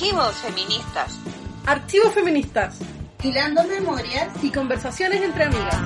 [0.00, 1.20] Archivos feministas.
[1.66, 2.78] Archivos feministas.
[3.22, 5.76] Hilando memorias y conversaciones entre amigas.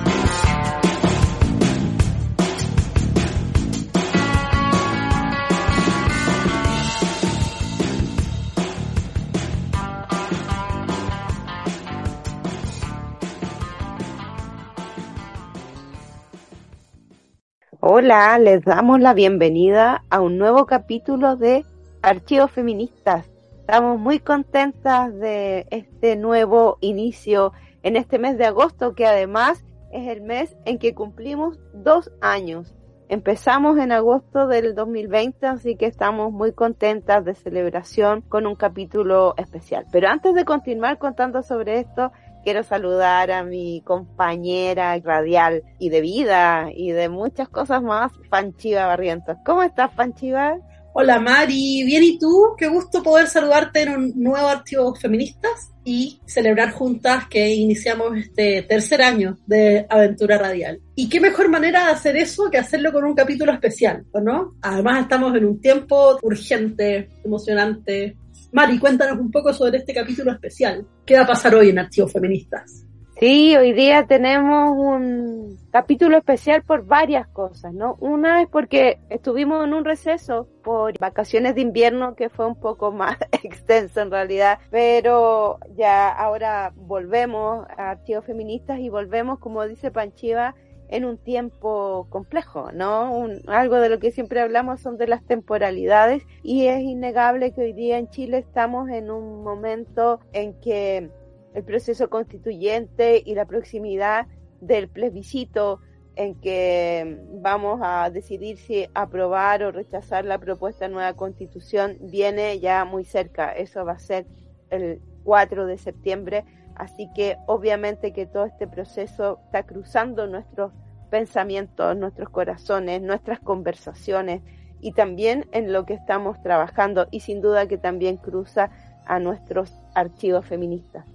[17.81, 21.65] Hola, les damos la bienvenida a un nuevo capítulo de
[22.01, 23.34] Archivos Feministas.
[23.67, 27.51] Estamos muy contentas de este nuevo inicio
[27.81, 32.75] en este mes de agosto, que además es el mes en que cumplimos dos años.
[33.09, 39.33] Empezamos en agosto del 2020, así que estamos muy contentas de celebración con un capítulo
[39.35, 39.87] especial.
[39.91, 42.11] Pero antes de continuar contando sobre esto,
[42.43, 48.85] quiero saludar a mi compañera radial y de vida y de muchas cosas más, Panchiva
[48.85, 49.37] Barrientos.
[49.43, 50.59] ¿Cómo estás, Panchiva?
[50.97, 56.21] Hola Mari, bien y tú, qué gusto poder saludarte en un nuevo Archivos Feministas y
[56.25, 60.79] celebrar juntas que iniciamos este tercer año de Aventura Radial.
[60.95, 64.55] Y qué mejor manera de hacer eso que hacerlo con un capítulo especial, ¿no?
[64.61, 68.15] Además estamos en un tiempo urgente, emocionante.
[68.53, 70.87] Mari, cuéntanos un poco sobre este capítulo especial.
[71.05, 72.84] ¿Qué va a pasar hoy en Archivos Feministas?
[73.17, 77.95] Sí, hoy día tenemos un capítulo especial por varias cosas, ¿no?
[78.01, 82.91] Una es porque estuvimos en un receso por vacaciones de invierno que fue un poco
[82.91, 89.91] más extenso en realidad, pero ya ahora volvemos a Archivos Feministas y volvemos, como dice
[89.91, 90.53] Panchiva,
[90.89, 93.27] en un tiempo complejo, ¿no?
[93.47, 97.73] algo de lo que siempre hablamos son de las temporalidades y es innegable que hoy
[97.73, 101.09] día en Chile estamos en un momento en que
[101.55, 104.27] el proceso constituyente y la proximidad
[104.59, 105.79] del plebiscito
[106.17, 112.59] en que vamos a decidir si aprobar o rechazar la propuesta de nueva constitución viene
[112.59, 113.51] ya muy cerca.
[113.51, 114.27] Eso va a ser
[114.69, 116.45] el 4 de septiembre.
[116.75, 120.73] Así que obviamente que todo este proceso está cruzando nuestros
[121.09, 124.41] pensamientos, nuestros corazones, nuestras conversaciones
[124.81, 128.71] y también en lo que estamos trabajando y sin duda que también cruza
[129.05, 131.14] a nuestros archivos feministas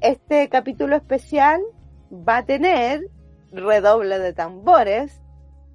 [0.00, 1.60] este capítulo especial
[2.10, 3.00] va a tener
[3.52, 5.22] redoble de tambores,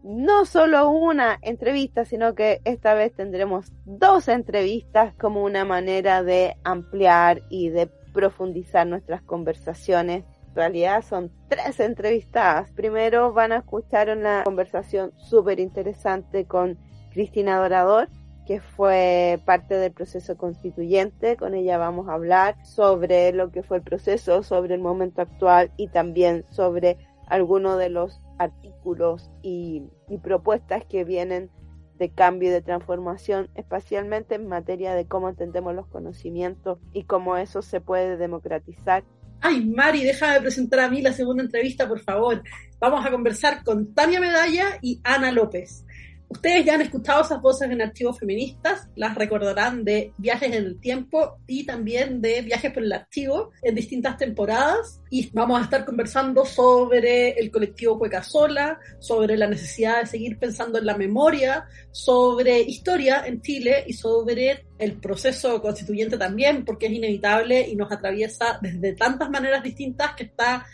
[0.03, 6.55] no solo una entrevista, sino que esta vez tendremos dos entrevistas como una manera de
[6.63, 10.25] ampliar y de profundizar nuestras conversaciones.
[10.49, 12.71] En realidad son tres entrevistadas.
[12.71, 16.77] Primero van a escuchar una conversación súper interesante con
[17.11, 18.09] Cristina Dorador,
[18.51, 21.37] que fue parte del proceso constituyente.
[21.37, 25.71] Con ella vamos a hablar sobre lo que fue el proceso, sobre el momento actual
[25.77, 26.97] y también sobre
[27.27, 29.83] algunos de los artículos y,
[30.21, 31.49] propuestas que vienen
[31.97, 37.37] de cambio y de transformación, especialmente en materia de cómo entendemos los conocimientos y cómo
[37.37, 39.05] eso se puede democratizar.
[39.39, 42.43] Ay, Mari, déjame presentar a mí la segunda entrevista, por favor.
[42.81, 45.85] Vamos a conversar con Tania Medalla y Ana López.
[46.31, 50.79] Ustedes ya han escuchado esas voces en archivos feministas, las recordarán de Viajes en el
[50.79, 55.01] Tiempo y también de Viajes por el Archivo en distintas temporadas.
[55.09, 60.39] Y vamos a estar conversando sobre el colectivo Cueca Sola, sobre la necesidad de seguir
[60.39, 66.85] pensando en la memoria, sobre historia en Chile y sobre el proceso constituyente también, porque
[66.85, 70.65] es inevitable y nos atraviesa desde tantas maneras distintas que está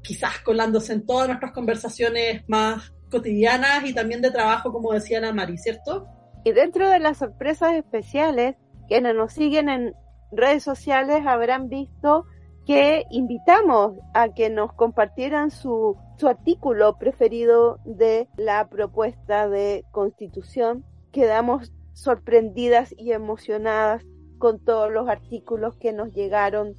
[0.00, 5.32] quizás colándose en todas nuestras conversaciones más cotidianas y también de trabajo, como decía la
[5.32, 6.08] Mari, ¿cierto?
[6.44, 8.56] Y dentro de las sorpresas especiales,
[8.88, 9.94] quienes nos siguen en
[10.32, 12.24] redes sociales habrán visto
[12.66, 20.84] que invitamos a que nos compartieran su, su artículo preferido de la propuesta de constitución.
[21.12, 24.04] Quedamos sorprendidas y emocionadas
[24.38, 26.74] con todos los artículos que nos llegaron,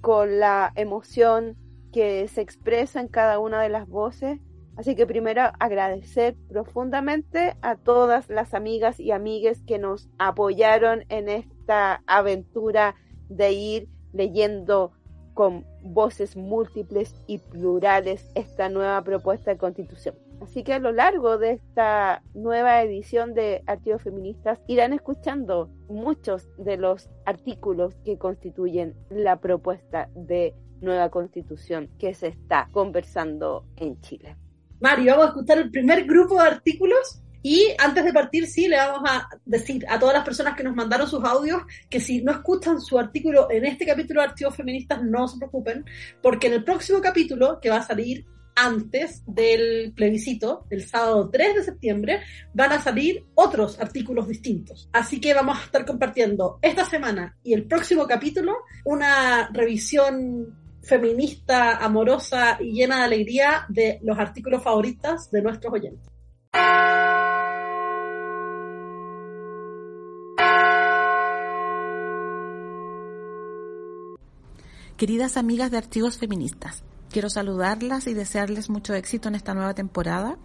[0.00, 1.56] con la emoción
[1.92, 4.40] que se expresa en cada una de las voces
[4.76, 11.28] Así que primero agradecer profundamente a todas las amigas y amigues que nos apoyaron en
[11.28, 12.96] esta aventura
[13.28, 14.92] de ir leyendo
[15.34, 20.14] con voces múltiples y plurales esta nueva propuesta de constitución.
[20.40, 26.48] Así que a lo largo de esta nueva edición de Archivos Feministas irán escuchando muchos
[26.56, 34.00] de los artículos que constituyen la propuesta de nueva constitución que se está conversando en
[34.00, 34.36] Chile.
[34.80, 38.78] Mari, vamos a escuchar el primer grupo de artículos y antes de partir, sí, le
[38.78, 42.32] vamos a decir a todas las personas que nos mandaron sus audios que si no
[42.32, 45.84] escuchan su artículo en este capítulo de Archivos Feministas, no se preocupen,
[46.22, 48.24] porque en el próximo capítulo, que va a salir
[48.56, 52.20] antes del plebiscito, el sábado 3 de septiembre,
[52.54, 54.88] van a salir otros artículos distintos.
[54.92, 58.54] Así que vamos a estar compartiendo esta semana y el próximo capítulo
[58.84, 66.08] una revisión feminista, amorosa y llena de alegría de los artículos favoritos de nuestros oyentes.
[74.96, 80.38] Queridas amigas de Archivos Feministas, quiero saludarlas y desearles mucho éxito en esta nueva temporada.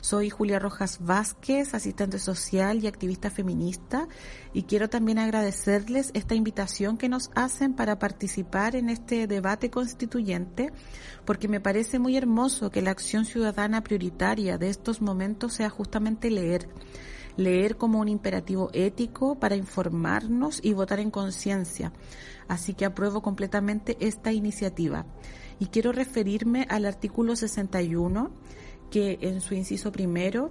[0.00, 4.08] Soy Julia Rojas Vázquez, asistente social y activista feminista,
[4.52, 10.72] y quiero también agradecerles esta invitación que nos hacen para participar en este debate constituyente,
[11.24, 16.30] porque me parece muy hermoso que la acción ciudadana prioritaria de estos momentos sea justamente
[16.30, 16.68] leer
[17.36, 21.92] leer como un imperativo ético para informarnos y votar en conciencia.
[22.48, 25.06] Así que apruebo completamente esta iniciativa.
[25.62, 28.32] Y quiero referirme al artículo 61,
[28.90, 30.50] que en su inciso primero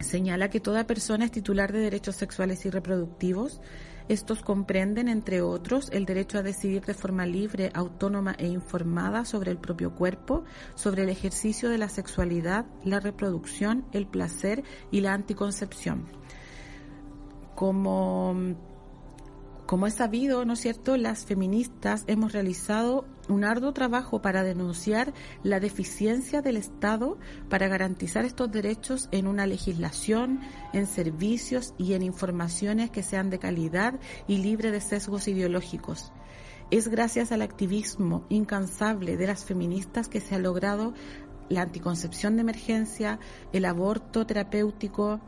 [0.00, 3.60] señala que toda persona es titular de derechos sexuales y reproductivos.
[4.08, 9.50] Estos comprenden, entre otros, el derecho a decidir de forma libre, autónoma e informada sobre
[9.50, 10.44] el propio cuerpo,
[10.76, 16.06] sobre el ejercicio de la sexualidad, la reproducción, el placer y la anticoncepción.
[17.54, 18.34] Como
[19.66, 25.12] como es sabido, ¿no es cierto?, las feministas hemos realizado un arduo trabajo para denunciar
[25.42, 30.40] la deficiencia del Estado para garantizar estos derechos en una legislación,
[30.72, 36.12] en servicios y en informaciones que sean de calidad y libre de sesgos ideológicos.
[36.70, 40.92] Es gracias al activismo incansable de las feministas que se ha logrado
[41.48, 43.18] la anticoncepción de emergencia,
[43.52, 45.20] el aborto terapéutico,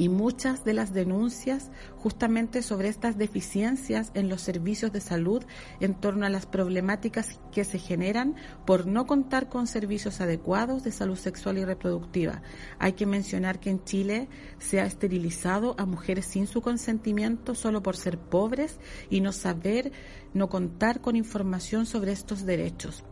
[0.00, 5.44] y muchas de las denuncias justamente sobre estas deficiencias en los servicios de salud
[5.78, 10.90] en torno a las problemáticas que se generan por no contar con servicios adecuados de
[10.90, 12.40] salud sexual y reproductiva.
[12.78, 17.82] Hay que mencionar que en Chile se ha esterilizado a mujeres sin su consentimiento solo
[17.82, 18.78] por ser pobres
[19.10, 19.92] y no saber,
[20.32, 23.04] no contar con información sobre estos derechos.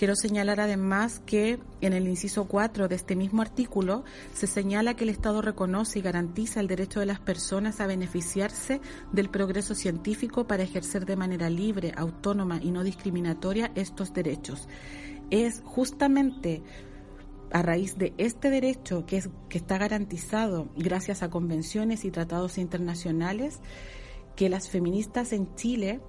[0.00, 4.02] Quiero señalar además que en el inciso 4 de este mismo artículo
[4.32, 8.80] se señala que el Estado reconoce y garantiza el derecho de las personas a beneficiarse
[9.12, 14.68] del progreso científico para ejercer de manera libre, autónoma y no discriminatoria estos derechos.
[15.28, 16.62] Es justamente
[17.52, 22.56] a raíz de este derecho que, es, que está garantizado gracias a convenciones y tratados
[22.56, 23.60] internacionales
[24.34, 26.00] que las feministas en Chile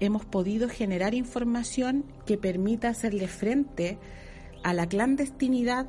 [0.00, 3.98] hemos podido generar información que permita hacerle frente
[4.62, 5.88] a la clandestinidad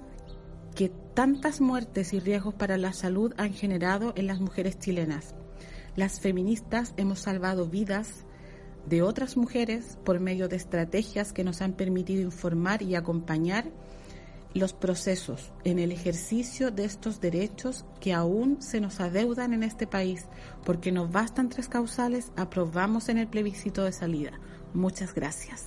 [0.75, 5.35] que tantas muertes y riesgos para la salud han generado en las mujeres chilenas.
[5.95, 8.25] Las feministas hemos salvado vidas
[8.85, 13.71] de otras mujeres por medio de estrategias que nos han permitido informar y acompañar
[14.53, 19.87] los procesos en el ejercicio de estos derechos que aún se nos adeudan en este
[19.87, 20.25] país,
[20.65, 24.39] porque nos bastan tres causales, aprobamos en el plebiscito de salida.
[24.73, 25.65] Muchas gracias.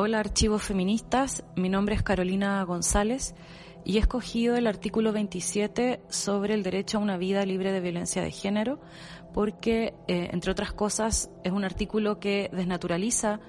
[0.00, 3.34] Hola archivos feministas, mi nombre es Carolina González
[3.84, 8.22] y he escogido el artículo 27 sobre el derecho a una vida libre de violencia
[8.22, 8.80] de género
[9.32, 13.40] porque, eh, entre otras cosas, es un artículo que desnaturaliza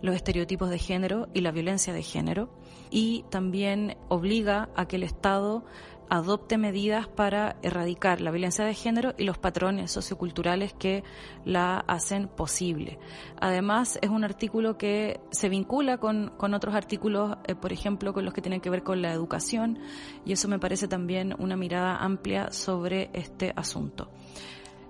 [0.00, 2.50] los estereotipos de género y la violencia de género
[2.90, 5.64] y también obliga a que el Estado
[6.12, 11.04] adopte medidas para erradicar la violencia de género y los patrones socioculturales que
[11.46, 12.98] la hacen posible.
[13.40, 18.34] Además, es un artículo que se vincula con, otros artículos, eh, por ejemplo, con los
[18.34, 19.78] que tienen que ver con la educación,
[20.26, 24.10] y eso me parece también una mirada amplia sobre este asunto.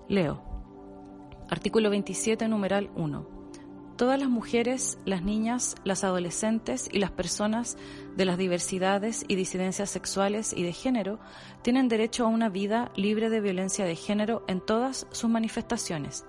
[0.09, 0.43] Leo.
[1.49, 3.32] Artículo 27, numeral 1
[3.97, 7.77] todas las mujeres, las niñas, las adolescentes y las personas
[8.17, 11.19] de las diversidades y disidencias sexuales y de género
[11.63, 16.25] tienen derecho a una vida libre de violencia de género en todas sus manifestaciones,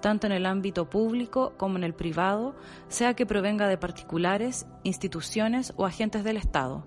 [0.00, 2.56] tanto en el ámbito público como en el privado,
[2.88, 6.86] sea que provenga de particulares, instituciones o agentes del Estado.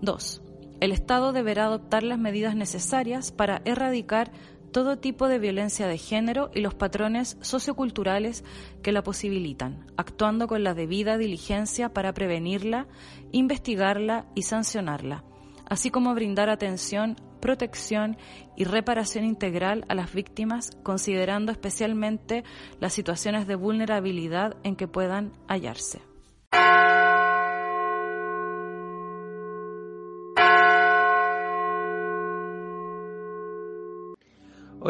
[0.00, 0.42] 2.
[0.80, 4.30] El Estado deberá adoptar las medidas necesarias para erradicar
[4.72, 8.44] todo tipo de violencia de género y los patrones socioculturales
[8.82, 12.86] que la posibilitan, actuando con la debida diligencia para prevenirla,
[13.32, 15.24] investigarla y sancionarla,
[15.68, 18.16] así como brindar atención, protección
[18.56, 22.44] y reparación integral a las víctimas, considerando especialmente
[22.80, 26.00] las situaciones de vulnerabilidad en que puedan hallarse.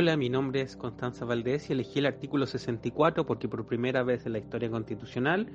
[0.00, 4.26] Hola, mi nombre es Constanza Valdés y elegí el artículo 64 porque por primera vez
[4.26, 5.50] en la historia constitucional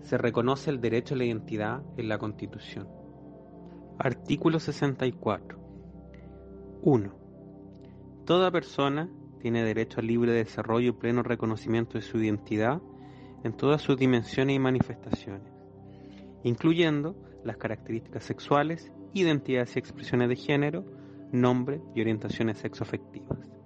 [0.00, 2.88] se reconoce el derecho a la identidad en la Constitución.
[3.98, 5.58] Artículo 64.
[6.80, 7.14] 1.
[8.24, 9.10] Toda persona
[9.42, 12.80] tiene derecho al libre desarrollo y pleno reconocimiento de su identidad
[13.44, 15.52] en todas sus dimensiones y manifestaciones,
[16.44, 20.82] incluyendo las características sexuales, identidades y expresiones de género,
[21.30, 23.61] nombre y orientaciones sexoafectivas.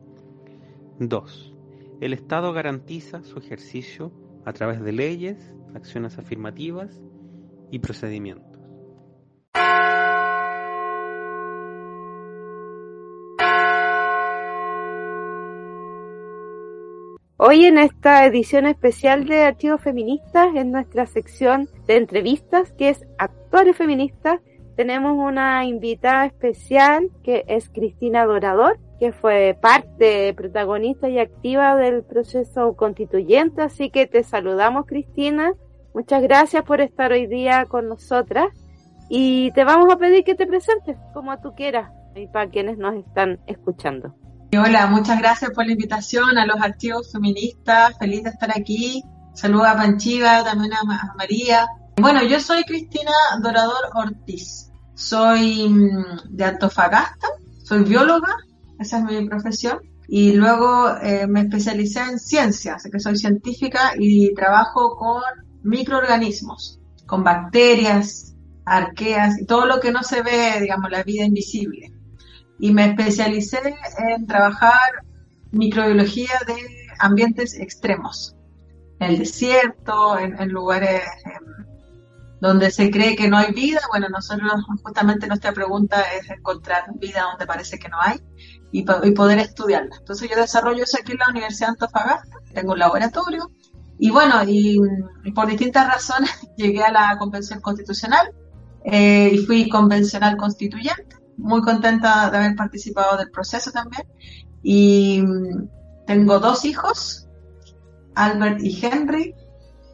[0.98, 1.54] 2.
[2.00, 4.12] El Estado garantiza su ejercicio
[4.44, 7.02] a través de leyes, acciones afirmativas
[7.70, 8.56] y procedimientos.
[17.38, 23.06] Hoy en esta edición especial de Archivos Feministas, en nuestra sección de entrevistas, que es
[23.18, 24.40] Actores Feministas,
[24.76, 32.02] tenemos una invitada especial que es Cristina Dorador, que fue parte, protagonista y activa del
[32.02, 33.62] proceso constituyente.
[33.62, 35.52] Así que te saludamos, Cristina.
[35.94, 38.48] Muchas gracias por estar hoy día con nosotras
[39.08, 42.94] y te vamos a pedir que te presentes como tú quieras y para quienes nos
[42.96, 44.14] están escuchando.
[44.52, 47.96] Hola, muchas gracias por la invitación a los archivos feministas.
[47.98, 49.02] Feliz de estar aquí.
[49.34, 51.66] Saludos a Panchiva, también a, María.
[51.96, 54.65] Bueno, yo soy Cristina Dorador Ortiz.
[54.96, 57.28] Soy mm, de Antofagasta,
[57.62, 58.34] soy bióloga,
[58.80, 59.78] esa es mi profesión.
[60.08, 65.22] Y luego eh, me especialicé en ciencias, así que soy científica y trabajo con
[65.62, 68.34] microorganismos, con bacterias,
[68.64, 71.92] arqueas todo lo que no se ve, digamos, la vida invisible.
[72.58, 75.04] Y me especialicé en trabajar
[75.50, 76.56] microbiología de
[76.98, 78.34] ambientes extremos,
[78.98, 81.02] en el desierto, en, lugares
[82.46, 83.80] donde se cree que no hay vida.
[83.90, 88.20] Bueno, nosotros justamente nuestra pregunta es encontrar vida donde parece que no hay
[88.72, 89.96] y, poder estudiarla.
[89.98, 93.50] Entonces yo desarrollo eso aquí en la Universidad de Antofagasta, tengo un laboratorio
[93.98, 94.78] y bueno, y,
[95.34, 98.32] por distintas razones llegué a la Convención Constitucional
[98.84, 104.04] eh, y fui convencional constituyente, muy contenta de haber participado del proceso también
[104.62, 105.68] y mm,
[106.06, 107.26] tengo dos hijos,
[108.14, 109.34] Albert y Henry,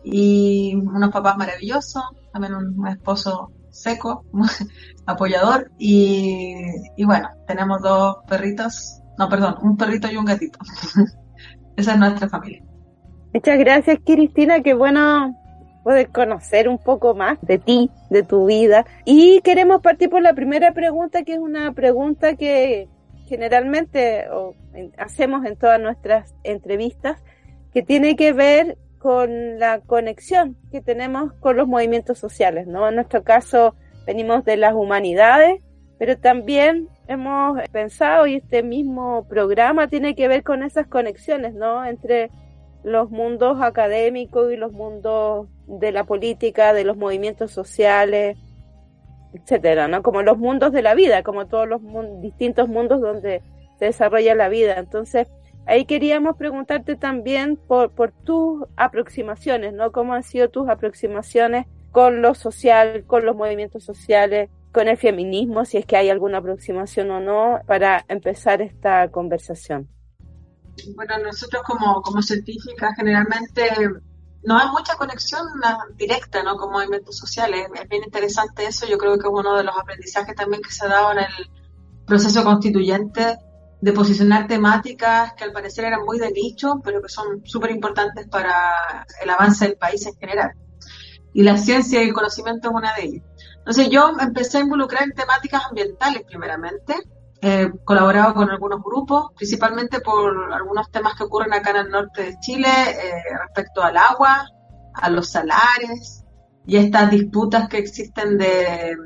[0.04, 4.24] y unos papás maravillosos, también un esposo seco,
[5.06, 6.54] apoyador y,
[6.96, 10.58] y bueno, tenemos dos perritos, no, perdón, un perrito y un gatito.
[11.76, 12.62] Esa es nuestra familia.
[13.32, 14.62] Muchas gracias, Cristina.
[14.62, 15.34] Qué bueno
[15.82, 18.84] poder conocer un poco más de ti, de tu vida.
[19.04, 22.88] Y queremos partir por la primera pregunta, que es una pregunta que
[23.26, 24.26] generalmente
[24.98, 27.22] hacemos en todas nuestras entrevistas,
[27.72, 32.88] que tiene que ver con la conexión que tenemos con los movimientos sociales, ¿no?
[32.88, 33.74] En nuestro caso
[34.06, 35.60] venimos de las humanidades,
[35.98, 41.84] pero también hemos pensado y este mismo programa tiene que ver con esas conexiones, ¿no?
[41.84, 42.30] Entre
[42.84, 48.38] los mundos académicos y los mundos de la política, de los movimientos sociales,
[49.34, 50.04] etcétera, ¿no?
[50.04, 51.80] Como los mundos de la vida, como todos los
[52.20, 53.42] distintos mundos donde
[53.80, 54.74] se desarrolla la vida.
[54.78, 55.26] Entonces,
[55.66, 57.92] Ahí queríamos preguntarte también por,
[58.24, 59.92] tus aproximaciones, ¿no?
[59.92, 65.64] ¿Cómo han sido tus aproximaciones con lo social, con los movimientos sociales, con el feminismo,
[65.64, 69.88] si es que hay alguna aproximación o no, para empezar esta conversación?
[70.96, 73.68] Bueno, nosotros como, como científicas generalmente
[74.44, 75.46] no hay mucha conexión
[75.96, 76.56] directa ¿no?
[76.56, 77.68] con movimientos sociales.
[77.74, 78.86] Es bien interesante eso.
[78.86, 81.50] Yo creo que es uno de los aprendizajes también que se ha dado en el
[82.06, 83.38] proceso constituyente
[83.82, 88.28] de posicionar temáticas que al parecer eran muy de nicho, pero que son súper importantes
[88.28, 90.52] para el avance del país en general.
[91.34, 93.24] Y la ciencia y el conocimiento es una de ellas.
[93.58, 96.94] Entonces yo empecé a involucrar en temáticas ambientales primeramente,
[97.40, 102.22] he colaborado con algunos grupos, principalmente por algunos temas que ocurren acá en el norte
[102.22, 104.46] de Chile eh, respecto al agua,
[104.94, 106.24] a los salares
[106.64, 108.96] y estas disputas que existen de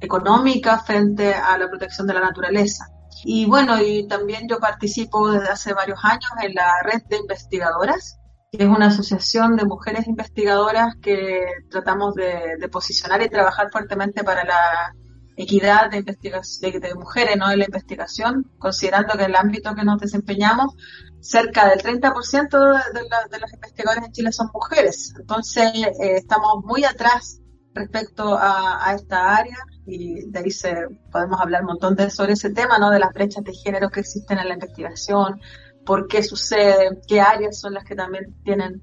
[0.00, 2.88] económicas frente a la protección de la naturaleza.
[3.24, 8.18] Y bueno, y también yo participo desde hace varios años en la red de investigadoras,
[8.50, 14.44] que es una asociación de mujeres investigadoras que tratamos de, posicionar y trabajar fuertemente para
[14.44, 14.94] la
[15.36, 17.50] equidad de, de, de, mujeres ¿no?
[17.50, 20.74] en la investigación, considerando que el ámbito que nos desempeñamos,
[21.20, 22.50] cerca del 30%
[22.92, 25.14] de, de, los investigadores en Chile son mujeres.
[25.18, 27.40] Entonces, eh, estamos muy atrás
[27.74, 29.56] respecto a, esta área
[29.88, 32.90] y de ahí se, podemos hablar un montón de sobre ese tema, ¿no?
[32.90, 35.40] De las brechas de género que existen en la investigación,
[35.86, 38.82] por qué sucede, qué áreas son las que también tienen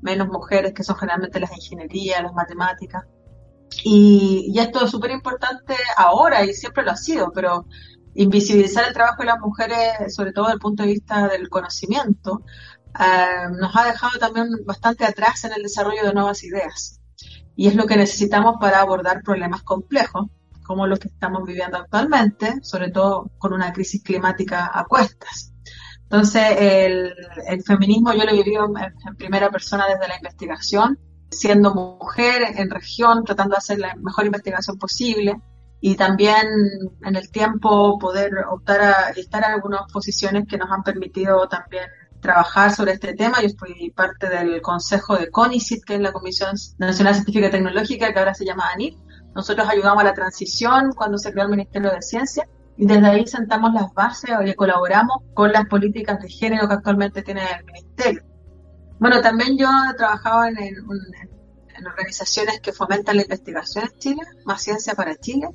[0.00, 3.04] menos mujeres, que son generalmente las ingenierías, las matemáticas.
[3.82, 7.66] Y, y esto es súper importante ahora y siempre lo ha sido, pero
[8.14, 12.42] invisibilizar el trabajo de las mujeres, sobre todo desde el punto de vista del conocimiento,
[12.98, 17.00] eh, nos ha dejado también bastante atrás en el desarrollo de nuevas ideas.
[17.56, 20.28] Y es lo que necesitamos para abordar problemas complejos,
[20.64, 25.52] como los que estamos viviendo actualmente, sobre todo con una crisis climática a cuestas.
[26.04, 27.14] Entonces, el,
[27.64, 30.98] feminismo yo lo he vivido en, primera persona desde la investigación,
[31.30, 35.40] siendo mujer en región, tratando de hacer la mejor investigación posible
[35.80, 36.46] y también
[37.02, 41.84] en el tiempo poder optar a estar en algunas posiciones que nos han permitido también
[42.20, 43.42] trabajar sobre este tema.
[43.42, 48.12] Yo fui parte del consejo de CONICIT, que es la Comisión Nacional Científica y Tecnológica,
[48.12, 48.96] que ahora se llama ANIT.
[49.34, 53.26] Nosotros ayudamos a la transición cuando se creó el Ministerio de Ciencia y desde ahí
[53.26, 58.22] sentamos las bases y colaboramos con las políticas de género que actualmente tiene el Ministerio.
[58.98, 60.56] Bueno, también yo he trabajado en,
[61.86, 65.48] organizaciones que fomentan la investigación en Chile, Más Ciencia para Chile,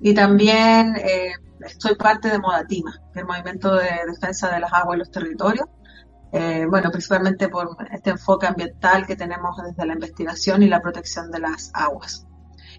[0.00, 1.32] y también eh,
[1.78, 5.66] soy parte de Modatima, el movimiento de defensa de las aguas y los territorios,
[6.32, 11.30] eh, bueno, principalmente por este enfoque ambiental que tenemos desde la investigación y la protección
[11.30, 12.25] de las aguas.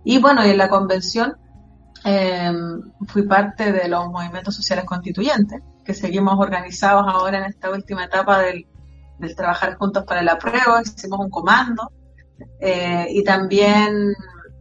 [0.03, 1.37] Y bueno, en la convención
[2.05, 2.51] eh,
[3.07, 8.39] fui parte de los movimientos sociales constituyentes, que seguimos organizados ahora en esta última etapa
[8.39, 8.67] del,
[9.35, 11.91] trabajar juntos para la prueba, hicimos un comando,
[12.59, 14.13] eh, y también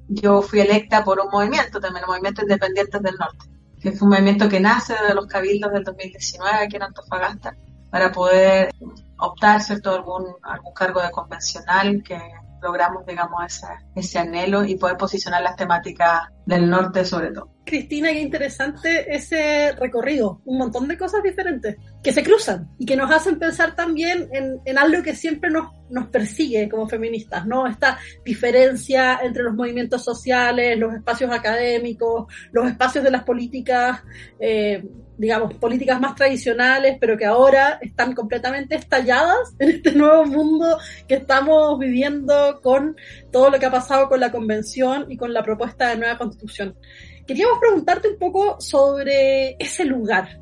[0.08, 3.46] yo fui electa por un movimiento, también el Movimiento Independientes del Norte,
[3.80, 7.54] que es un movimiento que nace de los cabildos del 2019 aquí en Antofagasta,
[7.90, 8.72] para poder
[9.18, 12.20] optar, ¿cierto?, algún, algún cargo de convencional que
[12.62, 17.55] logramos, digamos, ese, ese anhelo y poder posicionar las temáticas del norte sobre todo.
[17.66, 22.96] Cristina, qué interesante ese recorrido, un montón de cosas diferentes que se cruzan y que
[22.96, 27.66] nos hacen pensar también en, algo que siempre nos, nos persigue como feministas, ¿no?
[27.66, 34.02] Esta diferencia entre los movimientos sociales, los espacios académicos, los espacios de las políticas.
[34.38, 34.82] Eh,
[35.18, 41.14] digamos, políticas más tradicionales, pero que ahora están completamente estalladas en este nuevo mundo que
[41.14, 42.96] estamos viviendo con
[43.32, 46.76] todo lo que ha pasado con la convención y con la propuesta de nueva constitución.
[47.26, 50.40] Queríamos preguntarte un poco sobre ese lugar.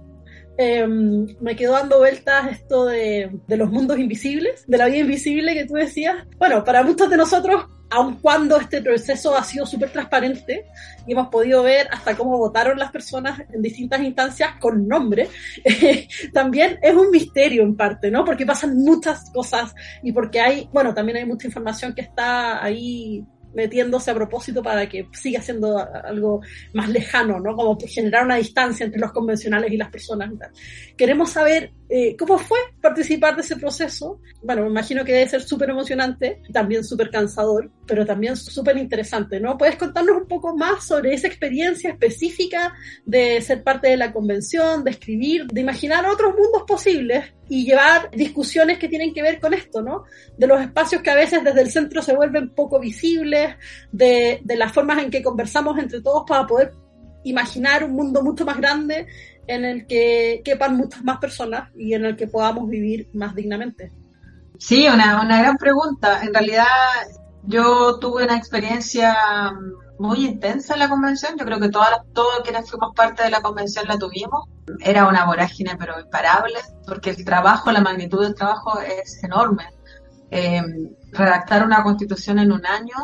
[0.57, 5.55] Em, me quedó dando vueltas esto de, de los mundos invisibles, de la vida invisible
[5.55, 6.17] que tú decías.
[6.39, 10.67] Bueno, para muchos de nosotros aun cuando este proceso ha sido súper transparente
[11.07, 15.29] y hemos podido ver hasta cómo votaron las personas en distintas instancias con nombre,
[16.33, 18.25] también es un misterio en parte, ¿no?
[18.25, 23.25] Porque pasan muchas cosas y porque hay, bueno, también hay mucha información que está ahí
[23.55, 26.41] metiéndose a propósito para que siga siendo algo
[26.73, 27.55] más lejano, ¿no?
[27.55, 30.31] Como generar una distancia entre los convencionales y las personas.
[30.97, 34.21] Queremos saber eh, cómo fue participar de ese proceso.
[34.43, 39.39] Bueno, me imagino que debe ser súper emocionante, también súper cansador, pero también súper interesante,
[39.39, 39.57] ¿no?
[39.59, 44.83] ¿Puedes contarnos un poco más sobre esa experiencia específica de ser parte de la convención,
[44.83, 49.53] de escribir, de imaginar otros mundos posibles y llevar discusiones que tienen que ver con
[49.53, 50.05] esto, ¿no?
[50.37, 53.44] De los espacios que a veces desde el centro se vuelven poco visibles,
[53.93, 56.73] de, de las formas en que conversamos entre todos para poder
[57.25, 59.07] imaginar un mundo mucho más grande
[59.47, 63.93] en el que quepan muchas más personas y en el que podamos vivir más dignamente.
[64.59, 66.23] Sí, una, una gran pregunta.
[66.23, 66.65] En realidad
[67.43, 69.17] yo tuve una experiencia
[69.99, 71.37] muy intensa en la convención.
[71.39, 74.49] Yo creo que todas, todos quienes fuimos parte de la convención la tuvimos.
[74.81, 79.65] Era una vorágine, pero imparable, porque el trabajo, la magnitud del trabajo es enorme.
[80.31, 80.63] Eh,
[81.13, 82.95] redactar una constitución en un año,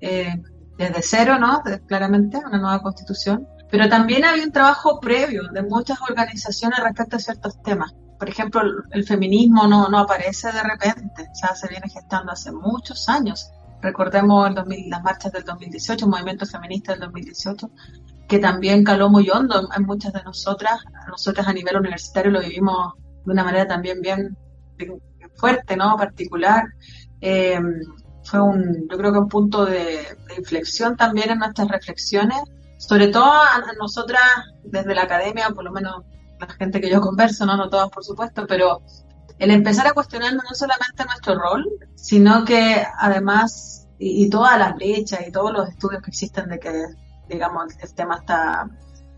[0.00, 0.40] eh,
[0.76, 1.62] desde cero, ¿no?
[1.86, 3.46] Claramente, una nueva constitución.
[3.70, 7.94] Pero también había un trabajo previo de muchas organizaciones respecto a ciertos temas.
[8.18, 8.60] Por ejemplo,
[8.90, 13.50] el, feminismo no, no aparece de repente, ya se viene gestando hace muchos años.
[13.80, 17.70] Recordemos el 2000, las marchas del 2018, el movimiento feminista del 2018,
[18.28, 20.80] que también caló muy hondo en, muchas de nosotras.
[21.08, 24.36] Nosotras a nivel universitario lo vivimos de una manera también bien,
[25.36, 25.96] fuerte, ¿no?
[25.96, 26.64] Particular.
[27.20, 27.58] Eh,
[28.30, 30.06] fue un, yo creo que un punto de,
[30.38, 32.40] inflexión también en nuestras reflexiones,
[32.78, 34.22] sobre todo a, nosotras
[34.62, 36.04] desde la academia, por lo menos
[36.38, 38.82] la gente que yo converso, no, no todas por supuesto, pero
[39.38, 41.66] el empezar a cuestionarnos no solamente nuestro rol,
[41.96, 46.86] sino que además, y, todas las brechas y todos los estudios que existen de que,
[47.28, 48.68] digamos, el tema está,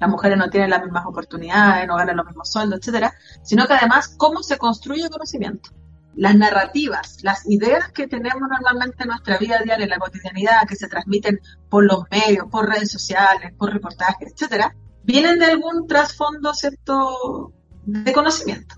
[0.00, 3.74] las mujeres no tienen las mismas oportunidades, no ganan los mismos sueldos, etcétera, sino que
[3.74, 5.70] además cómo se construye conocimiento.
[6.14, 10.76] Las narrativas, las ideas que tenemos normalmente en nuestra vida diaria, en la cotidianidad, que
[10.76, 16.52] se transmiten por los medios, por redes sociales, por reportajes, etcétera, vienen de algún trasfondo,
[16.54, 17.52] ¿cierto?,
[17.84, 18.76] de conocimiento.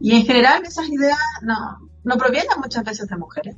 [0.00, 3.56] Y en general esas ideas no, no provienen muchas veces de mujeres.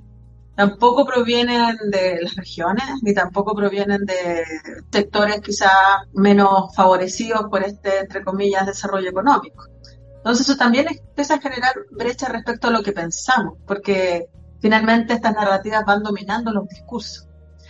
[0.57, 4.45] tampoco provienen de las regiones, ni tampoco provienen de
[4.93, 5.71] sectores quizá
[6.13, 9.65] menos favorecidos por este, entre comillas, desarrollo económico.
[10.21, 14.29] Entonces eso también empieza a generar brecha respecto a lo que pensamos, porque
[14.61, 17.27] finalmente estas narrativas van dominando los discursos.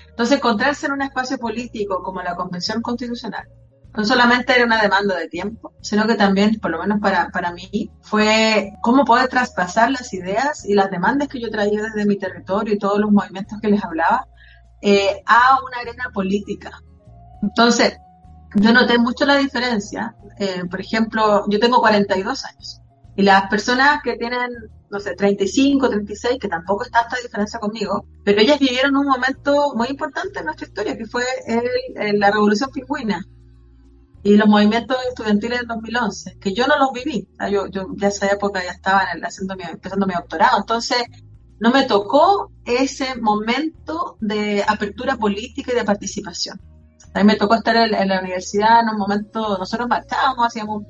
[0.09, 3.49] Entonces encontrarse en un espacio político como la Convención Constitucional,
[3.97, 7.53] no solamente era una demanda de tiempo, sino que también, por lo menos para, para
[7.53, 12.17] mí, fue cómo poder traspasar las ideas y las demandas que yo traía desde mi
[12.17, 14.27] territorio y todos los movimientos que les hablaba
[14.83, 16.81] eh, a una arena política.
[17.43, 17.97] Entonces,
[18.55, 20.15] yo noté mucho la diferencia.
[20.39, 22.81] Eh, por ejemplo, yo tengo 42 años
[23.17, 24.51] y las personas que tienen,
[24.91, 29.75] no sé, 35, 36, que tampoco está esta diferencia conmigo, pero ellas vivieron un momento
[29.75, 33.23] muy importante en nuestra historia, que fue el, la Revolución Pingüina
[34.23, 37.29] y los movimientos estudiantiles del 2011, que yo no los viví.
[37.51, 41.03] yo, yo ya esa época ya estaba haciendo empezando mi doctorado, entonces
[41.59, 46.59] no me tocó ese momento de apertura política y de participación.
[47.15, 50.85] A mí me tocó estar en, la universidad en un momento, nosotros marchábamos, hacíamos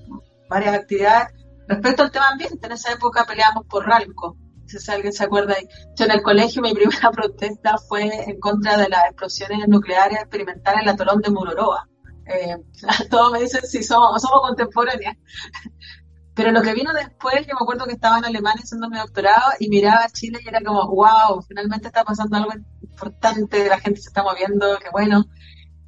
[0.48, 1.28] varias actividades
[1.66, 2.66] respecto al tema ambiente.
[2.66, 4.36] En esa época peleábamos por Ralco.
[4.66, 5.54] Si alguien se acuerda,
[5.96, 10.80] yo en el colegio mi primera protesta fue en contra de las explosiones nucleares experimentales
[10.80, 11.90] en la Tolón de Muroroa
[12.30, 12.56] eh,
[13.10, 15.16] todos me dicen si somos, somos contemporáneas.
[16.34, 19.50] Pero lo que vino después, yo me acuerdo que estaba en Alemania haciendo mi doctorado
[19.58, 24.00] y miraba a Chile y era como, wow, finalmente está pasando algo importante, la gente
[24.00, 25.24] se está moviendo, qué bueno.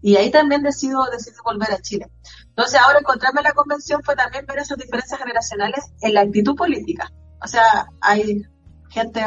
[0.03, 2.11] Y ahí también decido, decido volver a Chile.
[2.49, 6.57] Entonces ahora encontrarme en la convención fue también ver esas diferencias generacionales en la actitud
[6.57, 7.11] política.
[7.41, 8.43] O sea, hay
[8.91, 9.25] gente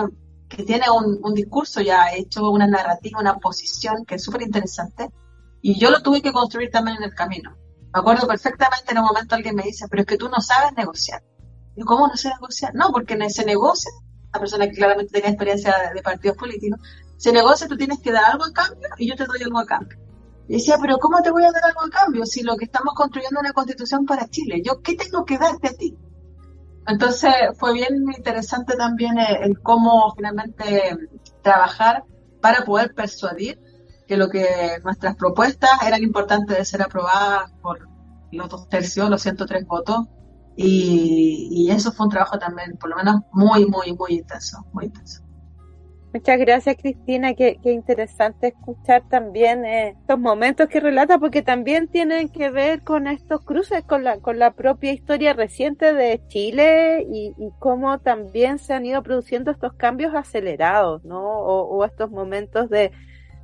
[0.50, 5.10] que tiene un, un discurso ya hecho, una narrativa, una posición que es súper interesante
[5.62, 7.56] y yo lo tuve que construir también en el camino.
[7.92, 10.74] Me acuerdo perfectamente en un momento alguien me dice, pero es que tú no sabes
[10.78, 11.24] negociar.
[11.76, 12.76] Y ¿cómo no sé negociar?
[12.76, 13.90] No, porque se negocia,
[14.34, 16.80] la persona que claramente tenía experiencia de, partidos políticos,
[17.18, 19.66] se negocia, tú tienes que dar algo a cambio y yo te doy algo a
[19.66, 19.98] cambio.
[20.48, 22.94] Y decía, pero ¿cómo te voy a dar algo a cambio si lo que estamos
[22.94, 24.62] construyendo es una constitución para Chile?
[24.64, 25.98] ¿Yo qué tengo que darte a ti?
[26.88, 30.98] Entonces fue bien interesante también el cómo finalmente
[31.42, 32.04] trabajar
[32.42, 33.60] para poder persuadir
[34.08, 34.46] que lo que
[34.84, 37.90] nuestras propuestas eran importantes de ser aprobadas por
[38.32, 40.06] los dos tercios, los 103 votos,
[40.56, 44.86] y, y eso fue un trabajo también, por lo menos, muy, muy, muy intenso, muy
[44.86, 45.25] intenso.
[46.16, 47.34] Muchas gracias, Cristina.
[47.34, 53.08] Qué, interesante escuchar también eh, estos momentos que relata, porque también tienen que ver con
[53.08, 58.74] estos cruces, con la, con la propia historia reciente de Chile y, cómo también se
[58.74, 61.22] han ido produciendo estos cambios acelerados, ¿no?
[61.22, 62.94] O estos momentos de,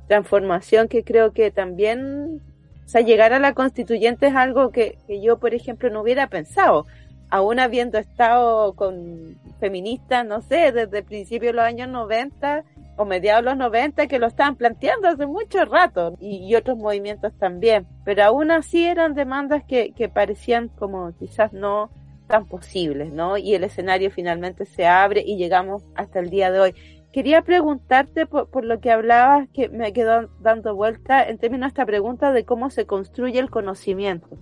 [0.08, 2.40] transformación que creo que también,
[2.84, 6.86] o sea, llegar a la constituyente es algo que, yo, por ejemplo, no hubiera pensado,
[7.32, 12.62] aún habiendo estado con feministas, no sé, desde el principio de los años 90
[12.98, 17.32] o mediados de los 90 que lo estaban planteando hace mucho rato y, otros movimientos
[17.38, 21.90] también, pero aún así eran demandas que, que parecían como quizás no
[22.26, 23.38] tan posibles, ¿no?
[23.38, 26.74] Y el escenario finalmente se abre y llegamos hasta el día de hoy.
[27.14, 31.86] Quería preguntarte por, lo que hablabas, que me quedó dando vuelta en términos de esta
[31.86, 34.36] pregunta de cómo se construye el conocimiento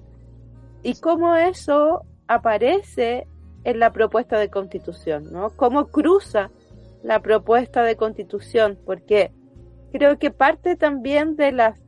[0.82, 3.26] y cómo eso aparece
[3.64, 5.50] en la propuesta de constitución, ¿no?
[5.56, 6.50] Cómo cruza
[7.02, 9.32] la propuesta de constitución, porque
[9.92, 11.80] creo que parte también de las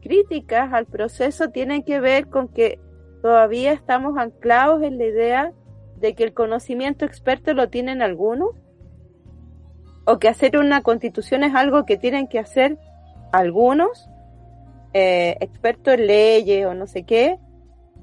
[0.00, 2.80] críticas al proceso tienen que ver con que
[3.20, 5.52] todavía estamos anclados en la idea
[5.96, 8.52] de que el conocimiento experto lo tienen algunos
[10.06, 12.78] o que hacer una constitución es algo que tienen que hacer
[13.32, 14.08] algunos
[14.94, 17.38] eh, expertos en leyes o no sé qué,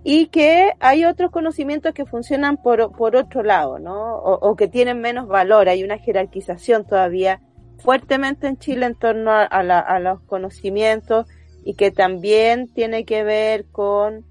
[0.03, 4.15] y que hay otros conocimientos que funcionan por, por otro lado, ¿no?
[4.17, 5.69] O, que tienen menos valor.
[5.69, 7.41] Hay una jerarquización todavía
[7.79, 11.27] fuertemente en Chile en torno a, a, los conocimientos
[11.63, 14.25] y que también tiene que ver con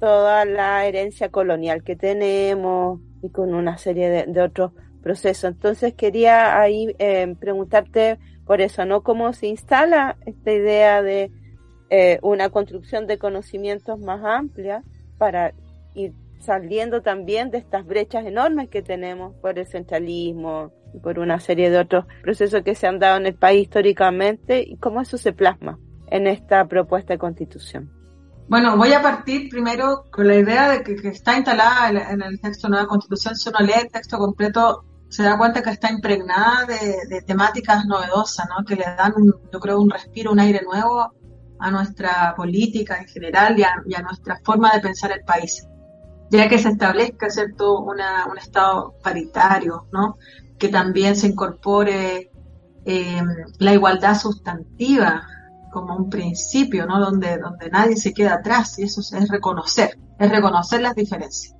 [0.00, 5.46] toda la herencia colonial que tenemos y con una serie de, otros proceso.
[5.46, 9.02] Entonces quería ahí eh, preguntarte por eso, ¿no?
[9.02, 11.30] ¿Cómo se instala esta idea de
[11.90, 14.82] eh, una construcción de conocimientos más amplia
[15.18, 15.52] para
[15.94, 21.40] ir saliendo también de estas brechas enormes que tenemos por el centralismo y por una
[21.40, 25.18] serie de otros procesos que se han dado en el país históricamente y cómo eso
[25.18, 25.78] se plasma
[26.10, 27.90] en esta propuesta de constitución?
[28.48, 32.66] Bueno, voy a partir primero con la idea de que, está instalada en, el texto
[32.66, 33.36] de nueva constitución.
[33.36, 38.46] Si uno lee el texto completo, se da cuenta que está impregnada de, temáticas novedosas,
[38.48, 38.64] ¿no?
[38.64, 39.12] que le dan,
[39.52, 41.12] yo creo, un respiro, un aire nuevo
[41.60, 43.62] a nuestra política en general y
[43.94, 45.66] a, nuestra forma de pensar el país,
[46.30, 50.16] ya que se establezca, ¿cierto?, una, un Estado paritario, ¿no?
[50.58, 52.30] que también se incorpore
[52.84, 53.22] eh,
[53.58, 55.26] la igualdad sustantiva
[55.72, 56.98] como un principio, ¿no?
[56.98, 61.54] Donde, donde nadie se queda atrás y eso es reconocer, es reconocer las diferencias.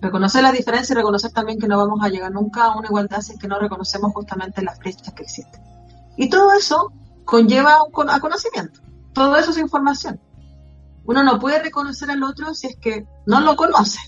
[0.00, 3.20] Reconocer las diferencias y reconocer también que no vamos a llegar nunca a una igualdad
[3.20, 5.60] si es que no reconocemos justamente las brechas que existen.
[6.16, 6.92] Y todo eso
[7.24, 8.80] conlleva un, a conocimiento.
[9.18, 10.20] Todo eso es información.
[11.04, 13.98] Uno no puede reconocer al otro si es que no lo conoce.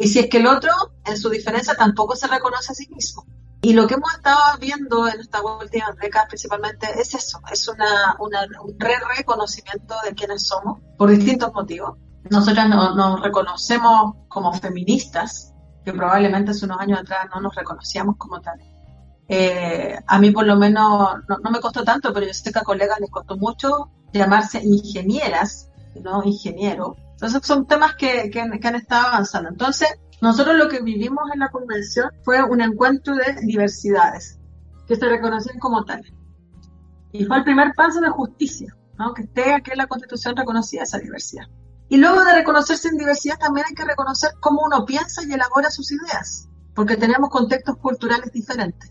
[0.00, 0.72] Y si es que el otro,
[1.04, 3.24] en su diferencia, tampoco se reconoce a sí mismo.
[3.62, 8.16] Y lo que hemos estado viendo en estas últimas décadas principalmente es eso, es una
[8.18, 8.32] un
[8.78, 11.96] re reconocimiento de quiénes somos por distintos motivos.
[12.30, 15.52] Nosotras nos reconocemos como feministas,
[15.84, 18.67] que probablemente hace unos años atrás no nos reconocíamos como tales.
[19.28, 22.62] Eh, a mí por lo menos no, me costó tanto, pero yo sé que a
[22.62, 25.68] colegas les costó mucho llamarse ingenieras,
[26.02, 26.96] no ingeniero.
[27.12, 29.50] Entonces son temas que, que han estado avanzando.
[29.50, 29.88] Entonces,
[30.20, 34.38] nosotros lo que vivimos en la convención fue un encuentro de diversidades
[34.86, 36.12] que se reconocían como tales.
[37.12, 39.14] Y fue el primer paso de justicia, ¿no?
[39.14, 41.44] que esté aquí en la constitución reconocida esa diversidad.
[41.88, 45.70] Y luego de reconocerse en diversidad también hay que reconocer cómo uno piensa y elabora
[45.70, 48.90] sus ideas, porque tenemos contextos culturales diferentes.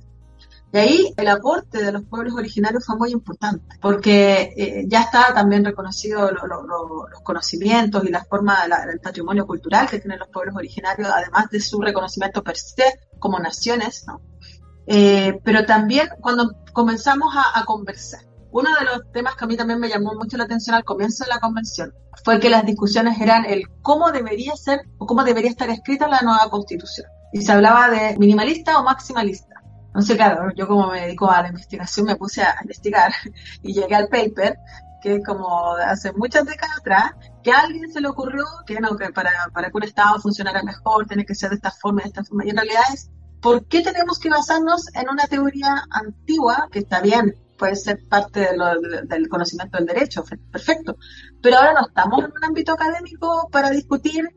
[0.73, 5.33] Y ahí el aporte de los pueblos originarios fue muy importante, porque eh, ya está
[5.33, 11.09] también reconocido los conocimientos y la forma del patrimonio cultural que tienen los pueblos originarios,
[11.09, 14.21] además de su reconocimiento per se como naciones, ¿no?
[14.87, 19.55] Eh, pero también cuando comenzamos a, a conversar, uno de los temas que a mí
[19.55, 23.19] también me llamó mucho la atención al comienzo de la convención fue que las discusiones
[23.19, 27.07] eran el cómo debería ser o cómo debería estar escrita la nueva constitución.
[27.31, 29.56] Y se hablaba de minimalista o maximalista.
[29.97, 33.11] Entonces, claro, yo como me dedico a la investigación me puse a investigar
[33.63, 34.59] y llegué al paper,
[35.01, 39.09] que como hace muchas décadas atrás, que a alguien se le ocurrió que, no, que
[39.09, 42.23] para, para que un Estado funcionara mejor tiene que ser de esta forma, de esta
[42.23, 42.45] forma.
[42.45, 43.09] Y en realidad es,
[43.41, 48.49] ¿por qué tenemos que basarnos en una teoría antigua, que está bien, puede ser parte
[49.05, 50.95] del conocimiento del derecho, perfecto,
[51.41, 54.29] pero ahora no estamos en un ámbito académico para discutir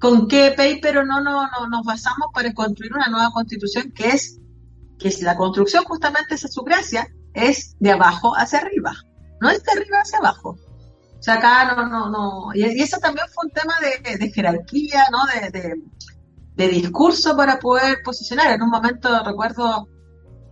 [0.00, 4.08] con qué paper o no, no, no nos basamos para construir una nueva constitución que
[4.08, 4.38] es
[5.02, 8.94] que es la construcción justamente esa es su gracia, es de abajo hacia arriba,
[9.40, 10.56] no es de arriba hacia abajo.
[11.22, 12.54] O sea, acá no, no, no.
[12.54, 15.18] Y, eso también fue un tema de, jerarquía, ¿no?
[15.50, 15.76] De,
[16.56, 18.52] de, discurso para poder posicionar.
[18.52, 19.88] En un momento recuerdo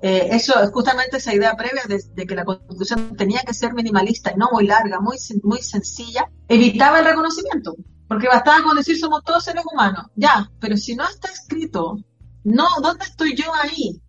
[0.02, 4.38] eh, eso, justamente esa idea previa de, que la constitución tenía que ser minimalista y
[4.38, 7.74] no muy larga, muy, muy sencilla, evitaba el reconocimiento.
[8.08, 10.06] Porque bastaba con decir somos todos seres humanos.
[10.16, 11.96] Ya, pero si no está escrito,
[12.44, 14.00] no, ¿dónde estoy yo ahí?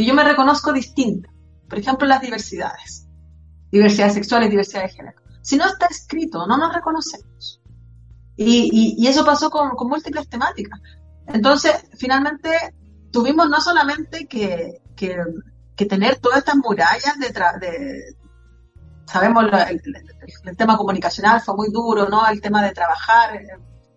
[0.00, 1.28] Que yo me reconozco distinta.
[1.68, 3.06] Por ejemplo, las diversidades.
[3.70, 5.20] Diversidades sexuales, diversidad de género.
[5.42, 7.60] Si no está escrito, no nos reconocemos.
[8.34, 10.80] Y, eso pasó con, múltiples temáticas.
[11.26, 12.74] Entonces, finalmente,
[13.12, 14.80] tuvimos no solamente que,
[15.76, 18.16] tener todas estas murallas detrás de...
[19.04, 19.82] Sabemos, el,
[20.44, 22.26] el, tema comunicacional fue muy duro, ¿no?
[22.26, 23.38] El tema de trabajar.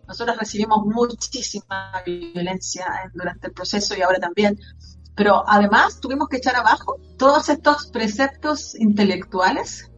[0.06, 4.60] Nosotros recibimos muchísima violencia durante el proceso y ahora también.
[5.16, 9.92] Pero además tuvimos que echar abajo todos estos preceptos intelectuales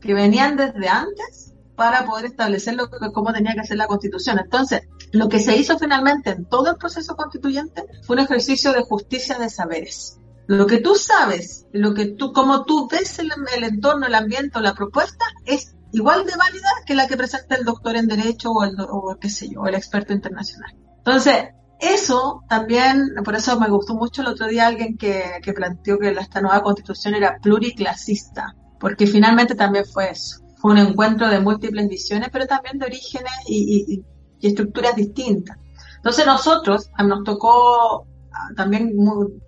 [0.00, 4.38] que venían desde antes para poder establecer lo cómo tenía que ser la constitución.
[4.38, 8.82] Entonces, lo que se hizo finalmente en todo el proceso constituyente fue un ejercicio de
[8.82, 10.18] justicia de saberes.
[10.46, 13.30] Lo que tú sabes, lo que tú, como tú ves el,
[13.62, 17.96] entorno, el ambiente la propuesta es igual de válida que la que presenta el doctor
[17.96, 20.74] en derecho o el, o qué sé yo, el experto internacional.
[20.98, 21.48] Entonces,
[21.80, 26.40] eso también, por eso me gustó mucho el otro día alguien que, planteó que esta
[26.40, 30.40] nueva constitución era pluriclasista, porque finalmente también fue eso.
[30.56, 34.02] Fue un encuentro de múltiples visiones, pero también de orígenes y,
[34.40, 35.58] estructuras distintas.
[35.96, 38.06] Entonces nosotros nos tocó
[38.54, 38.94] también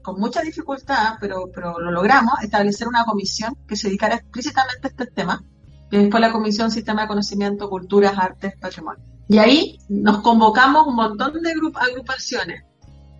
[0.02, 4.90] con mucha dificultad, pero, pero lo logramos, establecer una comisión que se dedicara explícitamente a
[4.90, 5.44] este tema,
[5.90, 9.17] que después la Comisión Sistema de Conocimiento, Culturas, Artes, Patrimonio.
[9.28, 12.64] Y ahí nos convocamos un montón de agrupaciones.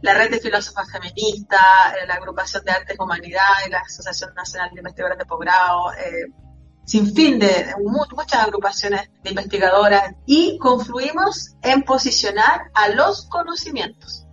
[0.00, 1.60] La Red de Filósofas Feministas,
[2.00, 6.32] eh, la Agrupación de Artes y Humanidades, la Asociación Nacional de Investigadores de Posgrado, eh,
[6.86, 14.24] sin fin de, muchas agrupaciones de investigadoras y confluimos en posicionar a los conocimientos,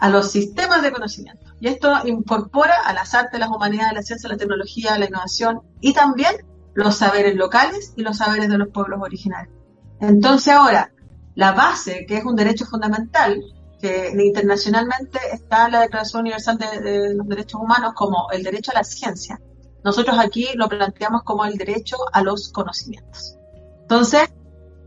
[0.00, 1.46] a los sistemas de conocimiento.
[1.60, 5.92] Y esto incorpora a las artes, las humanidades, la ciencia, la tecnología, la innovación y
[5.92, 6.34] también
[6.74, 9.54] los saberes locales y los saberes de los pueblos originarios.
[10.00, 10.90] Entonces ahora,
[11.36, 13.40] la base, que es un derecho fundamental,
[13.80, 18.78] que internacionalmente está en la Declaración Universal de, los Derechos Humanos como el derecho a
[18.78, 19.40] la ciencia.
[19.84, 23.36] Nosotros aquí lo planteamos como el derecho a los conocimientos.
[23.82, 24.32] Entonces,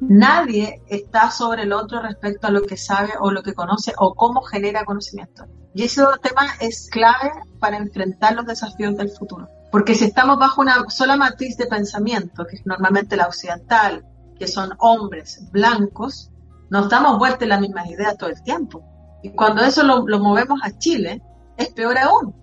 [0.02, 4.16] nadie está sobre el otro respecto a lo que sabe o lo que conoce o
[4.16, 5.46] cómo genera conocimiento.
[5.76, 9.48] Y ese tema es clave para enfrentar los desafíos del futuro.
[9.72, 14.04] Porque si estamos bajo una sola matriz de pensamiento, que es normalmente la occidental,
[14.38, 16.32] que son hombres blancos,
[16.70, 18.84] nos damos vuelta las mismas ideas todo el tiempo.
[19.24, 21.22] Y cuando eso lo, movemos a Chile,
[21.58, 22.36] es peor aún.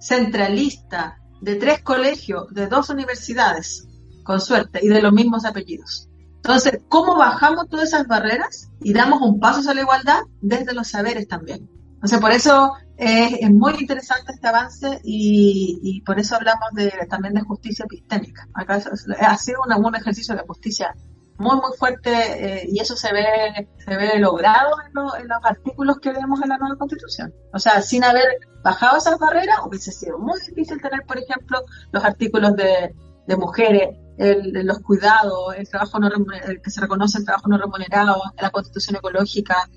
[0.00, 3.86] Centralista, de tres colegios, de dos universidades,
[4.24, 6.08] con suerte, y de los mismos apellidos.
[6.36, 10.20] Entonces, ¿cómo bajamos todas esas barreras y damos un paso hacia la igualdad?
[10.40, 11.68] Desde los saberes también.
[11.94, 16.68] Entonces, por eso es, muy interesante este avance y, por eso hablamos
[17.08, 18.48] también de justicia epistémica.
[18.54, 18.80] Acá
[19.20, 20.94] ha sido un ejercicio de justicia
[21.38, 26.12] muy, muy fuerte eh, y eso se ve, se ve logrado en, los artículos que
[26.12, 27.32] vemos en la nueva constitución.
[27.52, 28.24] O sea, sin haber
[28.62, 32.94] bajado esas barreras, hubiese sido muy difícil tener, por ejemplo, los artículos de,
[33.36, 38.20] mujeres, el, los cuidados, el trabajo no el que se reconoce el trabajo no remunerado,
[38.40, 39.68] la constitución ecológica,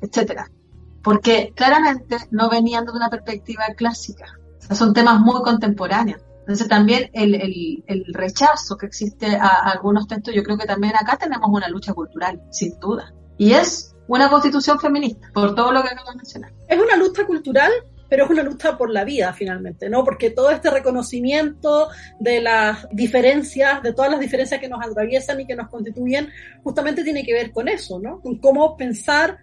[0.00, 0.48] etcétera.
[1.02, 4.26] Porque claramente no venían de una perspectiva clásica.
[4.70, 6.20] son temas muy contemporáneos.
[6.50, 10.96] Entonces también el, el, el, rechazo que existe a, algunos textos, yo creo que también
[10.96, 13.14] acá tenemos una lucha cultural, sin duda.
[13.38, 16.52] Y es una constitución feminista, por todo lo que acabo de mencionar.
[16.66, 17.70] Es una lucha cultural,
[18.08, 20.02] pero es una lucha por la vida finalmente, ¿no?
[20.02, 25.46] Porque todo este reconocimiento de las diferencias, de todas las diferencias que nos atraviesan y
[25.46, 26.30] que nos constituyen,
[26.64, 28.20] justamente tiene que ver con eso, ¿no?
[28.20, 29.38] Con cómo pensar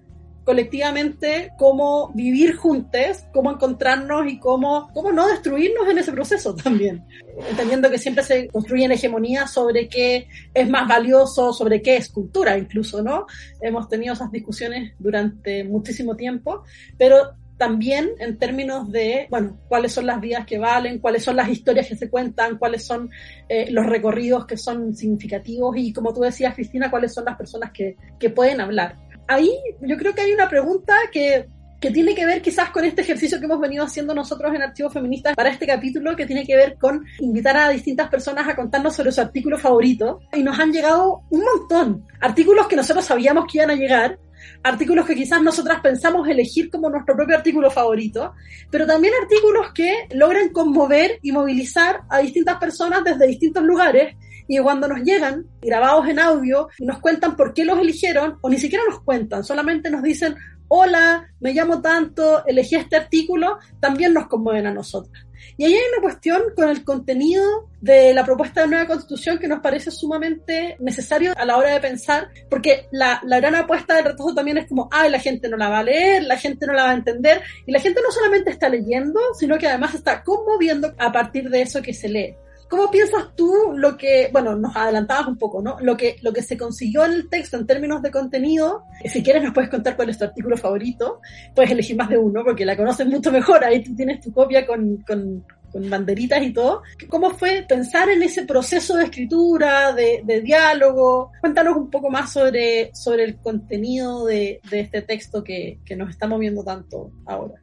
[0.47, 7.03] colectivamente cómo vivir juntos, cómo encontrarnos y cómo, cómo no destruirnos en ese proceso también.
[7.49, 12.57] Entendiendo que siempre se construyen hegemonías sobre qué es más valioso, sobre qué es cultura
[12.57, 13.25] incluso, ¿no?
[13.59, 16.63] Hemos tenido esas discusiones durante muchísimo tiempo,
[16.97, 21.49] pero también en términos de, bueno, cuáles son las vidas que valen, cuáles son las
[21.49, 23.09] historias que se cuentan, cuáles son
[23.49, 27.71] eh, los recorridos que son significativos y, como tú decías, Cristina, cuáles son las personas
[27.73, 31.47] que, que pueden hablar ahí yo creo que hay una pregunta que,
[31.79, 34.93] que tiene que ver quizás con este ejercicio que hemos venido haciendo nosotros en Archivos
[34.93, 38.95] Feministas para este capítulo, que tiene que ver con invitar a distintas personas a contarnos
[38.95, 40.19] sobre su artículo favorito.
[40.33, 42.05] Y nos han llegado un montón.
[42.19, 44.17] Artículos que nosotros sabíamos que iban a llegar,
[44.63, 48.33] artículos que quizás nosotras pensamos elegir como nuestro propio artículo favorito,
[48.71, 54.15] pero también artículos que logran conmover y movilizar a distintas personas desde distintos lugares
[54.47, 58.49] y cuando nos llegan grabados en audio y nos cuentan por qué los eligieron, o
[58.49, 60.35] ni siquiera nos cuentan, solamente nos dicen,
[60.69, 65.25] hola, me llamo tanto, elegí este artículo, también nos conmueven a nosotras.
[65.55, 69.47] Y ahí hay una cuestión con el contenido de la propuesta de nueva constitución que
[69.47, 74.35] nos parece sumamente necesario a la hora de pensar, porque la, gran apuesta del retraso
[74.35, 76.83] también es como, ay, la gente no la va a leer, la gente no la
[76.83, 80.93] va a entender, y la gente no solamente está leyendo, sino que además está conmoviendo
[80.97, 82.35] a partir de eso que se lee.
[82.69, 85.77] ¿Cómo piensas tú lo que, bueno, nos adelantabas un poco, ¿no?
[85.79, 89.43] Lo que, lo que se consiguió en el texto en términos de contenido, si quieres
[89.43, 91.21] nos puedes contar cuál es tu artículo favorito,
[91.55, 94.65] puedes elegir más de uno porque la conoces mucho mejor, ahí tú tienes tu copia
[94.65, 95.43] con, con,
[95.89, 96.81] banderitas y todo.
[97.07, 101.31] ¿Cómo fue pensar en ese proceso de escritura, de, de diálogo?
[101.39, 106.09] Cuéntanos un poco más sobre, sobre el contenido de, de este texto que, que nos
[106.09, 107.61] está moviendo tanto ahora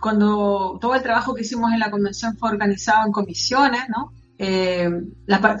[0.00, 4.12] cuando todo el trabajo que hicimos en la convención fue organizado en comisiones, ¿no?
[4.42, 4.90] Eh,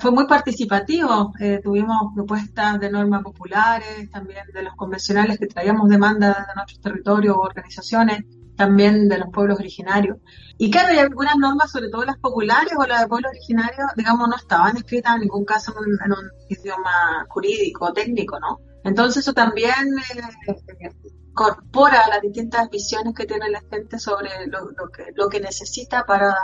[0.00, 5.90] fue muy participativo, eh, tuvimos propuestas de normas populares, también de los convencionales que traíamos
[5.90, 8.24] demandas de nuestros territorios, organizaciones,
[8.56, 10.16] también de los pueblos originarios.
[10.56, 14.28] Y claro, hay algunas normas, sobre todo las populares o las de pueblos originarios, digamos,
[14.28, 18.60] no estaban escritas en ningún caso en un, idioma jurídico, técnico, ¿no?
[18.84, 20.90] Entonces eso también eh,
[21.28, 26.34] incorpora las distintas visiones que tiene la gente sobre lo, que, necesita para,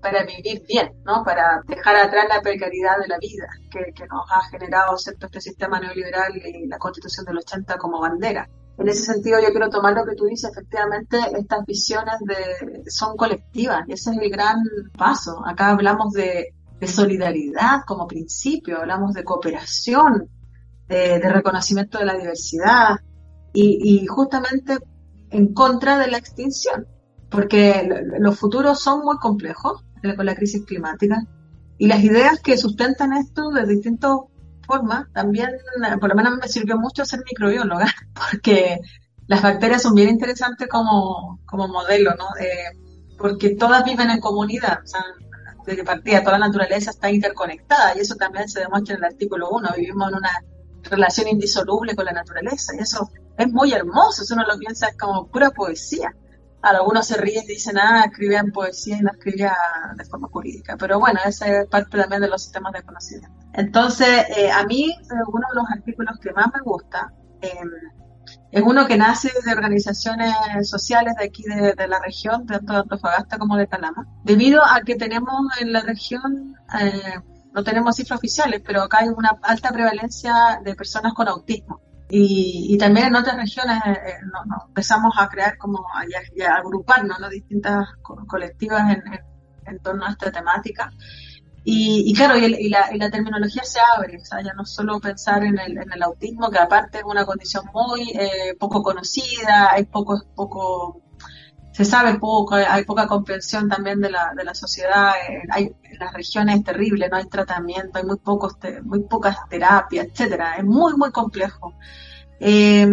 [0.00, 1.24] para vivir bien, ¿no?
[1.24, 5.26] Para dejar atrás la precariedad de la vida que, nos ha generado ¿cierto?
[5.26, 8.48] este sistema neoliberal y la constitución del 80 como bandera.
[8.78, 13.16] En ese sentido, yo quiero tomar lo que tú dices, efectivamente, estas visiones de, son
[13.16, 14.62] colectivas y ese es el gran
[14.98, 15.42] paso.
[15.46, 16.52] Acá hablamos de
[16.86, 20.28] solidaridad como principio, hablamos de cooperación,
[20.88, 22.96] de, de reconocimiento de la diversidad,
[23.56, 24.78] y, justamente
[25.30, 26.86] en contra de la extinción,
[27.30, 31.22] porque los futuros son muy complejos eh, con la crisis climática
[31.78, 34.12] y las ideas que sustentan esto de distintas
[34.66, 37.86] formas también, eh, por lo menos me sirvió mucho ser microbióloga,
[38.30, 38.78] porque
[39.26, 42.26] las bacterias son bien interesantes como, como modelo, ¿no?
[42.38, 42.76] Eh,
[43.18, 45.02] porque todas viven en comunidad, o sea,
[45.64, 49.48] desde partida toda la naturaleza está interconectada y eso también se demuestra en el artículo
[49.50, 50.30] 1, vivimos en una
[50.90, 55.26] relación indisoluble con la naturaleza y eso es muy hermoso, si uno lo piensa como
[55.26, 56.14] pura poesía.
[56.62, 59.54] Algunos se ríen y dicen, ah, escribían poesía y no escribía
[59.94, 60.76] de forma jurídica.
[60.76, 63.36] Pero bueno, ese es parte también de los sistemas de conocimiento.
[63.52, 67.70] Entonces, eh, a mí, eh, uno de los artículos que más me gusta em,
[68.50, 73.38] es uno que nace de organizaciones sociales de aquí de, la región, tanto de Antofagasta
[73.38, 77.20] como de Calama, debido a que tenemos en la región, eh,
[77.56, 81.80] no tenemos cifras oficiales, pero acá hay una alta prevalencia de personas con autismo.
[82.10, 84.14] Y, también en otras regiones eh, eh,
[84.68, 85.84] empezamos a crear como
[86.36, 87.28] y a, agruparnos ¿no?
[87.30, 87.88] distintas
[88.28, 89.02] colectivas en,
[89.66, 90.92] en, torno a esta temática.
[91.64, 95.42] Y, claro, y, la, y, la, terminología se abre, o sea, ya no solo pensar
[95.42, 99.84] en el, en el autismo, que aparte es una condición muy eh, poco conocida, hay
[99.84, 101.02] poco, poco,
[101.76, 105.12] se sabe poco, hay poca comprensión también de la, de la sociedad,
[105.50, 110.06] hay, en las regiones es terrible, no hay tratamiento, hay muy pocos, muy pocas terapias,
[110.06, 111.74] etcétera, es muy, muy complejo.
[112.40, 112.88] Eh,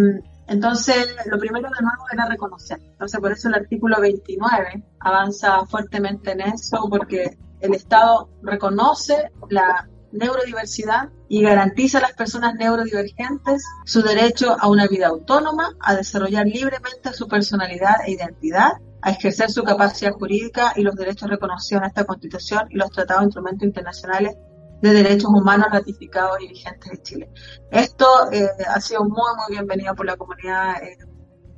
[0.48, 2.78] entonces, lo primero de nuevo era reconocer.
[2.84, 9.88] Entonces, por eso el artículo 29 avanza fuertemente en eso, porque el Estado reconoce la
[10.14, 16.46] neurodiversidad y garantiza a las personas neurodivergentes su derecho a una vida autónoma, a desarrollar
[16.46, 21.88] libremente su personalidad e identidad, a ejercer su capacidad jurídica y los derechos reconocidos en
[21.88, 24.36] esta Constitución y los tratados e instrumentos internacionales
[24.82, 27.30] de derechos humanos ratificados y vigentes de Chile.
[27.72, 30.98] Esto eh, ha sido muy, muy bienvenido por la comunidad eh,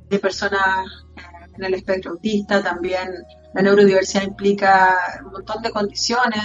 [0.08, 0.86] de personas
[1.16, 1.20] eh,
[1.56, 3.10] en el espectro autista, también
[3.56, 6.42] la neurodiversidad implica un montón de condiciones,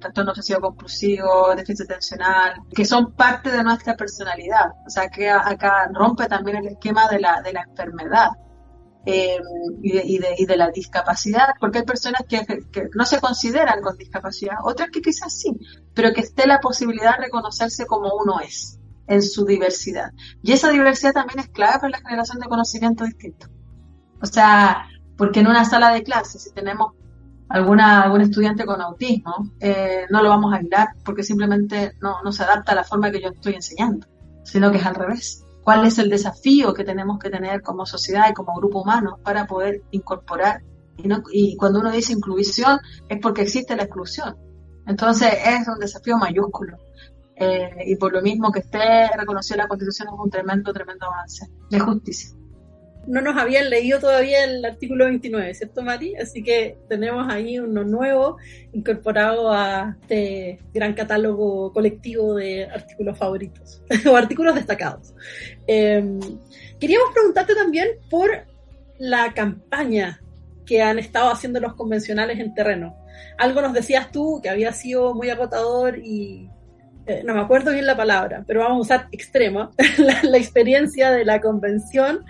[0.00, 4.72] trastorno obsesivo compulsivo, déficit atencional, que son parte de nuestra personalidad.
[4.86, 8.30] O sea, que acá rompe también el esquema de la, de la enfermedad.
[9.04, 9.38] Eh,
[9.82, 13.98] y, de, y, de, la discapacidad, porque hay personas que, que, no se consideran con
[13.98, 15.54] discapacidad, otras que quizás sí,
[15.92, 20.08] pero que esté la posibilidad de reconocerse como uno es, en su diversidad.
[20.42, 23.48] Y esa diversidad también es clave para la generación de conocimiento distinto.
[24.22, 24.86] O sea,
[25.16, 26.92] porque en una sala de clases, si tenemos
[27.48, 32.32] alguna, algún estudiante con autismo, eh, no lo vamos a aislar porque simplemente no, no
[32.32, 34.06] se adapta a la forma que yo estoy enseñando,
[34.42, 35.44] sino que es al revés.
[35.62, 39.46] ¿Cuál es el desafío que tenemos que tener como sociedad y como grupo humano para
[39.46, 40.62] poder incorporar?
[40.96, 44.36] Y, no, y cuando uno dice inclusión es porque existe la exclusión.
[44.86, 46.76] Entonces es un desafío mayúsculo.
[47.36, 51.50] Eh, y por lo mismo que esté reconocida la Constitución es un tremendo, tremendo avance
[51.68, 52.30] de justicia
[53.06, 56.16] no nos habían leído todavía el artículo 29, ¿cierto, Mati?
[56.16, 58.36] Así que tenemos ahí uno nuevo
[58.72, 65.14] incorporado a este gran catálogo colectivo de artículos favoritos o artículos destacados.
[65.66, 66.20] Em,
[66.78, 68.30] queríamos preguntarte también por
[68.98, 70.20] la campaña
[70.66, 72.96] que han estado haciendo los convencionales en terreno.
[73.38, 76.48] Algo nos decías tú que había sido muy agotador y
[77.06, 79.70] eh, no me acuerdo bien la palabra, pero vamos a usar extrema,
[80.22, 82.24] la experiencia de la convención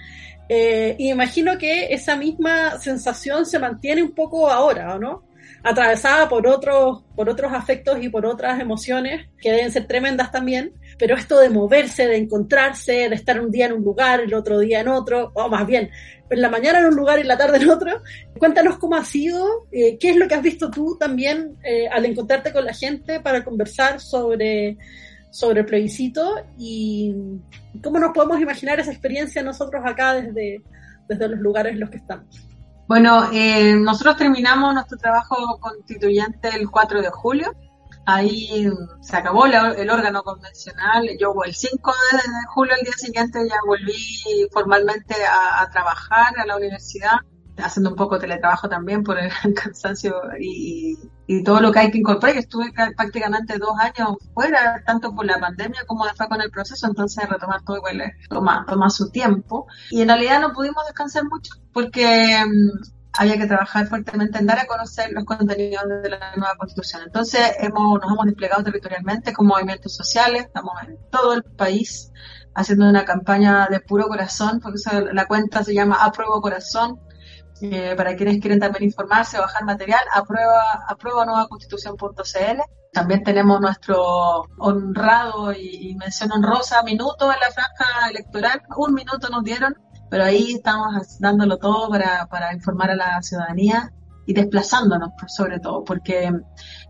[0.48, 5.24] eh, y imagino que esa misma sensación se mantiene un poco ahora, ¿o no?
[5.62, 10.74] Atravesada por otros, por otros afectos y por otras emociones que deben ser tremendas también,
[10.98, 14.58] pero esto de moverse, de encontrarse, de estar un día en un lugar, el otro
[14.58, 15.90] día en otro, o más bien,
[16.28, 18.02] en la mañana en un lugar y en la tarde en otro.
[18.38, 22.04] Cuéntanos cómo ha sido, eh, qué es lo que has visto tú también eh, al
[22.04, 24.76] encontrarte con la gente para conversar sobre
[25.34, 27.12] sobre el plebiscito y
[27.82, 30.62] cómo nos podemos imaginar esa experiencia nosotros acá desde,
[31.08, 32.46] desde los lugares en los que estamos.
[32.86, 37.52] Bueno, eh, nosotros terminamos nuestro trabajo constituyente el 4 de julio.
[38.06, 38.70] Ahí
[39.00, 41.08] se acabó el órgano convencional.
[41.18, 42.18] Yo el 5 de
[42.54, 47.16] julio, el día siguiente, ya volví formalmente a, a trabajar a la universidad
[47.58, 50.96] haciendo un poco de teletrabajo también por el cansancio y,
[51.44, 52.36] todo lo que hay que incorporar.
[52.36, 57.28] Estuve prácticamente dos años fuera, tanto por la pandemia como después con el proceso, entonces
[57.28, 59.66] retomar todo igual toma, toma su tiempo.
[59.90, 64.58] Y en realidad no pudimos descansar mucho porque mm, había que trabajar fuertemente en dar
[64.58, 67.02] a conocer los contenidos de la nueva constitución.
[67.06, 72.12] Entonces hemos, nos hemos desplegado territorialmente con movimientos sociales, estamos en todo el país
[72.54, 74.78] haciendo una campaña de puro corazón, porque
[75.12, 77.00] la cuenta se llama Apruebo Corazón,
[77.72, 82.60] eh, para quienes quieren también informarse o bajar material, aprueba, aprueba nuevaconstitución.cl.
[82.92, 88.62] También tenemos nuestro honrado y, mención honrosa minuto en la franja electoral.
[88.76, 89.74] Un minuto nos dieron,
[90.10, 93.92] pero ahí estamos dándolo todo para, para informar a la ciudadanía
[94.26, 96.30] y desplazándonos, pues, sobre todo, porque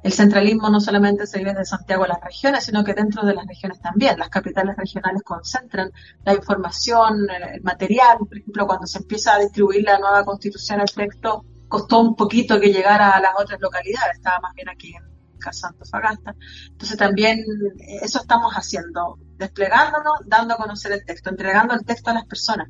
[0.04, 3.34] el centralismo no solamente se vive desde Santiago a las regiones, sino que dentro de
[3.34, 4.18] las regiones también.
[4.18, 5.90] Las capitales regionales concentran
[6.22, 8.18] la información, el material.
[8.18, 12.60] Por ejemplo, cuando se empieza a distribuir la nueva constitución, el texto costó un poquito
[12.60, 16.34] que llegara a las otras localidades, estaba más bien aquí en Santo Fagasta.
[16.68, 22.10] Entonces también eh, eso estamos haciendo, desplegándonos, dando a conocer el texto, entregando el texto
[22.10, 22.68] a las personas.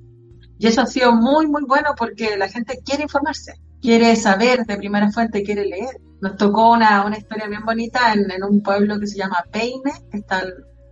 [0.56, 3.54] Y eso ha sido muy, muy bueno porque la gente quiere informarse
[3.84, 6.00] quiere saber de primera fuente, quiere leer.
[6.22, 9.92] Nos tocó una, una historia bien bonita en, en, un pueblo que se llama Peine,
[10.10, 10.42] que está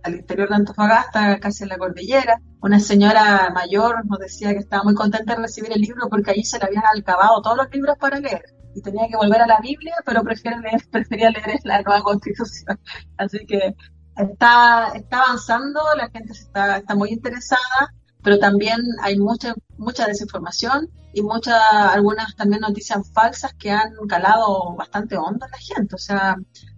[0.03, 2.39] al interior de Antofagasta, casi en la cordillera.
[2.61, 6.43] Una señora mayor nos decía que estaba muy contenta de recibir el libro porque allí
[6.43, 8.43] se le habían acabado todos los libros para leer
[8.75, 12.79] y tenía que volver a la Biblia, pero prefiere leer, prefería leer la nueva constitución.
[13.17, 13.73] Así que
[14.15, 17.91] está, está avanzando, la gente está, está muy interesada,
[18.21, 24.75] pero también hay mucha, mucha desinformación y muchas, algunas también noticias falsas que han calado
[24.75, 25.95] bastante hondo en la gente.
[25.95, 26.35] O sea,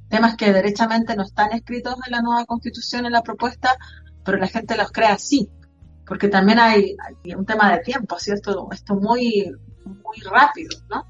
[0.10, 3.78] temas que derechamente no están escritos en la nueva constitución, en la propuesta,
[4.24, 5.50] pero la gente los cree así.
[6.06, 6.96] Porque también hay,
[7.36, 9.52] un tema de tiempo, así esto, muy,
[9.86, 11.08] muy rápido, ¿no?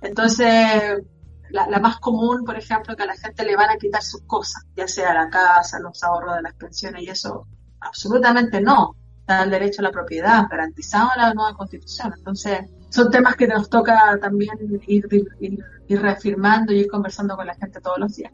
[0.00, 1.02] Entonces,
[1.50, 4.64] la, más común, por ejemplo, que a la gente le van a quitar sus cosas,
[4.74, 7.46] ya sea la casa, los ahorros de las pensiones y eso,
[7.80, 8.96] absolutamente no.
[9.26, 12.12] Está el derecho a la propiedad garantizado en la nueva constitución.
[12.16, 12.60] Entonces,
[12.90, 14.52] son temas que nos toca también
[14.86, 15.04] ir,
[15.40, 18.32] ir, reafirmando y ir conversando con la gente todos los días.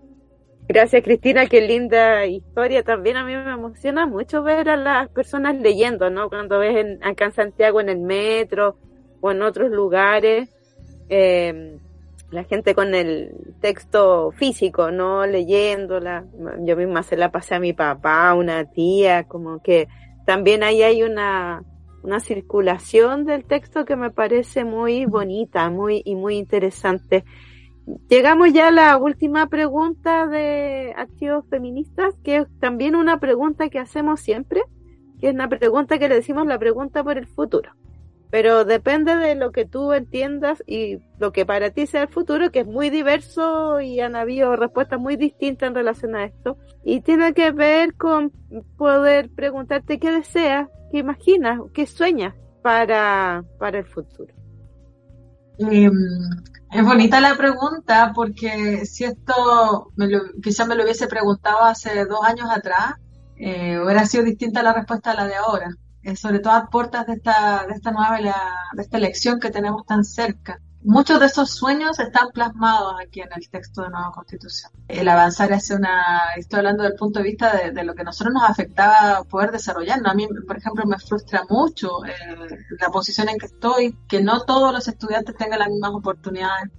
[0.68, 2.82] Gracias Cristina, qué linda historia.
[2.82, 6.28] También a mí me emociona mucho ver a las personas leyendo, ¿no?
[6.28, 8.76] Cuando ves en, acá en Santiago en el metro
[9.22, 10.50] o en otros lugares,
[11.08, 11.78] eh,
[12.30, 13.30] la gente con el
[13.62, 16.26] texto físico, no leyéndola.
[16.60, 19.88] Yo misma se la pasé a mi papá, a una tía, como que
[20.24, 21.62] también ahí hay una,
[22.02, 27.24] una circulación del texto que me parece muy bonita, muy y muy interesante.
[28.08, 33.78] Llegamos ya a la última pregunta de activos feministas, que es también una pregunta que
[33.78, 34.62] hacemos siempre,
[35.20, 37.72] que es una pregunta que le decimos la pregunta por el futuro
[38.32, 42.50] pero depende de lo que tú entiendas y lo que para ti sea el futuro,
[42.50, 46.56] que es muy diverso y han habido respuestas muy distintas en relación a esto.
[46.82, 48.30] Y tiene que ver con
[48.78, 54.32] poder preguntarte qué deseas, qué imaginas, qué sueñas para, para el futuro.
[55.58, 55.92] Em,
[56.70, 60.08] es bonita la pregunta porque si esto me
[60.42, 62.94] quizás me lo hubiese preguntado hace dos años atrás,
[63.36, 65.68] eh, hubiera sido distinta la respuesta a la de ahora.
[66.02, 68.18] Eh, sobre todo a puertas de esta, de esta nueva,
[68.72, 70.60] de esta elección que tenemos tan cerca.
[70.84, 74.72] Muchos de esos sueños están plasmados aquí en el texto de nueva constitución.
[74.88, 78.34] El avanzar hacia una, estoy hablando del punto de vista de, lo que a nosotros
[78.34, 80.10] nos afectaba poder desarrollarnos.
[80.10, 82.10] A mí, por ejemplo, me frustra mucho eh,
[82.80, 86.72] la posición en que estoy, que no todos los estudiantes tengan las mismas oportunidades.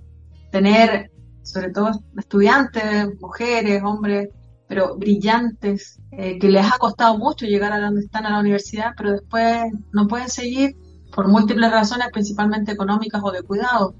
[0.52, 1.10] Tener,
[1.42, 4.28] sobre todo estudiantes, mujeres, hombres,
[4.74, 8.94] pero brillantes, eh, que les ha costado mucho llegar a donde están a la universidad,
[8.98, 10.76] pero después no pueden seguir
[11.14, 13.94] por múltiples razones, principalmente económicas o de cuidado.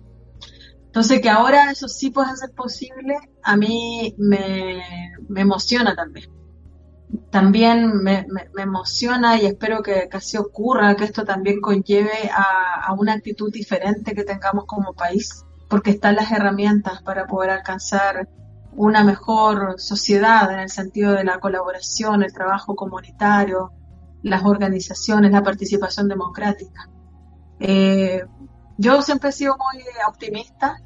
[0.88, 4.82] Entonces, que ahora eso sí pueda ser posible, a mí me,
[5.36, 6.32] emociona también.
[7.30, 8.26] También me,
[8.58, 14.16] emociona y espero que, así ocurra, que esto también conlleve a, a una actitud diferente
[14.16, 18.28] que tengamos como país, porque están las herramientas para poder alcanzar
[18.76, 23.72] una mejor sociedad en el sentido de la colaboración, el trabajo comunitario,
[24.24, 26.90] las organizaciones, la participación democrática.
[27.60, 28.24] Eh,
[28.78, 30.78] yo siempre he sido muy optimista.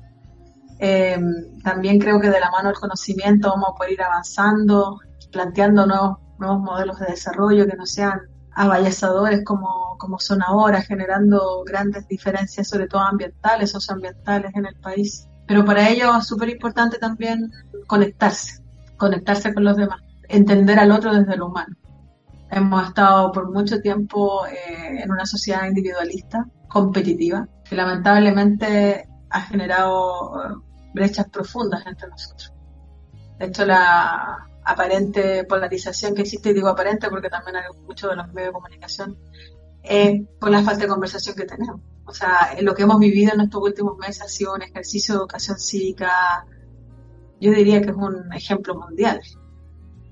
[0.79, 1.19] Eh,
[1.63, 4.99] también creo que de la mano del conocimiento vamos a poder ir avanzando,
[5.31, 8.19] planteando nuevos, modelos de desarrollo que no sean
[8.55, 15.27] avalladores como, como son ahora, generando grandes diferencias, sobre todo ambientales, socioambientales en el país.
[15.47, 17.51] Pero para ello es súper importante también
[17.87, 18.61] conectarse,
[18.97, 21.75] conectarse con los demás, entender al otro desde lo humano.
[22.51, 30.43] Hemos estado por mucho tiempo eh, en una sociedad individualista, competitiva, que lamentablemente ha generado
[30.43, 30.55] eh,
[30.93, 32.53] brechas profundas entre nosotros.
[33.39, 38.17] De hecho, la aparente polarización que existe, y digo aparente porque también hay mucho de
[38.17, 39.17] los medios de comunicación,
[39.83, 41.79] es por la falta de conversación que tenemos.
[42.07, 45.19] O sea, lo que hemos vivido en estos últimos meses ha sido un ejercicio de
[45.19, 46.45] educación cívica,
[47.39, 49.21] yo diría que es un ejemplo mundial.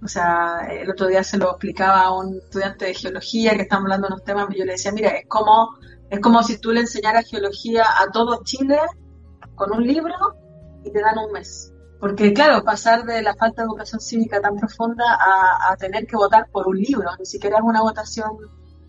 [0.04, 3.86] O sea, el otro día se lo explicaba a un estudiante de geología que estamos
[3.86, 5.78] hablando de unos temas y yo le decía, mira, es como,
[6.10, 8.78] es como si tú le enseñaras geología a todo Chile
[9.56, 10.14] con un libro
[10.84, 11.72] y te dan un mes.
[12.00, 16.50] Porque claro, pasar de la falta de educación cívica tan profunda a, tener que votar
[16.52, 18.38] por un libro, ni siquiera es una votación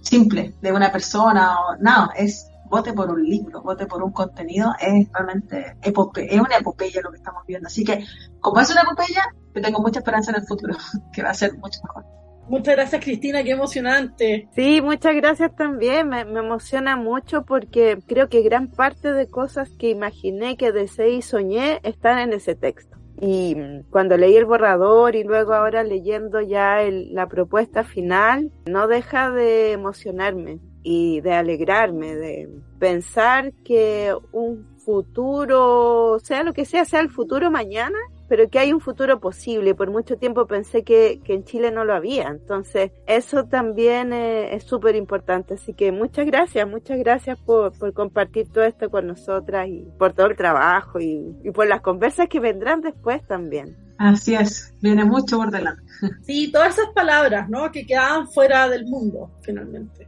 [0.02, 4.72] simple de una persona o no, es vote por un libro, vote por un contenido,
[4.80, 7.66] es realmente epope es una epopeya lo que estamos viendo.
[7.66, 8.04] Así que,
[8.40, 9.22] como es una epopeya,
[9.54, 10.74] yo tengo mucha esperanza en el futuro,
[11.12, 12.04] que va a ser mucho mejor.
[12.48, 14.48] Muchas gracias Cristina, qué emocionante.
[14.54, 19.68] Sí, muchas gracias también, me, me, emociona mucho porque creo que gran parte de cosas
[19.70, 22.96] que imaginé, que deseé y soñé están en ese texto.
[23.20, 23.56] Y
[23.90, 29.30] cuando leí el borrador y luego ahora leyendo ya el, la propuesta final, no deja
[29.30, 37.00] de emocionarme y de alegrarme, de pensar que un futuro, sea lo que sea, sea
[37.00, 39.74] el futuro mañana, pero que hay un futuro posible.
[39.74, 42.28] Por mucho tiempo pensé que, que en Chile no lo había.
[42.28, 45.54] Entonces, eso también eh, es súper importante.
[45.54, 50.12] Así que muchas gracias, muchas gracias por, por, compartir todo esto con nosotras y por
[50.12, 53.76] todo el trabajo y, y por las conversas que vendrán después también.
[53.98, 55.82] Así es, viene mucho por delante.
[56.22, 57.72] Sí, todas esas palabras, ¿no?
[57.72, 60.06] Que quedaban fuera del mundo, finalmente.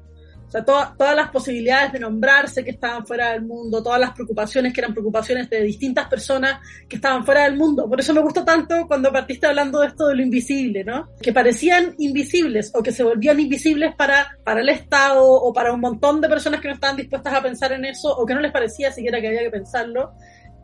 [0.49, 4.73] O sea, todas las posibilidades de nombrarse que estaban fuera del mundo, todas las preocupaciones
[4.73, 7.87] que eran preocupaciones de distintas personas que estaban fuera del mundo.
[7.87, 11.11] Por eso me gustó tanto cuando partiste hablando de esto de lo invisible, ¿no?
[11.21, 15.81] Que parecían invisibles o que se volvían invisibles para, para el Estado o para un
[15.81, 18.51] montón de personas que no estaban dispuestas a pensar en eso o que no les
[18.51, 20.13] parecía siquiera que había que pensarlo.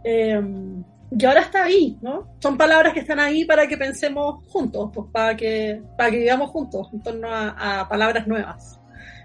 [0.02, 0.40] Eh,
[1.16, 2.34] y ahora está ahí, ¿no?
[2.40, 6.50] Son palabras que están ahí para que pensemos juntos, pues para que, para que vivamos
[6.50, 8.80] juntos en torno a, a palabras nuevas.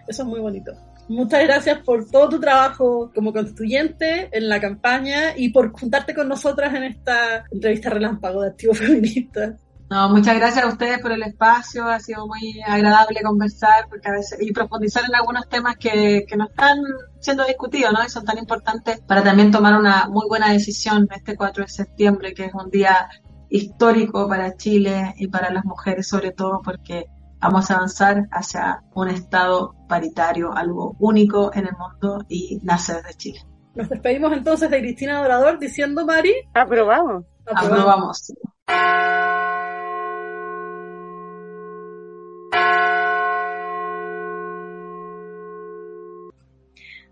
[0.09, 0.73] Eso es muy bonito.
[1.07, 6.27] Muchas gracias por todo tu trabajo como constituyente en la campaña y por juntarte con
[6.27, 9.55] nosotras en esta entrevista relámpago de Activo Feminista.
[9.89, 14.11] No, muchas gracias a ustedes por el espacio, ha sido muy agradable conversar porque a
[14.11, 16.77] veces, y profundizar en algunos temas que, que no están
[17.19, 18.03] siendo discutidos, ¿no?
[18.03, 22.33] Y son tan importantes para también tomar una muy buena decisión este 4 de septiembre,
[22.35, 23.09] que es un día
[23.49, 27.05] histórico para Chile y para las mujeres sobre todo porque
[27.39, 33.13] vamos a avanzar hacia un Estado paritario, algo único en el mundo y nace desde
[33.15, 33.39] Chile.
[33.75, 36.33] Nos despedimos entonces de Cristina Dorador diciendo, Mari.
[36.53, 37.23] Aprobamos.
[37.45, 38.33] Aprobamos.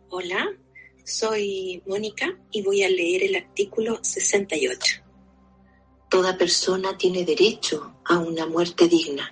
[0.10, 0.48] Hola,
[1.06, 5.04] soy Mónica y voy a leer el artículo 68.
[6.10, 9.32] Toda persona tiene derecho a una muerte digna.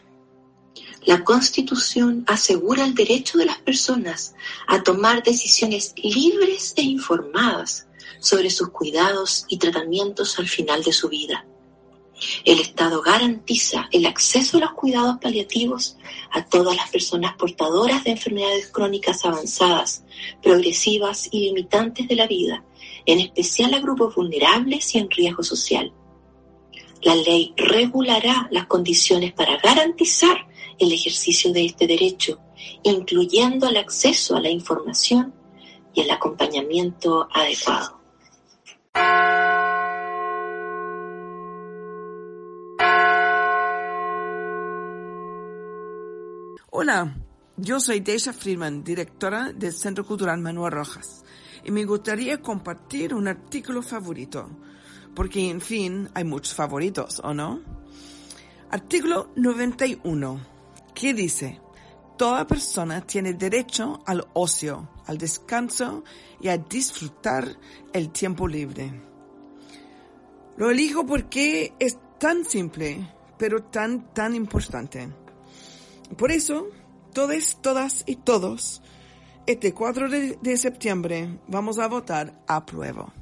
[1.06, 4.34] La Constitución asegura el derecho de las personas
[4.68, 7.88] a tomar decisiones libres e informadas
[8.20, 11.46] sobre sus cuidados y tratamientos al final de su vida.
[12.44, 15.98] El Estado garantiza el acceso a los cuidados paliativos
[16.32, 20.04] a todas las personas portadoras de enfermedades crónicas avanzadas,
[20.42, 22.64] progresivas y limitantes de la vida,
[23.06, 25.94] en especial a grupos vulnerables y en riesgo social.
[27.04, 30.48] La ley regulará las condiciones para garantizar
[30.80, 32.40] el ejercicio de este derecho,
[32.84, 35.34] incluyendo el acceso a la información
[35.94, 38.02] y el acompañamiento adecuado.
[46.72, 47.16] Hola,
[47.58, 51.24] yo soy Deisha Friedman, directora del Centro Cultural Manuel Rojas,
[51.64, 54.50] y me gustaría compartir un artículo favorito,
[55.16, 57.62] porque en fin, hay muchos favoritos, ¿o no?
[58.70, 60.55] Artículo 91,
[60.96, 61.62] que dice,
[62.18, 66.06] Toda persona tiene derecho al ocio, al descanso
[66.40, 67.46] y a disfrutar
[67.92, 69.02] el tiempo libre.
[70.56, 73.06] Lo elijo porque es tan simple,
[73.38, 75.10] pero tan, tan importante.
[76.18, 76.68] Por eso,
[77.14, 78.82] todas, todas y todos,
[79.46, 83.14] este 4 de, de septiembre vamos a votar a prueba.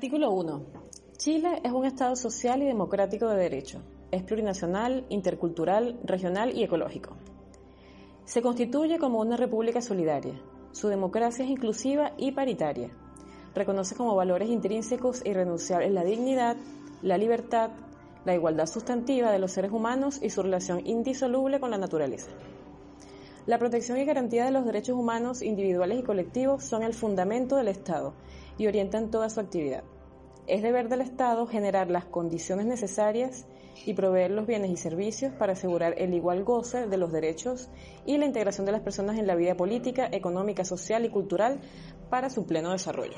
[0.00, 0.62] Artículo 1.
[1.18, 3.82] Chile es un Estado social y democrático de derecho.
[4.10, 7.18] Es plurinacional, intercultural, regional y ecológico.
[8.24, 10.40] Se constituye como una república solidaria.
[10.72, 12.88] Su democracia es inclusiva y paritaria.
[13.54, 16.56] Reconoce como valores intrínsecos e irrenunciables la dignidad,
[17.02, 17.68] la libertad,
[18.24, 22.30] la igualdad sustantiva de los seres humanos y su relación indisoluble con la naturaleza.
[23.44, 27.68] La protección y garantía de los derechos humanos individuales y colectivos son el fundamento del
[27.68, 28.14] Estado
[28.60, 29.84] y orientan toda su actividad.
[30.46, 33.46] Es deber del Estado generar las condiciones necesarias
[33.86, 37.70] y proveer los bienes y servicios para asegurar el igual goce de los derechos
[38.04, 41.62] y la integración de las personas en la vida política, económica, social y cultural
[42.10, 43.16] para su pleno desarrollo.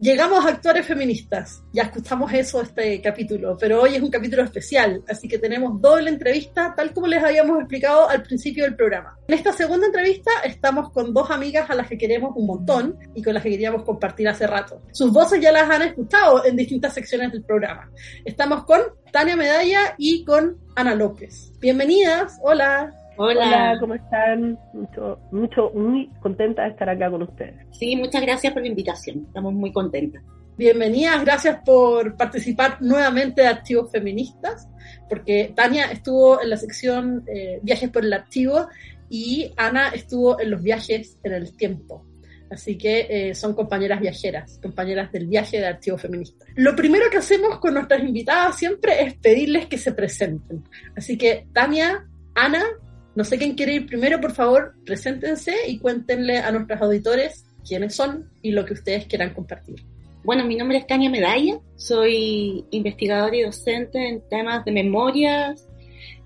[0.00, 1.64] Llegamos a actores feministas.
[1.72, 6.08] Ya escuchamos eso este capítulo, pero hoy es un capítulo especial, así que tenemos doble
[6.08, 9.18] entrevista, tal como les habíamos explicado al principio del programa.
[9.26, 13.24] En esta segunda entrevista estamos con dos amigas a las que queremos un montón y
[13.24, 14.80] con las que queríamos compartir hace rato.
[14.92, 17.90] Sus voces ya las han escuchado en distintas secciones del programa.
[18.24, 18.80] Estamos con
[19.10, 21.50] Tania Medalla y con Ana López.
[21.58, 22.97] Bienvenidas, hola.
[23.20, 23.46] Hola.
[23.46, 23.76] Hola.
[23.80, 24.56] ¿cómo están?
[24.72, 27.66] Mucho, mucho, muy contenta de estar acá con ustedes.
[27.72, 29.24] Sí, muchas gracias por la invitación.
[29.26, 30.22] Estamos muy contentas.
[30.56, 34.68] Bienvenidas, gracias por participar nuevamente de Activos Feministas,
[35.08, 38.68] porque Tania estuvo en la sección eh, Viajes por el Archivo
[39.10, 42.04] y Ana estuvo en los viajes en el tiempo.
[42.52, 46.46] Así que eh, son compañeras viajeras, compañeras del viaje de Archivo Feminista.
[46.54, 50.62] Lo primero que hacemos con nuestras invitadas siempre es pedirles que se presenten.
[50.96, 52.64] Así que, Tania, Ana,
[53.18, 57.96] no sé quién quiere ir primero, por favor, preséntense y cuéntenle a nuestros auditores quiénes
[57.96, 59.82] son y lo que ustedes quieran compartir.
[60.22, 65.66] Bueno, mi nombre es Tania Medalla, soy investigadora y docente en temas de memorias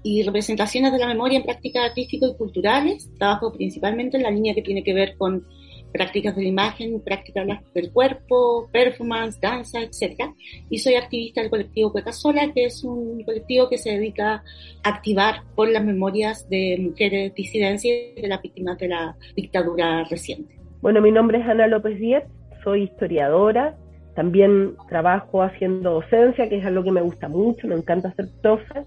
[0.02, 3.08] y representaciones de la memoria en prácticas artísticas y culturales.
[3.16, 5.46] Trabajo principalmente en la línea que tiene que ver con
[5.92, 10.32] prácticas de la imagen, prácticas del cuerpo, performance, danza, etc.
[10.70, 14.42] Y soy activista del colectivo Cueca Sola, que es un colectivo que se dedica
[14.82, 20.56] a activar por las memorias de mujeres disidencias de las víctimas de la dictadura reciente.
[20.80, 22.24] Bueno, mi nombre es Ana López Díez,
[22.64, 23.76] soy historiadora,
[24.14, 28.86] también trabajo haciendo docencia, que es algo que me gusta mucho, me encanta hacer cosas.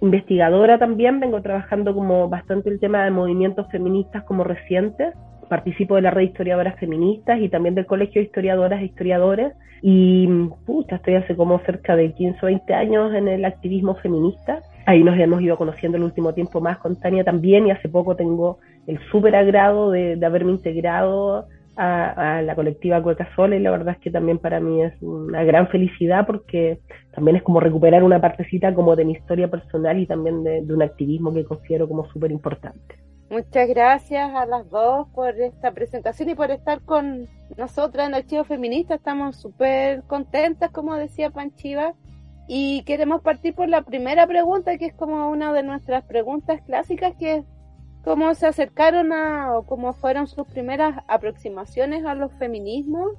[0.00, 5.14] Investigadora también, vengo trabajando como bastante el tema de movimientos feministas como recientes
[5.48, 9.52] participo de la red de historiadoras feministas y también del Colegio de Historiadoras e Historiadores.
[9.82, 10.26] Y
[10.66, 14.62] pucha, estoy hace como cerca de 15 o 20 años en el activismo feminista.
[14.86, 18.16] Ahí nos hemos ido conociendo el último tiempo más con Tania también y hace poco
[18.16, 23.94] tengo el súper agrado de, haberme integrado a, la colectiva Cueca Sola y la verdad
[23.94, 26.78] es que también para mí es una gran felicidad porque
[27.14, 30.74] también es como recuperar una partecita como de mi historia personal y también de, de
[30.74, 33.03] un activismo que considero como súper importante.
[33.30, 38.44] Muchas gracias a las dos por esta presentación y por estar con nosotras en Archivo
[38.44, 38.94] Feminista.
[38.94, 41.94] Estamos súper contentas, como decía Panchiva.
[42.46, 47.14] Y queremos partir por la primera pregunta, que es como una de nuestras preguntas clásicas,
[47.18, 47.44] que es
[48.04, 53.12] cómo se acercaron a, o cómo fueron sus primeras aproximaciones a los feminismos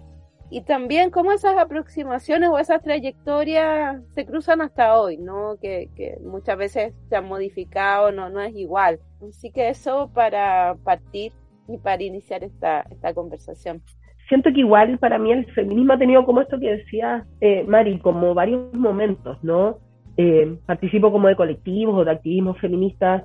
[0.51, 5.57] y también cómo esas aproximaciones o esas trayectorias se cruzan hasta hoy, ¿no?
[5.59, 8.99] Que, que muchas veces se han modificado, no, no es igual.
[9.29, 11.31] Así que eso para partir
[11.67, 13.81] y para iniciar esta, esta conversación.
[14.27, 17.99] Siento que igual para mí el feminismo ha tenido como esto que decía eh, Mari,
[17.99, 19.77] como varios momentos, ¿no?
[20.17, 23.23] Eh, participo como de colectivos o de activismos feministas,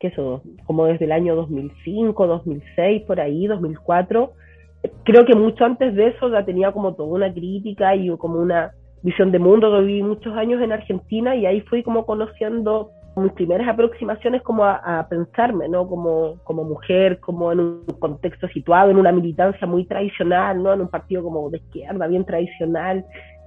[0.00, 4.32] que eso, como desde el año 2005, 2006, por ahí, 2004
[5.04, 8.72] creo que mucho antes de eso ya tenía como toda una crítica y como una
[9.02, 9.70] visión de mundo.
[9.70, 14.64] Yo viví muchos años en Argentina y ahí fui como conociendo mis primeras aproximaciones como
[14.64, 15.86] a, pensarme, ¿no?
[15.86, 20.72] Como, como mujer, como en un contexto situado, en una militancia muy tradicional, ¿no?
[20.72, 23.04] En un partido como de izquierda, bien tradicional,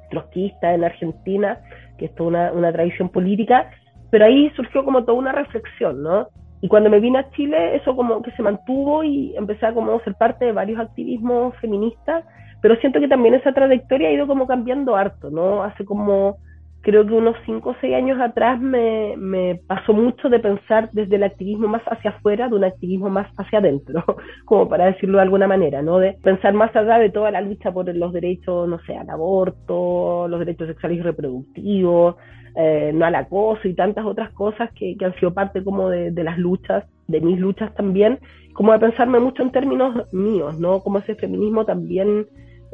[0.10, 1.60] trotskista en Argentina,
[1.98, 3.70] que es toda una, una tradición política.
[4.12, 6.28] Pero ahí surgió como toda una reflexión, ¿no?
[6.62, 10.00] Y cuando me vine a Chile, eso como que se mantuvo y empecé a como
[10.02, 12.24] ser parte de varios activismos feministas,
[12.62, 15.64] pero siento que también esa trayectoria ha ido como cambiando harto, ¿no?
[15.64, 16.38] Hace como,
[16.86, 21.24] creo que unos 5 o 6 años atrás me, pasó mucho de pensar desde el
[21.24, 24.04] activismo más hacia afuera, de un activismo más hacia adentro,
[24.46, 25.98] como para decirlo de alguna manera, ¿no?
[25.98, 30.28] De pensar más allá de toda la lucha por los derechos, no sé, al aborto,
[30.28, 32.18] los derechos sexuales y reproductivos,
[32.56, 36.38] eh, no al acoso y tantas otras cosas que, han sido parte como de, las
[36.38, 38.20] luchas, de mis luchas también,
[38.54, 40.82] como de pensarme mucho en términos míos, ¿no?
[40.82, 42.28] Como ese feminismo también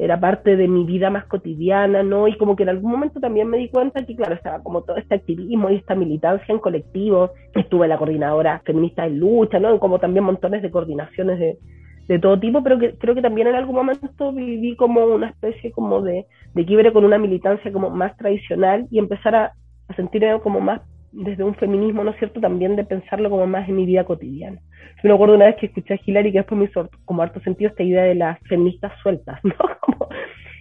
[0.03, 2.27] era parte de mi vida más cotidiana, ¿no?
[2.27, 4.97] Y como que en algún momento también me di cuenta que, claro, estaba como todo
[4.97, 9.79] este activismo y esta militancia en colectivo, estuve la coordinadora feminista en lucha, ¿no?
[9.79, 11.59] Como también montones de coordinaciones de,
[12.07, 15.71] de todo tipo, pero que creo que también en algún momento viví como una especie
[15.71, 16.25] como de,
[16.55, 19.53] de quiebre con una militancia como más tradicional y empezar a,
[19.87, 20.81] a sentirme como más
[21.11, 24.59] desde un feminismo, ¿no es cierto?, también de pensarlo como más en mi vida cotidiana.
[25.03, 27.39] Yo me acuerdo una vez que escuché a Hilary que después me hizo como harto
[27.41, 29.55] sentido esta idea de las feministas sueltas, ¿no?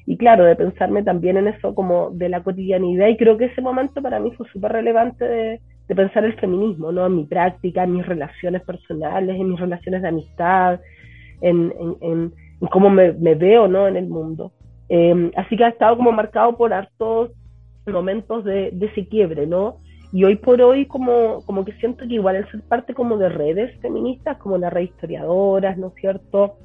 [0.06, 3.60] y claro, de pensarme también en eso como de la cotidianidad y creo que ese
[3.60, 7.06] momento para mí fue súper relevante de, de, pensar el feminismo, ¿no?
[7.06, 10.80] En mi práctica, en mis relaciones personales, en mis relaciones de amistad,
[11.42, 12.32] en,
[12.70, 13.86] cómo me, me, veo, ¿no?
[13.86, 14.52] En el mundo.
[14.88, 17.30] Eh, así que ha estado como marcado por hartos
[17.86, 19.76] momentos de, de, ese quiebre, ¿no?
[20.12, 23.28] Y hoy por hoy como, como que siento que igual el ser parte como de
[23.28, 26.56] redes feministas, como la red historiadoras, ¿no es cierto?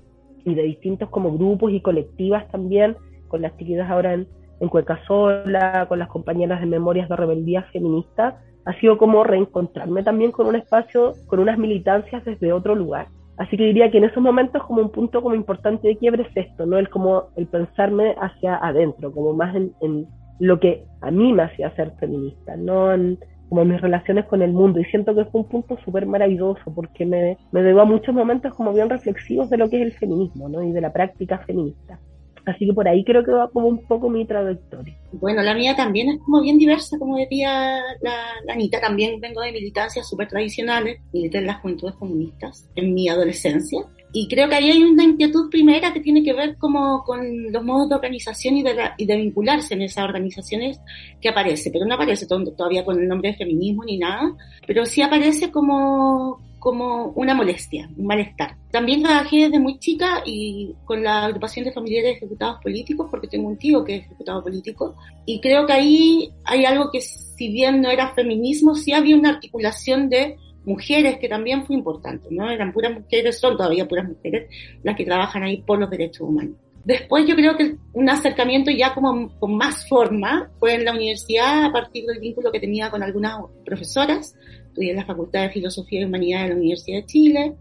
[0.44, 2.96] Y de distintos como grupos y colectivas también,
[3.28, 4.28] con las chiquitas ahora en,
[4.60, 10.32] en Cueca con las compañeras de Memorias de Rebeldía Feminista, ha sido como reencontrarme también
[10.32, 13.08] con un espacio, con unas militancias desde otro lugar.
[13.38, 16.48] Así que diría que en esos momentos como un punto como importante de quiebre es
[16.48, 16.80] esto, ¿no?
[16.80, 20.08] El como el pensarme hacia adentro, como más en, en
[20.40, 23.20] lo que a mí me hacía ser feminista, no en,
[23.50, 24.80] como mis relaciones con el mundo.
[24.80, 28.54] Y siento que fue un punto súper maravilloso porque me, me debo a muchos momentos
[28.54, 30.64] como bien reflexivos de lo que es el feminismo ¿no?
[30.64, 32.00] y de la práctica feminista.
[32.46, 34.96] Así que por ahí creo que va como un poco mi trayectoria.
[35.14, 38.16] Bueno, la mía también es como bien diversa, como decía la,
[38.46, 38.80] la Anita.
[38.80, 41.00] También vengo de militancias súper tradicionales.
[41.12, 43.80] Milité en las juventudes comunistas en mi adolescencia
[44.18, 47.62] y creo que ahí hay una inquietud primera que tiene que ver como con los
[47.66, 50.80] modos de organización y de, y de vincularse en esas organizaciones
[51.20, 54.34] que aparece, pero no aparece todavía con el nombre de feminismo ni nada,
[54.66, 58.56] pero sí aparece como, como una molestia, un malestar.
[58.72, 63.28] También trabajé desde muy chica y con la agrupación de familiares de ejecutados políticos, porque
[63.28, 64.96] tengo un tío que es ejecutado político,
[65.26, 69.32] y creo que ahí hay algo que si bien no era feminismo, sí había una
[69.32, 72.50] articulación de mujeres, que también fue importante, ¿no?
[72.50, 74.50] Eran puras mujeres, son todavía puras mujeres
[74.84, 76.56] las que trabajan ahí por los derechos humanos.
[76.86, 81.66] Después yo creo que un acercamiento ya como con más forma fue en la universidad
[81.66, 84.36] a partir del vínculo que tenía con algunas profesoras.
[84.68, 87.56] Estudié en la Facultad de Filosofía y Humanidad de la Universidad de Chile,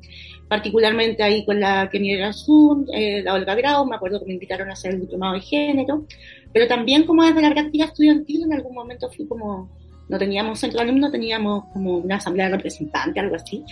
[0.46, 4.68] particularmente ahí con la Kenia Azul, eh, la Olga Grau, me acuerdo que me invitaron
[4.68, 6.05] a hacer el diplomado de género,
[6.52, 9.70] pero también como desde la práctica estudiantil en algún momento fui como
[10.09, 13.64] no teníamos centro de alumnos, teníamos como una asamblea representante, algo así,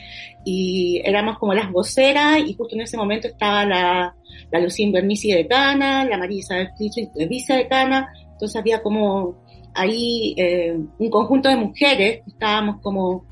[0.44, 4.14] y éramos como las voceras, y justo en ese momento estaba la,
[4.50, 9.42] la Lucía Bernici de Cana, la Marisa de Vice de Cana, entonces había como
[9.74, 13.26] ahí eh, un conjunto de mujeres que estábamos como,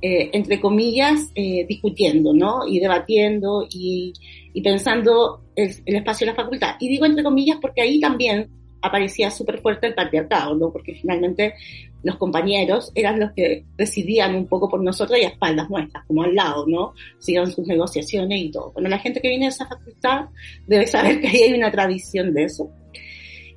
[0.00, 2.66] eh, entre comillas, eh, discutiendo, ¿no?
[2.66, 4.12] Y debatiendo y,
[4.52, 6.76] y pensando el espacio de la facultad.
[6.80, 8.48] Y digo entre comillas porque ahí también
[8.82, 10.70] aparecía súper fuerte el patriarcado, ¿no?
[10.72, 11.54] Porque finalmente
[12.02, 16.24] los compañeros eran los que decidían un poco por nosotros y a espaldas nuestras, como
[16.24, 16.92] al lado, ¿no?
[17.18, 18.72] Sigan sus negociaciones y todo.
[18.72, 20.26] Bueno, la gente que viene de esa facultad
[20.66, 22.70] debe saber que ahí hay una tradición de eso.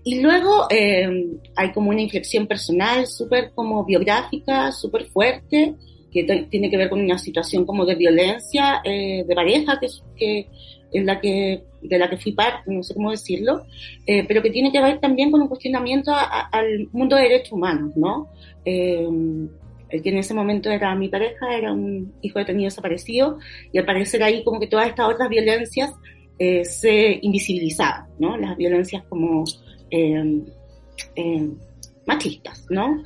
[0.04, 1.10] Y luego eh,
[1.56, 5.74] hay como una inflexión personal súper como biográfica, súper fuerte,
[6.12, 10.48] que tiene que ver con una situación como de violencia eh, de pareja, que, que
[10.98, 13.66] en la que, de la que fui parte, no sé cómo decirlo,
[14.06, 17.96] eh, pero que tiene que ver también con un cuestionamiento al mundo de derechos humanos,
[17.96, 18.30] ¿no?
[18.64, 19.08] Eh,
[19.90, 23.38] el que en ese momento era mi pareja, era un hijo detenido desaparecido,
[23.72, 25.94] y al parecer ahí como que todas estas otras violencias
[26.40, 28.38] eh, se invisibilizaban, ¿no?
[28.38, 29.44] Las violencias como
[32.06, 33.04] machistas, ¿no?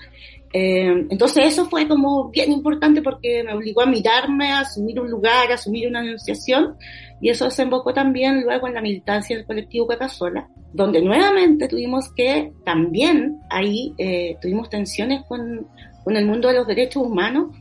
[0.52, 5.10] Eh, entonces eso fue como bien importante porque me obligó a mirarme, a asumir un
[5.10, 6.76] lugar, a asumir una negociación
[7.22, 12.52] y eso desembocó también luego en la militancia del colectivo Cacasola, donde nuevamente tuvimos que
[12.66, 15.68] también ahí eh, tuvimos tensiones con,
[16.04, 17.56] con el mundo de los derechos humanos,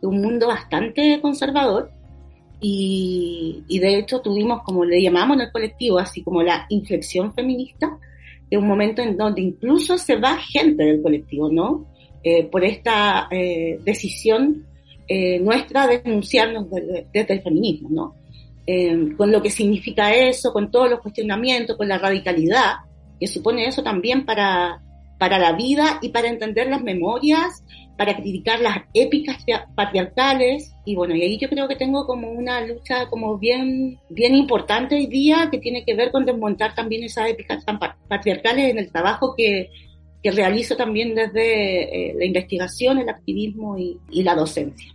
[0.00, 1.90] un mundo bastante conservador
[2.60, 7.34] y, y de hecho tuvimos como le llamamos en el colectivo así como la inflexión
[7.34, 7.98] feminista,
[8.48, 11.86] de un momento en donde incluso se va gente del colectivo, ¿no?
[12.30, 14.66] Eh, por esta eh, decisión
[15.08, 18.14] eh, nuestra de denunciarnos desde, el feminismo, ¿no?
[19.16, 22.72] con lo que significa eso, con todos los cuestionamientos, con la radicalidad
[23.18, 24.82] que supone eso también para,
[25.18, 27.64] para la vida y para entender las memorias,
[27.96, 29.42] para criticar las épicas
[29.74, 34.34] patriarcales y bueno, y ahí yo creo que tengo como una lucha como bien, bien
[34.34, 37.64] importante hoy día que tiene que ver con desmontar también esas épicas
[38.06, 39.70] patriarcales en el trabajo que,
[40.28, 44.94] que realizo también desde eh, la investigación, el activismo y, y la docencia.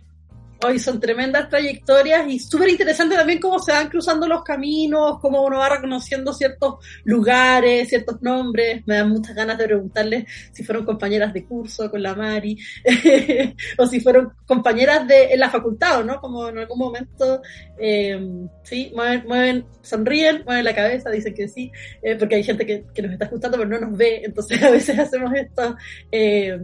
[0.66, 5.42] Hoy son tremendas trayectorias y súper interesante también cómo se van cruzando los caminos, cómo
[5.42, 8.82] uno va reconociendo ciertos lugares, ciertos nombres.
[8.86, 12.56] Me dan muchas ganas de preguntarles si fueron compañeras de curso con la Mari
[13.78, 16.18] o si fueron compañeras de la facultad, ¿no?
[16.18, 17.42] Como en algún momento,
[17.78, 18.18] eh,
[18.62, 21.70] sí, mueven, mueven, sonríen, mueven la cabeza, dicen que sí,
[22.02, 24.98] eh, porque hay gente que, nos está escuchando pero no nos ve, entonces a veces
[24.98, 25.74] hacemos estos
[26.10, 26.58] eh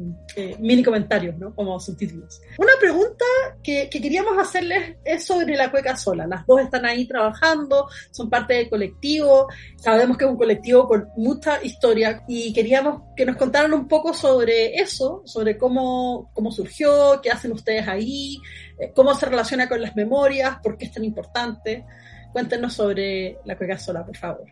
[0.59, 1.55] mini comentarios, ¿no?
[1.55, 2.41] Como subtítulos.
[2.59, 3.25] Una pregunta
[3.63, 6.27] que que queríamos hacerles es sobre la cueca sola.
[6.27, 11.09] Las dos están ahí trabajando, son parte del colectivo, sabemos que es un colectivo con
[11.17, 17.21] mucha historia y queríamos que nos contaran un poco sobre eso, sobre cómo, cómo surgió,
[17.23, 18.39] qué hacen ustedes ahí,
[18.79, 21.85] eh, cómo se relaciona con las memorias, por qué es tan importante.
[22.33, 24.47] Cuéntenos sobre la cueca sola, por favor.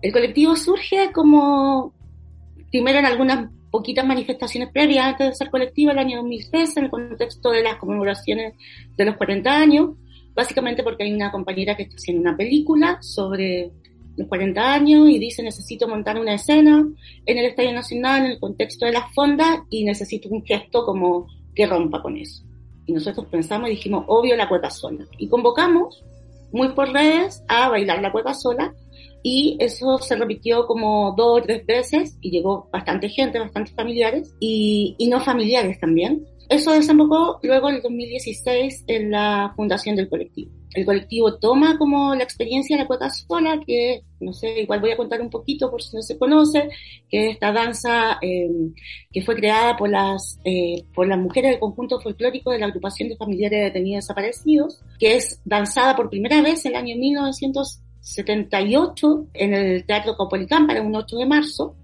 [0.00, 1.92] El colectivo surge como
[2.70, 6.90] primero en algunas poquitas manifestaciones previas antes de ser colectiva el año 2013 en el
[6.92, 8.54] contexto de las conmemoraciones
[8.96, 9.96] de los 40 años,
[10.32, 13.72] básicamente porque hay una compañera que está haciendo una película sobre
[14.16, 16.86] los 40 años y dice necesito montar una escena
[17.26, 21.26] en el Estadio Nacional en el contexto de las fondas y necesito un gesto como
[21.52, 22.44] que rompa con eso.
[22.86, 25.04] Y nosotros pensamos y dijimos, obvio, la cueca sola.
[25.18, 26.04] Y convocamos,
[26.54, 28.72] muy por redes, a bailar la cueca sola
[29.24, 34.32] y eso se repitió como dos o tres veces y llegó bastante gente, bastantes familiares
[34.38, 36.24] y, y no familiares también.
[36.48, 40.52] Eso desembocó luego en el 2016 en la fundación del colectivo.
[40.74, 44.90] El colectivo toma como la experiencia de la cueca sola, que no sé, igual voy
[44.90, 46.68] a contar un poquito por si no se conoce,
[47.08, 48.50] que esta danza eh,
[49.12, 53.08] que fue creada por las, eh, por las mujeres del conjunto folclórico de la agrupación
[53.08, 59.54] de familiares detenidos desaparecidos, que es danzada por primera vez en el año 1978 en
[59.54, 61.76] el Teatro Copolicán para un 8 de marzo,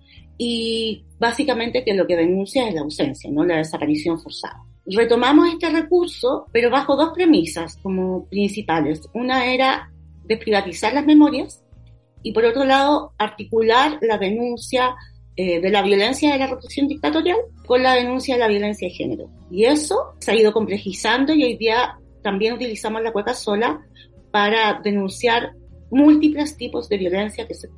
[0.43, 4.65] y básicamente que lo que denuncia es la ausencia, no la desaparición forzada.
[4.87, 9.03] Retomamos este recurso, pero bajo dos premisas como principales.
[9.13, 9.91] Una era
[10.25, 11.63] desprivatizar las memorias
[12.23, 14.95] y por otro lado articular la denuncia
[15.37, 18.95] eh, de la violencia de la represión dictatorial con la denuncia de la violencia de
[18.95, 19.31] género.
[19.51, 23.81] Y eso se ha ido complejizando y hoy día también utilizamos la cueca sola
[24.31, 25.53] para denunciar
[25.91, 27.69] múltiples tipos de violencia que se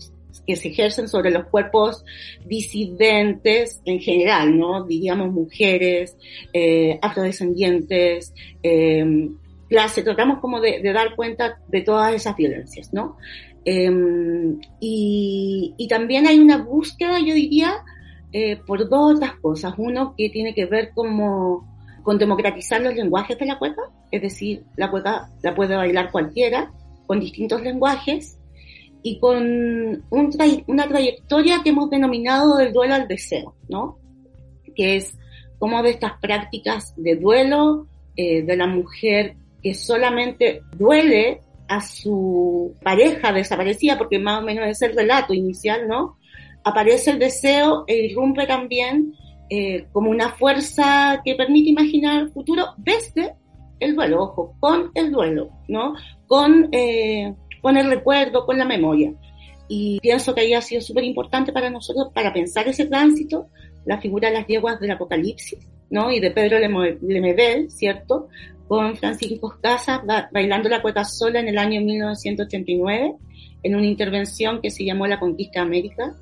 [0.47, 2.05] que se ejercen sobre los cuerpos
[2.45, 4.85] disidentes en general, ¿no?
[4.85, 6.17] Diríamos mujeres,
[6.53, 9.31] eh, afrodescendientes, eh,
[9.69, 13.17] clase, tratamos como de, dar cuenta de todas esas violencias, ¿no?
[13.65, 17.85] Em, y, y, también hay una búsqueda, yo diría,
[18.33, 19.75] eh, por dos otras cosas.
[19.77, 21.69] Uno que tiene que ver como
[22.03, 26.73] con democratizar los lenguajes de la cueca, es decir, la cueca la puede bailar cualquiera,
[27.07, 28.39] con distintos lenguajes,
[29.03, 29.43] y con
[30.11, 33.99] un una trayectoria que hemos denominado del duelo al deseo, ¿no?
[34.75, 35.17] Que es
[35.59, 37.87] como de estas prácticas de duelo
[38.17, 44.69] eh, de la mujer que solamente duele a su pareja desaparecida, porque más o menos
[44.69, 46.19] es el relato inicial, ¿no?
[46.65, 49.15] Aparece el deseo e irrumpe también
[49.49, 53.35] eh, como una fuerza que permite imaginar el futuro desde
[53.81, 55.95] el duelo, ojo, con el duelo, ¿no?
[56.27, 59.15] Con eh, con el recuerdo, con la memoria.
[59.69, 63.47] Y pienso que ahí ha sido súper importante para nosotros, para pensar ese tránsito,
[63.87, 65.59] la figura de las yeguas del Apocalipsis,
[65.89, 66.11] ¿no?
[66.11, 68.29] Y de Pedro Lemebel, ¿cierto?
[68.69, 73.15] Con Francisco Casas bailando la cueca sola en el año 1989,
[73.63, 76.15] en una intervención que se llamó La Conquista de América,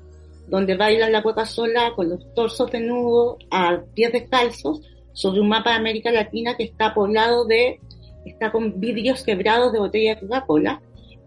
[0.47, 4.81] donde bailan la cueca sola con los torsos desnudos, a pies descalzos,
[5.13, 7.79] sobre un mapa de América Latina que está poblado de,
[8.25, 10.81] está con vidrios quebrados de botella de Coca-Cola,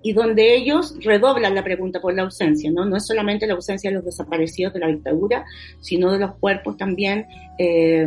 [0.04, 2.84] y donde ellos redoblan la pregunta por la ausencia, ¿no?
[2.84, 5.46] No es solamente la ausencia de los desaparecidos de la dictadura,
[5.80, 7.26] sino de los cuerpos también
[7.58, 8.06] eh,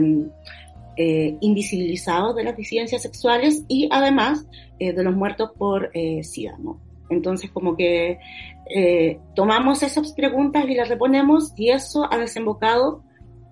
[0.96, 4.46] eh, invisibilizados de las disidencias sexuales y además
[4.78, 5.92] eh, de los muertos por
[6.22, 6.80] SIDA, ¿no?
[7.10, 8.20] Entonces, como que
[9.34, 13.02] tomamos esas preguntas y las reponemos y eso ha desembocado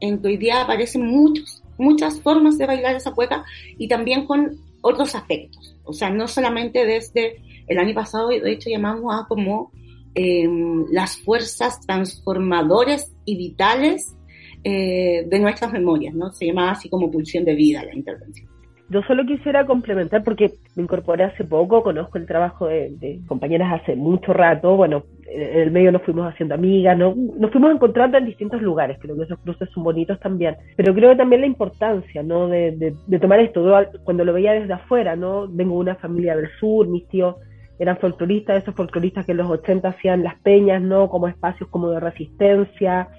[0.02, 3.44] en que hoy día aparecen muchos, muchas formas de bailar esa cueca
[3.80, 5.76] y también con otros aspectos.
[5.84, 9.72] O sea, no solamente desde el año pasado, de hecho, llamamos a como
[10.14, 14.16] em, las fuerzas transformadoras y vitales
[14.64, 16.32] eh, de nuestras memorias, ¿no?
[16.32, 18.50] Se llamaba así como pulsión de vida la intervención.
[18.88, 23.96] Yo solo quisiera complementar porque me incorporé hace poco, conozco el trabajo de, compañeras hace
[23.96, 27.16] mucho rato, bueno, en el medio nos fuimos haciendo amigas, ¿no?
[27.16, 31.10] nos fuimos encontrando en distintos lugares, creo que esos cruces son bonitos también, pero creo
[31.10, 32.48] que también la importancia, ¿no?
[32.48, 33.64] De, de tomar esto,
[34.04, 35.48] cuando lo veía desde afuera, ¿no?
[35.48, 37.38] Vengo de una familia del sur, mis tíos
[37.80, 41.10] eran folcloristas, esos folcloristas que en los 80 hacían las peñas, ¿no?
[41.10, 43.10] Como espacios como de resistencia.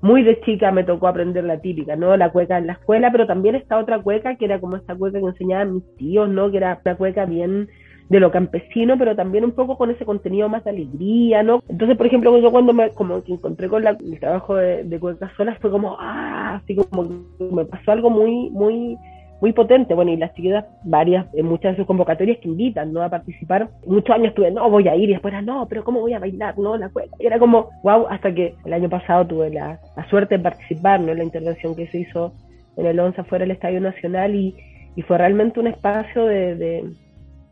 [0.00, 2.16] Muy de chica me tocó aprender la típica, ¿no?
[2.16, 5.18] La cueca en la escuela, pero también esta otra cueca que era como esta cueca
[5.18, 6.50] que enseñaban mis tíos, ¿no?
[6.50, 7.68] Que era una cueca bien
[8.08, 11.62] de lo campesino, pero también un poco con ese contenido más de alegría, ¿no?
[11.68, 15.30] Entonces, por ejemplo, yo cuando me como que encontré con el trabajo de, de cuecas
[15.36, 18.96] solas fue como, ah, así como me pasó algo muy, muy
[19.40, 19.94] muy potente.
[19.94, 23.02] Bueno, y las chiquitas, varias, en muchas de sus convocatorias que invitan, ¿no?
[23.02, 23.68] A participar.
[23.86, 26.18] Muchos años tuve, no, voy a ir, y después era, no, pero ¿cómo voy a
[26.18, 26.58] bailar?
[26.58, 27.16] No, la cueca.
[27.18, 29.78] Y era como, wow, hasta que el año pasado tuve la,
[30.10, 31.12] suerte de participar, ¿no?
[31.12, 32.32] En la intervención que se hizo
[32.76, 34.54] en el 11 fuera del Estadio Nacional y,
[34.96, 36.84] y fue realmente un espacio de, de,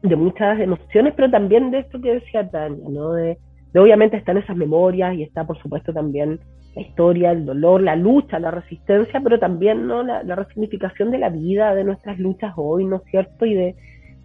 [0.03, 3.12] de, muchas emociones, pero también de esto que decía Tania, ¿no?
[3.12, 3.39] De,
[3.72, 6.41] de obviamente están esas memorias y está, por supuesto, también
[6.77, 10.03] la historia, el dolor, la lucha, la resistencia, pero también ¿no?
[10.03, 13.47] la, resignificación de la vida, de nuestras luchas hoy, ¿no es cierto?
[13.47, 13.74] Y de,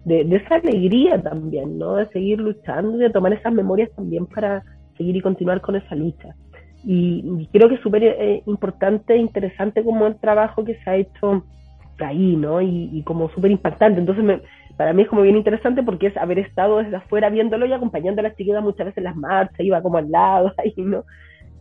[0.04, 1.96] de, esa alegría también, ¿no?
[1.96, 4.62] De seguir luchando y de tomar esas memorias también para
[4.98, 6.36] seguir y continuar con esa lucha.
[6.84, 10.96] Y, creo que es súper eh, importante e interesante como el trabajo que se ha
[10.96, 11.44] hecho
[12.00, 12.60] ahí, ¿no?
[12.60, 13.98] Y, como súper impactante.
[13.98, 14.42] Entonces, me,
[14.76, 18.20] para mí es como bien interesante porque es haber estado desde afuera viéndolo y acompañando
[18.20, 21.04] a las chiquitas muchas veces en las marchas, iba como al lado ahí, ¿no?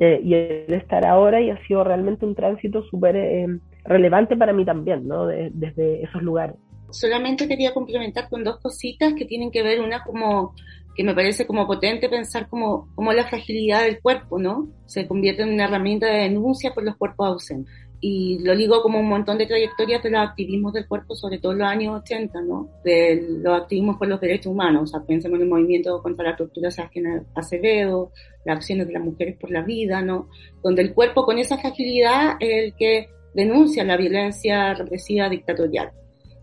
[0.04, 3.45] Eh, y el estar ahora y ha sido realmente un tránsito súper eh,
[3.84, 5.28] relevante para mí también, ¿no?
[5.28, 6.56] desde esos lugares.
[6.89, 10.56] Solamente quería complementar con dos cositas que tienen que ver, una como
[10.95, 14.70] que me parece como potente pensar como, como la fragilidad del cuerpo, ¿no?
[14.88, 17.72] Se convierte en una herramienta de denuncia por los cuerpos ausentes.
[18.04, 21.52] Y lo digo como un montón de trayectorias de los activismos del cuerpo, sobre todo
[21.52, 22.68] en los años 80, ¿no?
[22.84, 26.36] De los activismos por los derechos humanos, o sea, pensemos en el movimiento contra la
[26.36, 28.12] tortura de Acevedo,
[28.43, 30.30] las acciones de las mujeres por la vida, ¿no?
[30.64, 35.91] Donde el cuerpo con esa fragilidad es el que denuncia la violencia represiva dictatorial.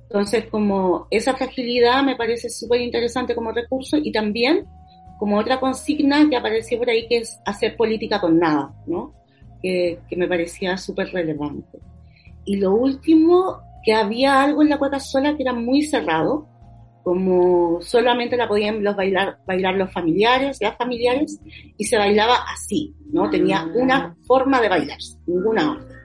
[0.05, 4.65] Entonces, como esa fragilidad me parece súper interesante como recurso y también
[5.19, 9.13] como otra consigna que apareció por ahí que es hacer política con nada, ¿no?
[9.63, 11.79] Que, me parecía súper relevante.
[12.45, 16.47] Y lo último, que había algo en la cueca sola que era muy cerrado,
[17.03, 21.41] como solamente la podían los bailar, bailar los familiares, las familiares,
[21.77, 23.31] y se bailaba así, ¿no?
[23.31, 23.71] Tenía Ah.
[23.75, 25.97] una forma de bailar, ninguna otra.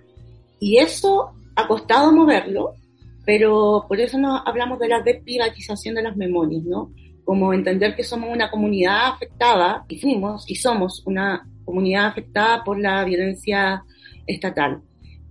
[0.59, 2.73] Y eso ha costado moverlo,
[3.25, 6.91] pero por eso nos hablamos de la desprivatización de las memorias, ¿no?
[7.25, 12.79] Como entender que somos una comunidad afectada, y fuimos, y somos una comunidad afectada por
[12.79, 13.83] la violencia
[14.27, 14.81] estatal.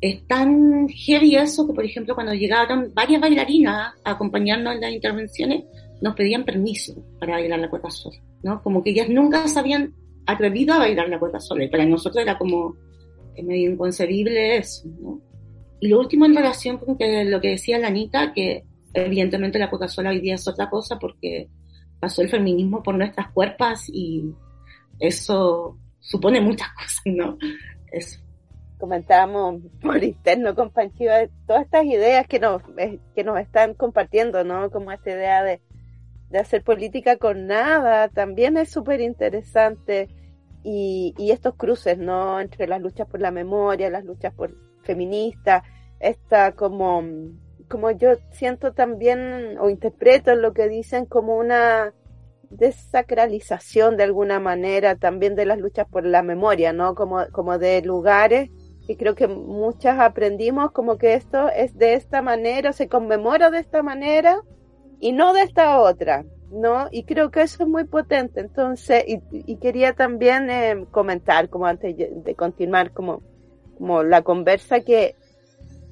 [0.00, 4.92] Es tan heavy eso que, por ejemplo, cuando llegaron varias bailarinas a acompañarnos en las
[4.92, 5.64] intervenciones,
[6.00, 8.62] nos pedían permiso para bailar la cueca sola, ¿no?
[8.62, 9.94] Como que ellas nunca se habían
[10.26, 12.74] atrevido a bailar la cueca sola, y para nosotros era como
[13.40, 15.20] medio inconcebible eso, ¿no?
[15.80, 18.64] Y lo último en relación con que lo que decía la Anita, que
[18.94, 21.48] evidentemente la cueca sola hoy día es otra cosa porque
[21.98, 24.24] pasó el feminismo por nuestras cuerpas y
[24.98, 27.38] eso supone muchas cosas, ¿no?
[27.90, 28.20] Eso.
[28.78, 34.42] Comentábamos por interno con Panchiva todas estas ideas que nos, eh, que nos están compartiendo,
[34.44, 34.70] ¿no?
[34.70, 35.62] Como esta idea de,
[36.30, 40.08] de hacer política con nada, también es súper interesante.
[40.64, 42.40] Y, y estos cruces, ¿no?
[42.40, 45.62] Entre las luchas por la memoria, las luchas por feministas,
[46.00, 47.02] esta como,
[47.68, 51.92] como yo siento también o interpreto lo que dicen como una
[52.56, 56.94] desacralización de alguna manera también de las luchas por la memoria, ¿no?
[56.94, 58.50] Como, como de lugares
[58.86, 63.60] y creo que muchas aprendimos como que esto es de esta manera, se conmemora de
[63.60, 64.40] esta manera
[65.00, 66.88] y no de esta otra, ¿no?
[66.90, 68.40] Y creo que eso es muy potente.
[68.40, 73.22] Entonces, y, y quería también eh, comentar, como antes de continuar, como,
[73.78, 75.16] como la conversa, que,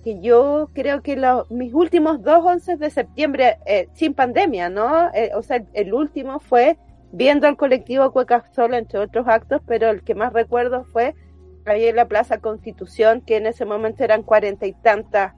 [0.02, 5.12] que yo creo que los, mis últimos dos 11 de septiembre, eh, sin pandemia, ¿no?
[5.12, 6.78] Eh, o sea, el, último fue
[7.12, 11.14] viendo al colectivo Cueca Sola, entre otros actos, pero el que más recuerdo fue
[11.66, 15.34] ahí en la Plaza Constitución, que en ese momento eran cuarenta y tantas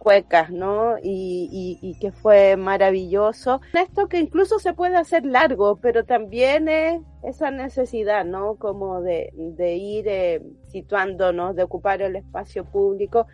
[0.00, 0.96] cuecas, ¿no?
[0.98, 3.60] Y, y, y, que fue maravilloso.
[3.74, 8.54] Esto que incluso se puede hacer largo, pero también es esa necesidad, ¿no?
[8.56, 13.26] Como de, de ir eh, situándonos, de ocupar el espacio público.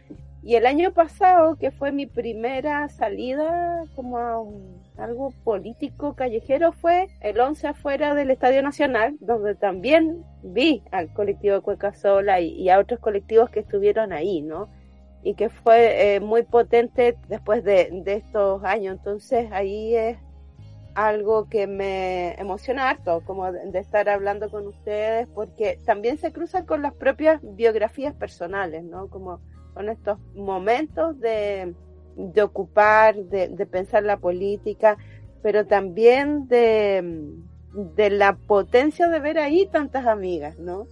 [0.46, 7.08] Y el año pasado, que fue mi primera salida como a algo político callejero, fue
[7.20, 12.78] el 11 afuera del Estadio Nacional, donde también vi al colectivo Cueca Sola y, a
[12.78, 14.68] otros colectivos que estuvieron ahí, ¿no?
[15.24, 18.98] y que fue eh, muy potente después de, de, estos años.
[18.98, 20.16] Entonces ahí es
[20.94, 26.30] algo que me emociona harto, como de, de, estar hablando con ustedes, porque también se
[26.32, 29.08] cruza con las propias biografías personales, ¿no?
[29.08, 29.40] Como
[29.76, 31.74] con estos momentos de,
[32.16, 34.96] de ocupar, de, de, pensar la política,
[35.42, 37.34] pero también de,
[37.94, 40.86] de la potencia de ver ahí tantas amigas, ¿no?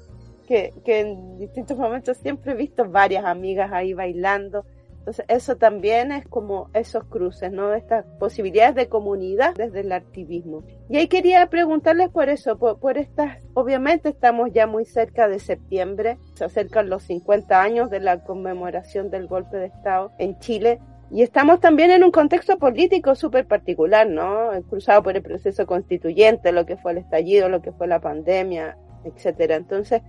[0.47, 4.67] que, que, en distintos momentos siempre he visto varias amigas ahí bailando.
[5.05, 7.75] Entonces, eso también es como esos cruces, ¿no?
[7.75, 10.63] Estas posibilidades de comunidad desde el activismo.
[10.89, 15.41] Y ahí quería preguntarles por eso, por, por estas, obviamente estamos ya muy cerca de
[15.41, 20.81] septiembre, se acercan los 50 años de la conmemoración del golpe de Estado en Chile.
[21.11, 24.53] Y estamos también en un contexto político súper particular, ¿no?
[24.71, 28.79] Cruzado por el proceso constituyente, lo que fue el estallido, lo que fue la pandemia,
[29.05, 29.57] etcétera.
[29.57, 30.01] Entonces,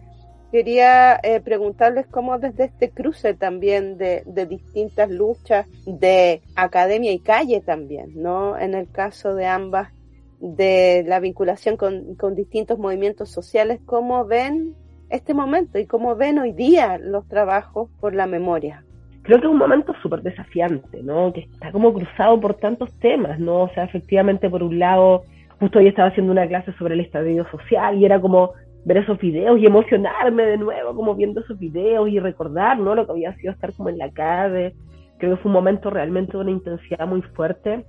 [0.55, 7.59] quería eh, preguntarles cómo desde este cruce también de, distintas luchas de academia y calle
[7.59, 8.57] también, ¿no?
[8.57, 9.91] En el caso de ambas,
[10.39, 14.75] de la vinculación con, con distintos movimientos sociales, ¿cómo ven
[15.09, 18.85] este momento y cómo ven hoy día los trabajos por la memoria?
[19.23, 21.33] Creo que es un momento súper desafiante, ¿no?
[21.33, 23.63] Que está como cruzado por tantos temas, ¿no?
[23.63, 25.23] O sea, efectivamente, por un lado,
[25.59, 28.53] justo hoy estaba haciendo una clase sobre el estadio social y era como
[28.85, 32.95] ver esos videos y emocionarme de nuevo, como viendo esos videos y recordar, ¿no?
[32.95, 34.73] Lo que había sido estar como en la calle.
[35.17, 37.85] Creo que fue un momento realmente de una intensidad muy fuerte.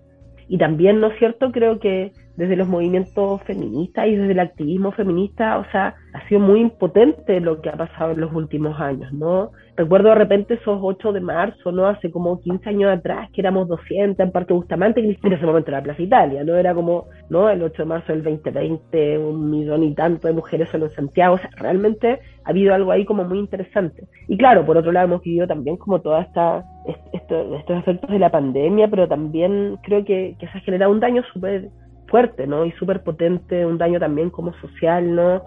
[0.48, 1.52] Y también, ¿no es cierto?
[1.52, 6.40] Creo que desde los movimientos feministas y desde el activismo feminista, o sea, ha sido
[6.40, 9.52] muy impotente lo que ha pasado en los últimos años, ¿no?
[9.76, 11.86] Recuerdo de repente esos 8 de marzo, ¿no?
[11.86, 15.70] Hace como 15 años atrás, que éramos 200 en Parque Bustamante, que en ese momento
[15.70, 16.54] era Plaza Italia, ¿no?
[16.54, 17.50] Era como, ¿no?
[17.50, 21.34] El 8 de marzo del 2020, un millón y tanto de mujeres solo en Santiago,
[21.34, 24.04] o sea, realmente ha habido algo ahí como muy interesante.
[24.28, 26.64] Y claro, por otro lado hemos vivido también como toda esta,
[27.12, 31.22] estos efectos de la pandemia, pero también creo que, que se ha generado un daño
[31.32, 31.68] súper
[32.06, 32.64] fuerte, ¿no?
[32.64, 35.42] Y súper potente, un daño también como social, ¿no?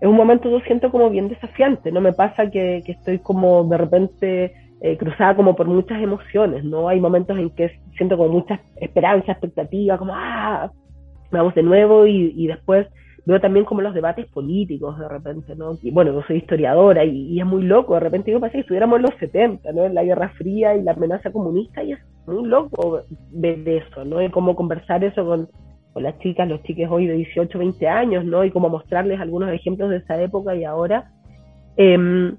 [0.00, 2.00] Es un momento, yo siento como bien desafiante, ¿no?
[2.00, 6.88] Me pasa que, que estoy como de repente eh, cruzada como por muchas emociones, ¿no?
[6.88, 10.70] Hay momentos en que siento como mucha esperanza, expectativa, como, ah,
[11.30, 12.86] vamos de nuevo y, y después
[13.26, 15.76] veo también como los debates políticos de repente, ¿no?
[15.82, 18.60] Y bueno, yo soy historiadora y, y es muy loco, de repente yo pensé que
[18.60, 19.84] estuviéramos en los 70, ¿no?
[19.84, 23.02] En la Guerra Fría y la amenaza comunista y es muy loco
[23.32, 24.22] ver eso, ¿no?
[24.22, 25.48] Y cómo conversar eso con,
[26.00, 28.44] las chicas, los chiques hoy de 18, 20 años, ¿no?
[28.44, 31.10] Y como mostrarles algunos ejemplos de esa época y ahora.
[31.76, 32.32] Eh,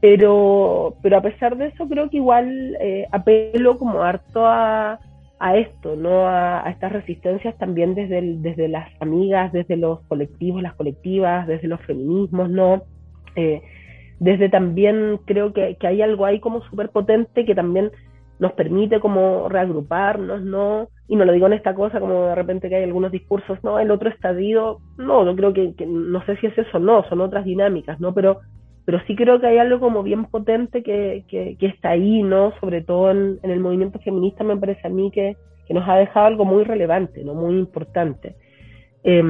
[0.00, 4.98] pero, pero a pesar de eso, creo que igual eh, apelo como harto a,
[5.38, 6.26] a esto, ¿no?
[6.26, 11.80] A, estas resistencias también desde, desde las amigas, desde los colectivos, las colectivas, desde los
[11.82, 12.82] feminismos, ¿no?
[13.36, 13.62] Eh,
[14.18, 17.90] desde también creo que, que hay algo ahí como súper potente que también
[18.38, 20.88] nos permite como reagruparnos, ¿no?
[21.10, 23.80] Y no lo digo en esta cosa como de repente que hay algunos discursos, no,
[23.80, 27.44] el otro estadio, no, yo creo que, no sé si es eso no, son otras
[27.44, 28.14] dinámicas, ¿no?
[28.14, 28.38] Pero,
[28.84, 32.52] pero sí creo que hay algo como bien potente que, que, que está ahí, ¿no?
[32.60, 35.36] Sobre todo en, en, el movimiento feminista me parece a mí que,
[35.68, 37.34] nos ha dejado algo muy relevante, ¿no?
[37.34, 38.36] Muy importante.
[39.02, 39.22] Eh,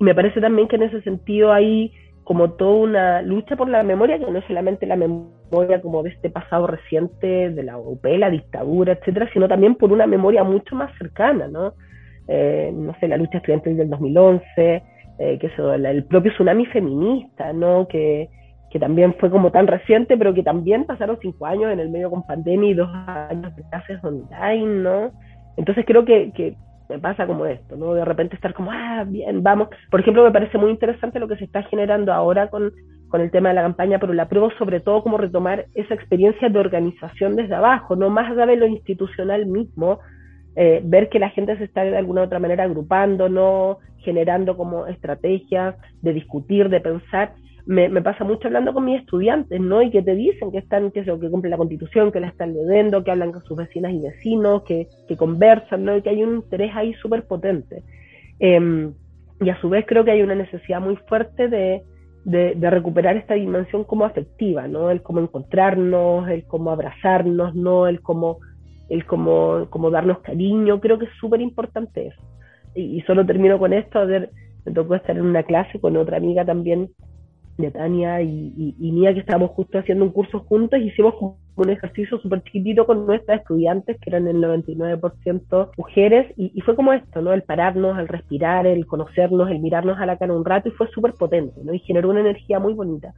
[0.00, 1.92] y me parece también que en ese sentido hay
[2.24, 6.10] como toda una lucha por la memoria, que no es solamente la memoria como de
[6.10, 10.74] este pasado reciente de la UP, la dictadura, etcétera, sino también por una memoria mucho
[10.74, 11.74] más cercana, ¿no?
[12.26, 14.42] Eh, no sé, la lucha estudiantil del 2011,
[15.18, 17.86] eh, que eso, el propio tsunami feminista, ¿no?
[17.86, 18.30] Que,
[18.70, 22.10] que también fue como tan reciente, pero que también pasaron cinco años en el medio
[22.10, 25.12] con pandemia y dos años de clases online, ¿no?
[25.56, 26.56] Entonces creo que, que
[26.94, 27.92] me pasa como esto, ¿no?
[27.94, 29.68] De repente estar como, ah, bien, vamos.
[29.90, 32.72] Por ejemplo, me parece muy interesante lo que se está generando ahora con,
[33.08, 36.48] con el tema de la campaña pero la prueba, sobre todo como retomar esa experiencia
[36.48, 39.98] de organización desde abajo, no más allá de lo institucional mismo,
[40.54, 43.78] eh, ver que la gente se está de alguna u otra manera agrupando, ¿no?
[43.98, 47.32] Generando como estrategias de discutir, de pensar,
[47.66, 49.80] me, me, pasa mucho hablando con mis estudiantes, ¿no?
[49.82, 53.02] Y que te dicen que están, que, que cumplen la constitución, que la están leyendo,
[53.02, 55.96] que hablan con sus vecinas y vecinos, que, que conversan, ¿no?
[55.96, 57.82] Y que hay un interés ahí súper potente.
[58.38, 58.90] Eh,
[59.40, 61.82] y a su vez creo que hay una necesidad muy fuerte de,
[62.24, 64.90] de, de, recuperar esta dimensión como afectiva, ¿no?
[64.90, 67.86] El cómo encontrarnos, el cómo abrazarnos, ¿no?
[67.86, 68.38] El cómo,
[68.90, 72.22] el cómo, cómo darnos cariño, creo que es súper importante eso.
[72.74, 74.30] Y, y solo termino con esto, a ver,
[74.66, 76.90] me tocó estar en una clase con otra amiga también
[77.56, 77.72] de
[78.22, 81.14] y, y, y, Mía, que estábamos justo haciendo un curso juntos, hicimos
[81.54, 86.74] un ejercicio súper chiquitito con nuestras estudiantes, que eran el 99% mujeres, y, y, fue
[86.74, 87.32] como esto, ¿no?
[87.32, 90.88] El pararnos, el respirar, el conocernos, el mirarnos a la cara un rato, y fue
[90.88, 91.72] súper potente, ¿no?
[91.72, 93.14] Y generó una energía muy bonita.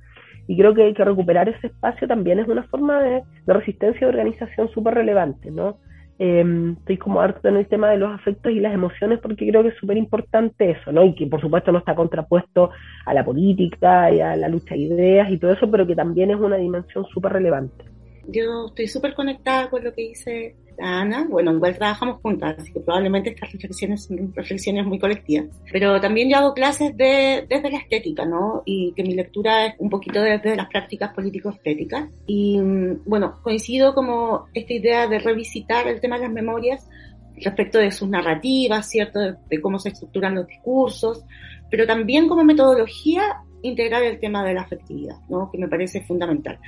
[0.48, 4.08] Y creo que, que recuperar ese espacio también es una forma de, de resistencia y
[4.08, 5.78] organización súper relevante, ¿no?
[6.18, 9.62] Eh, estoy como harto en el tema de los afectos y las emociones porque creo
[9.62, 11.04] que es súper importante eso, ¿no?
[11.04, 12.70] Y que por supuesto no está contrapuesto
[13.04, 16.30] a la política y a la lucha de ideas y todo eso, pero que también
[16.30, 17.84] es una dimensión súper relevante.
[18.28, 22.80] Yo estoy súper conectada con lo que dice Ana, bueno, igual trabajamos juntas, así que
[22.80, 25.46] probablemente estas reflexiones son reflexiones muy colectivas.
[25.72, 28.62] Pero también yo hago clases de, desde la estética, ¿no?
[28.64, 32.08] Y que mi lectura es un poquito desde las prácticas político-estéticas.
[32.26, 32.60] Y
[33.04, 36.88] bueno, coincido como esta idea de revisitar el tema de las memorias
[37.36, 39.18] respecto de sus narrativas, ¿cierto?
[39.18, 41.24] De, de cómo se estructuran los discursos,
[41.70, 45.50] pero también como metodología integrar el tema de la afectividad, ¿no?
[45.50, 46.58] Que me parece fundamental.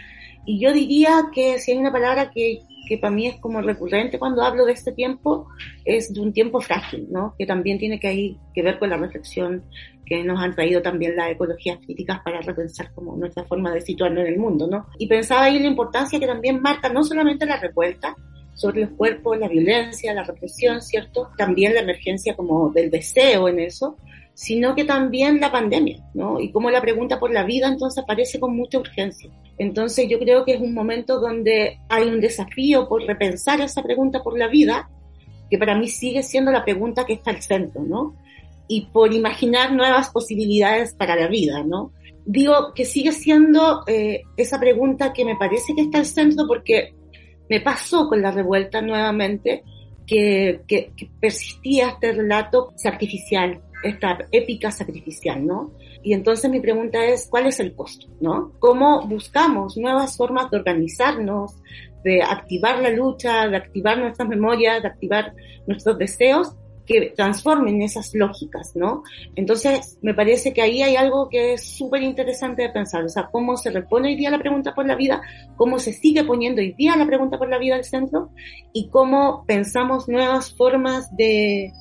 [0.45, 4.19] Y yo diría que si hay una palabra que, que para mí es como recurrente
[4.19, 5.47] cuando hablo de este tiempo,
[5.85, 7.35] es de un tiempo frágil, ¿no?
[7.39, 9.65] Que también tiene que, que ver con la reflexión
[10.07, 14.27] que nos han traído también las ecologías críticas para repensar como nuestra forma de situarnos
[14.27, 14.87] en el mundo, ¿no?
[14.99, 18.17] Y pensaba ahí la importancia que también marca no solamente la revuelta,
[18.59, 21.31] sobre los cuerpos, la violencia, la represión, ¿cierto?
[21.37, 23.97] También la emergencia como del deseo en eso,
[24.39, 26.39] sino que también la pandemia, ¿no?
[26.39, 29.29] Y cómo la pregunta por la vida entonces aparece con mucha urgencia.
[29.59, 34.23] Entonces yo creo que es un momento donde hay un desafío por repensar esa pregunta
[34.23, 34.89] por la vida,
[35.51, 38.15] que para mí sigue siendo la pregunta que está al centro, ¿no?
[38.69, 41.91] Y por imaginar nuevas posibilidades para la vida, ¿no?
[42.25, 46.95] Digo que sigue siendo eh, esa pregunta que me parece que está al centro porque
[47.51, 49.65] me pasó con la revuelta nuevamente,
[50.07, 55.73] que, que, que persistía este relato sacrificial, esta épica sacrificial, ¿no?
[56.03, 58.07] Y entonces mi pregunta es, ¿cuál es el costo?
[58.21, 58.53] ¿No?
[58.59, 61.57] ¿Cómo buscamos nuevas formas de organizarnos,
[62.05, 65.35] de activar la lucha, de activar nuestras memorias, de activar
[65.67, 66.55] nuestros deseos
[66.87, 69.03] que transformen esas lógicas, ¿no?
[69.37, 73.29] Entonces, me parece que ahí hay algo que es súper interesante de pensar, o sea,
[73.31, 75.21] cómo se repone hoy día la pregunta por la vida,
[75.57, 78.31] cómo se sigue poniendo hoy día la pregunta por la vida al centro
[78.73, 81.75] y cómo pensamos nuevas formas de,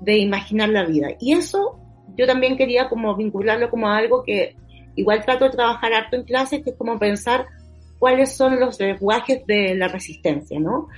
[0.00, 1.08] de imaginar la vida.
[1.20, 1.78] Y eso
[2.16, 4.56] yo también quería como vincularlo como algo que
[4.96, 7.46] igual trato de trabajar harto en clases, que es como pensar
[7.98, 10.88] cuáles son los lenguajes de la resistencia, ¿no?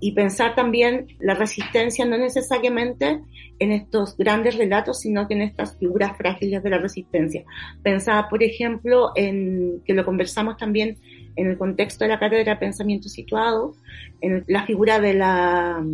[0.00, 3.20] Y pensar también la resistencia no necesariamente
[3.58, 7.42] en estos grandes relatos, sino que en estas figuras frágiles de la resistencia.
[7.82, 10.98] Pensar, por ejemplo, en que lo conversamos también
[11.34, 13.74] en el contexto de la cátedra pensamiento situado,
[14.20, 15.84] en la figura de la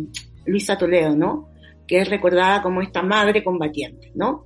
[0.45, 1.49] Luisa Toledo, ¿no?
[1.87, 4.45] Que es recordada como esta madre combatiente, ¿no?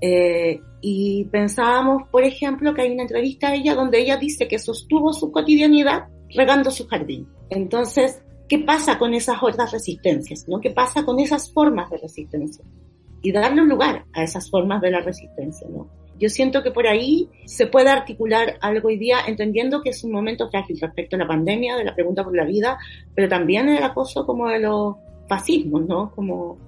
[0.00, 4.58] Eh, y pensábamos, por ejemplo, que hay una entrevista a ella donde ella dice que
[4.58, 7.28] sostuvo su cotidianidad regando su jardín.
[7.50, 10.46] Entonces, ¿qué pasa con esas otras resistencias?
[10.48, 10.60] ¿no?
[10.60, 12.64] ¿Qué pasa con esas formas de resistencia?
[13.22, 15.66] Y darle un lugar a esas formas de la resistencia.
[15.68, 15.88] ¿no?
[16.18, 20.12] Yo siento que por ahí se puede articular algo hoy día, entendiendo que es un
[20.12, 22.78] momento frágil respecto a la pandemia, de la pregunta por la vida,
[23.14, 24.96] pero también el acoso como de los
[25.28, 26.10] fascismos, ¿no?
[26.14, 26.58] Como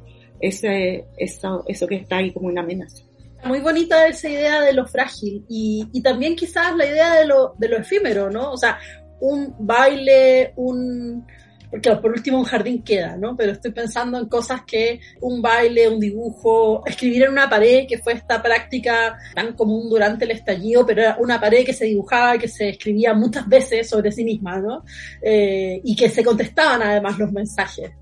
[0.40, 3.04] ese, eso, eso que está ahí como una amenaza.
[3.44, 7.54] Muy bonita esa idea de lo frágil y, y también quizás la idea de lo,
[7.58, 8.52] de lo efímero, ¿no?
[8.52, 8.78] O sea,
[9.20, 11.26] un baile, un...
[11.70, 13.36] Porque por último un jardín queda, ¿no?
[13.36, 17.98] Pero estoy pensando en cosas que un baile, un dibujo, escribir en una pared, que
[17.98, 22.38] fue esta práctica tan común durante el estallido, pero era una pared que se dibujaba,
[22.38, 24.84] que se escribía muchas veces sobre sí misma, ¿no?
[25.22, 27.92] Eh, y que se contestaban además los mensajes.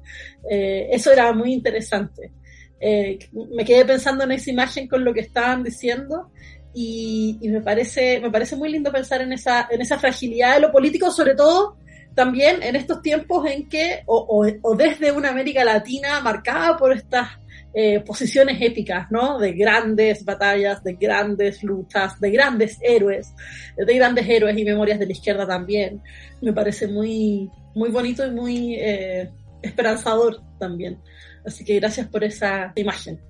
[0.51, 2.33] Eh, eso era muy interesante.
[2.81, 3.19] Eh,
[3.55, 6.31] me quedé pensando en esa imagen con lo que estaban diciendo
[6.73, 10.61] y, y, me parece me parece muy lindo pensar en esa en esa fragilidad de
[10.61, 11.77] lo político sobre todo
[12.19, 17.29] también en estos tiempos en que o, desde una América Latina marcada por estas
[17.73, 19.39] eh, posiciones épicas, ¿no?
[19.39, 23.33] De grandes batallas, de grandes luchas, de grandes héroes,
[23.77, 26.03] de grandes héroes y memorias de la izquierda también.
[26.41, 29.31] Me parece muy, muy bonito y muy eh,
[29.63, 31.01] esperanzador también.
[31.47, 33.21] Así que gracias por esa imagen.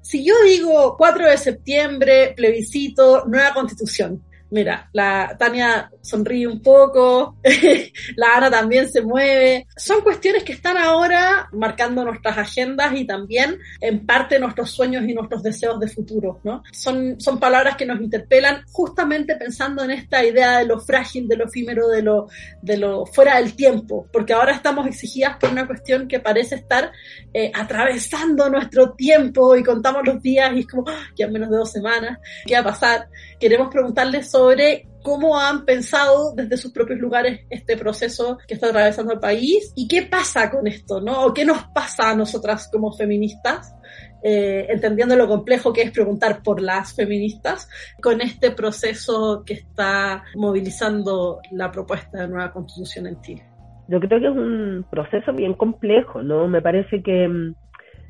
[0.00, 4.22] Si yo digo 4 de septiembre, plebiscito, nueva constitución,
[4.54, 7.36] Mira, la Tania sonríe un poco,
[8.16, 9.66] la Ana también se mueve.
[9.76, 15.14] Son cuestiones que están ahora marcando nuestras agendas y también en parte nuestros sueños y
[15.14, 16.62] nuestros deseos de futuro, ¿no?
[16.72, 21.36] Son, son palabras que nos interpelan justamente pensando en esta idea de lo frágil, de
[21.36, 22.28] lo efímero, de lo,
[22.62, 26.92] de lo fuera del tiempo, porque ahora estamos exigidas por una cuestión que parece estar
[27.32, 31.08] eh, atravesando nuestro tiempo y contamos los días y es como, ¡ah!
[31.16, 33.08] ya menos de dos semanas, ¿qué va a pasar?
[33.40, 38.68] Queremos preguntarles sobre sobre cómo han pensado desde sus propios lugares este proceso que está
[38.68, 41.26] atravesando el país y qué pasa con esto, ¿no?
[41.26, 43.76] O qué nos pasa a nosotras como feministas,
[44.22, 47.68] eh, entendiendo lo complejo que es preguntar por las feministas,
[48.00, 53.44] con este proceso que está movilizando la propuesta de nueva constitución en Chile.
[53.88, 56.48] Yo creo que es un proceso bien complejo, ¿no?
[56.48, 57.54] Me parece que, mm,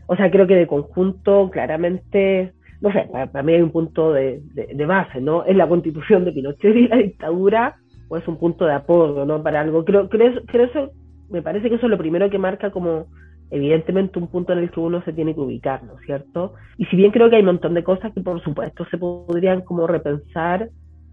[0.07, 2.54] o sea, creo que de conjunto claramente
[2.85, 5.43] no sé, para, mí hay un punto de, de, base, ¿no?
[5.47, 7.77] ¿Es la constitución de Pinochet y la dictadura
[8.09, 9.43] o es un punto de apoyo, ¿no?
[9.43, 9.87] Para algo.
[9.87, 10.91] Creo, creo, creo eso,
[11.31, 13.07] me parece que eso es lo primero que marca como
[13.51, 16.53] evidentemente un punto en el que uno se tiene que ubicar, ¿no es cierto?
[16.77, 19.63] Y si bien creo que hay un montón de cosas que por supuesto se podrían
[19.63, 20.69] como repensar,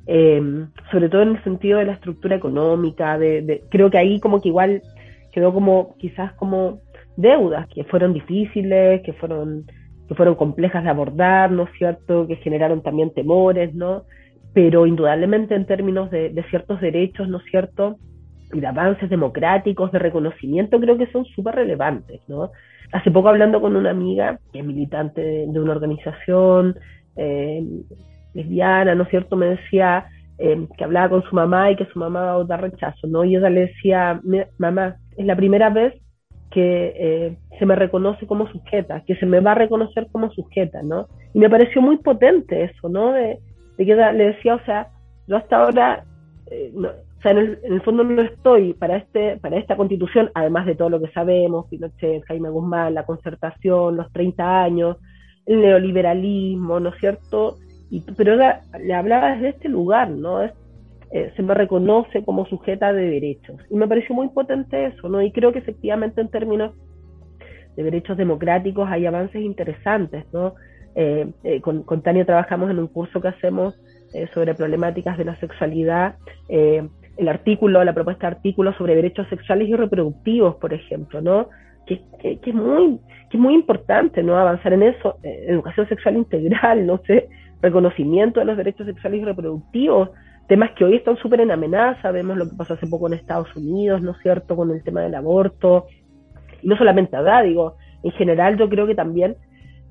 [0.07, 4.19] eh, sobre todo en el sentido de la estructura económica, de, de, creo que ahí
[4.19, 4.81] como que igual
[5.31, 6.81] quedó como quizás como
[7.15, 9.63] deudas que fueron difíciles, que fueron
[10.11, 14.03] que fueron complejas de abordar, ¿no es cierto?, que generaron también temores, ¿no?
[14.53, 17.95] Pero indudablemente en términos de, ciertos derechos, ¿no es cierto?,
[18.51, 22.51] y de avances democráticos, de reconocimiento, creo que son súper relevantes, ¿no?
[22.91, 26.75] Hace poco hablando con una amiga que es militante de, de una organización
[27.15, 27.63] eh,
[28.33, 30.07] lesbiana, ¿no es cierto?, me decía
[30.39, 33.23] eh, que hablaba con su mamá y que su mamá da rechazo, ¿no?
[33.23, 34.19] Y ella le decía,
[34.57, 35.93] mamá, es la primera vez
[36.51, 40.83] que eh, se me reconoce como sujeta, que se me va a reconocer como sujeta,
[40.83, 41.07] ¿no?
[41.33, 43.13] Y me pareció muy potente eso, ¿no?
[43.13, 43.39] De,
[43.77, 44.89] de que le decía, o sea,
[45.27, 46.03] yo hasta ahora,
[46.51, 50.65] eh, no, o sea, en el, fondo no estoy para este para esta constitución, además
[50.65, 54.97] de todo lo que sabemos, Pinochet, Jaime Guzmán, la concertación, los 30 años,
[55.45, 57.57] el neoliberalismo, ¿no es cierto?
[57.89, 60.41] Y, pero le hablaba desde este lugar, ¿no?
[61.13, 63.57] Eh, se me reconoce como sujeta de derechos.
[63.69, 65.21] Y me pareció muy potente eso, ¿no?
[65.21, 66.73] Y creo que efectivamente en términos
[67.75, 70.55] derechos democráticos hay avances interesantes, ¿no?
[70.95, 73.79] Eh, eh, con, con, Tania trabajamos en un curso que hacemos
[74.13, 76.15] eh, sobre problemáticas de la sexualidad,
[76.49, 81.47] el artículo, la propuesta de artículo sobre derechos sexuales y reproductivos, por ejemplo, ¿no?
[81.85, 84.37] Que, que, es muy que es muy importante, ¿no?
[84.37, 87.29] Avanzar en eso, educación sexual integral, no sé,
[87.61, 90.09] reconocimiento de los derechos sexuales y reproductivos,
[90.47, 93.55] temas que hoy están súper en amenaza, vemos lo que pasó hace poco en Estados
[93.55, 95.85] Unidos, ¿no es cierto?, con el tema del aborto,
[96.61, 99.35] y no solamente acá, digo, en general yo creo que también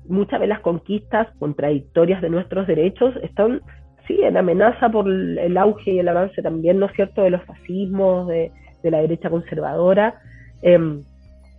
[0.07, 3.61] muchas de las conquistas contradictorias de nuestros derechos están,
[4.07, 7.43] sí, en amenaza por el auge y el avance también, ¿no es cierto?, de los
[7.43, 8.51] fascismos, de,
[8.83, 10.15] la derecha conservadora.
[10.63, 11.03] Em,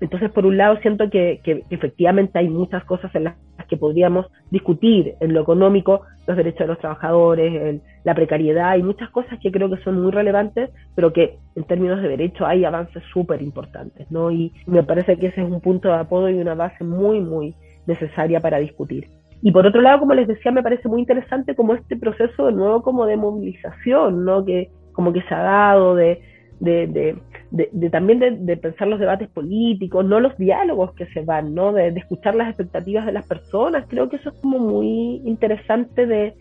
[0.03, 3.37] entonces, por un lado, siento que, efectivamente hay muchas cosas en las
[3.69, 9.11] que podríamos discutir en lo económico, los derechos de los trabajadores, la precariedad, hay muchas
[9.11, 13.01] cosas que creo que son muy relevantes, pero que en términos de derecho hay avances
[13.13, 14.33] súper importantes, ¿no?
[14.33, 17.55] Y me parece que ese es un punto de apoyo y una base muy, muy
[17.87, 19.07] necesaria para discutir.
[19.41, 22.53] Y por otro lado, como les decía, me parece muy interesante como este proceso de
[22.53, 24.45] nuevo como de movilización, ¿no?
[24.45, 26.21] Que como que se ha dado de,
[26.59, 27.17] de, de,
[27.91, 31.73] también de, pensar los debates políticos, no los diálogos que se van, ¿no?
[31.73, 33.87] De, escuchar las expectativas de las personas.
[33.89, 36.35] Creo que eso es como muy interesante de,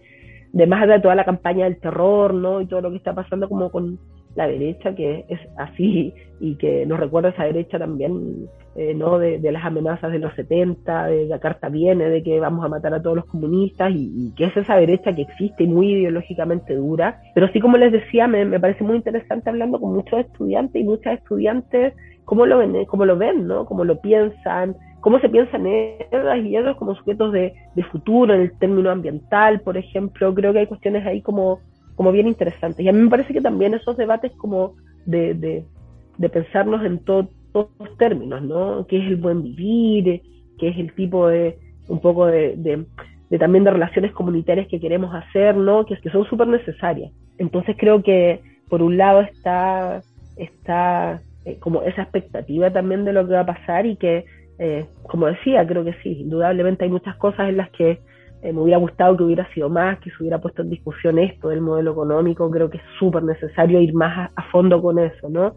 [0.53, 2.61] de más allá de toda la campaña del terror, ¿no?
[2.61, 3.99] Y todo lo que está pasando como con
[4.35, 9.19] la derecha, que es así y que nos recuerda esa derecha también, eh, ¿no?
[9.19, 12.93] De, las amenazas de los 70, de la carta viene, de que vamos a matar
[12.93, 17.21] a todos los comunistas y, que es esa derecha que existe y muy ideológicamente dura.
[17.35, 20.85] Pero sí, como les decía, me, me parece muy interesante hablando con muchos estudiantes y
[20.85, 21.93] muchas estudiantes,
[22.25, 23.65] cómo lo ven, cómo lo ven, ¿no?
[23.65, 28.41] Cómo lo piensan, cómo se piensan ellas y ellos como sujetos de, de futuro en
[28.41, 30.33] el término ambiental, por ejemplo.
[30.33, 31.59] Creo que hay cuestiones ahí como
[31.95, 32.85] como bien interesantes.
[32.85, 37.27] Y a mí me parece que también esos debates como de, de, pensarnos en todos
[37.53, 38.85] los términos, ¿no?
[38.87, 40.21] ¿Qué es el buen vivir?
[40.59, 41.57] ¿Qué es el tipo de,
[41.87, 45.85] un poco de, de, también de relaciones comunitarias que queremos hacer, ¿no?
[45.85, 47.11] Que, que son súper necesarias.
[47.37, 48.39] Entonces creo que
[48.69, 50.01] por un lado está,
[50.37, 54.25] está eh, como esa expectativa también de lo que va a pasar y que,
[54.59, 57.99] eh, como decía, creo que sí, indudablemente hay muchas cosas en las que
[58.41, 61.49] eh, me hubiera gustado que hubiera sido más, que se hubiera puesto en discusión esto
[61.49, 62.49] del modelo económico.
[62.49, 65.55] Creo que es súper necesario ir más a, fondo con eso, ¿no?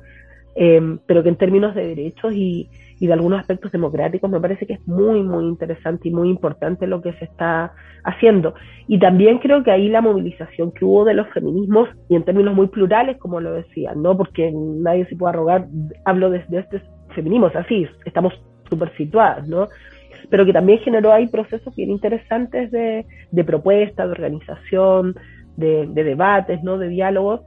[0.55, 2.69] Eh, pero que en términos de derechos y,
[3.01, 6.87] y, de algunos aspectos democráticos me parece que es muy, muy interesante y muy importante
[6.87, 7.73] lo que se está
[8.05, 8.55] haciendo.
[8.87, 12.55] Y también creo que ahí la movilización que hubo de los feminismos, y en términos
[12.55, 14.17] muy plurales, como lo decía, ¿no?
[14.17, 15.67] Porque nadie se puede arrogar,
[16.05, 16.83] hablo desde este
[17.15, 18.35] feminismo, así, estamos
[18.69, 19.69] súper situadas, ¿no?
[20.31, 25.15] Pero que también generó ahí procesos bien interesantes de, de propuesta, de organización,
[25.57, 26.79] de, debates, ¿no?
[26.79, 27.43] de diálogos,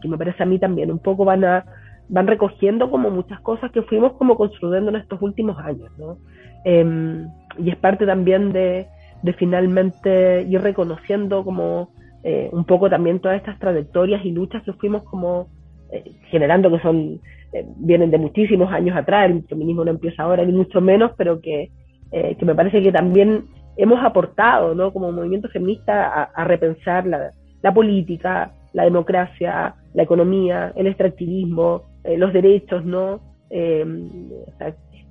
[0.00, 1.64] que me parece a mí también un poco van a
[2.08, 6.18] van recogiendo como muchas cosas que fuimos como construyendo en estos últimos años, ¿no?
[6.64, 7.26] Em,
[7.58, 8.86] y es parte también de,
[9.22, 11.90] de finalmente ir reconociendo como
[12.22, 15.48] eh, un poco también todas estas trayectorias y luchas que fuimos como
[15.90, 17.20] eh, generando que son
[17.52, 21.40] eh, vienen de muchísimos años atrás, el feminismo no empieza ahora ni mucho menos, pero
[21.40, 21.70] que
[22.12, 23.46] eh, que me parece que también
[23.76, 24.92] hemos aportado, ¿no?
[24.92, 32.32] Como movimiento feminista a, repensar la, política, la democracia, la economía, el extractivismo, eh, los
[32.32, 33.20] derechos, ¿no?
[33.50, 33.84] Eh,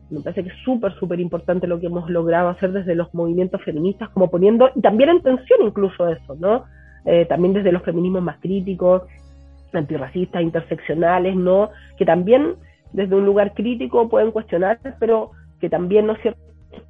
[0.10, 3.62] me parece que es súper, súper importante lo que hemos logrado hacer desde los movimientos
[3.64, 6.64] feministas, como poniendo, y también en tensión incluso eso, ¿no?
[7.30, 9.04] también desde los feminismos más críticos,
[9.76, 11.70] antirracistas, interseccionales, ¿no?
[11.98, 12.56] Que también
[12.94, 16.40] desde un lugar crítico pueden cuestionar, pero que también, ¿no es cierto?,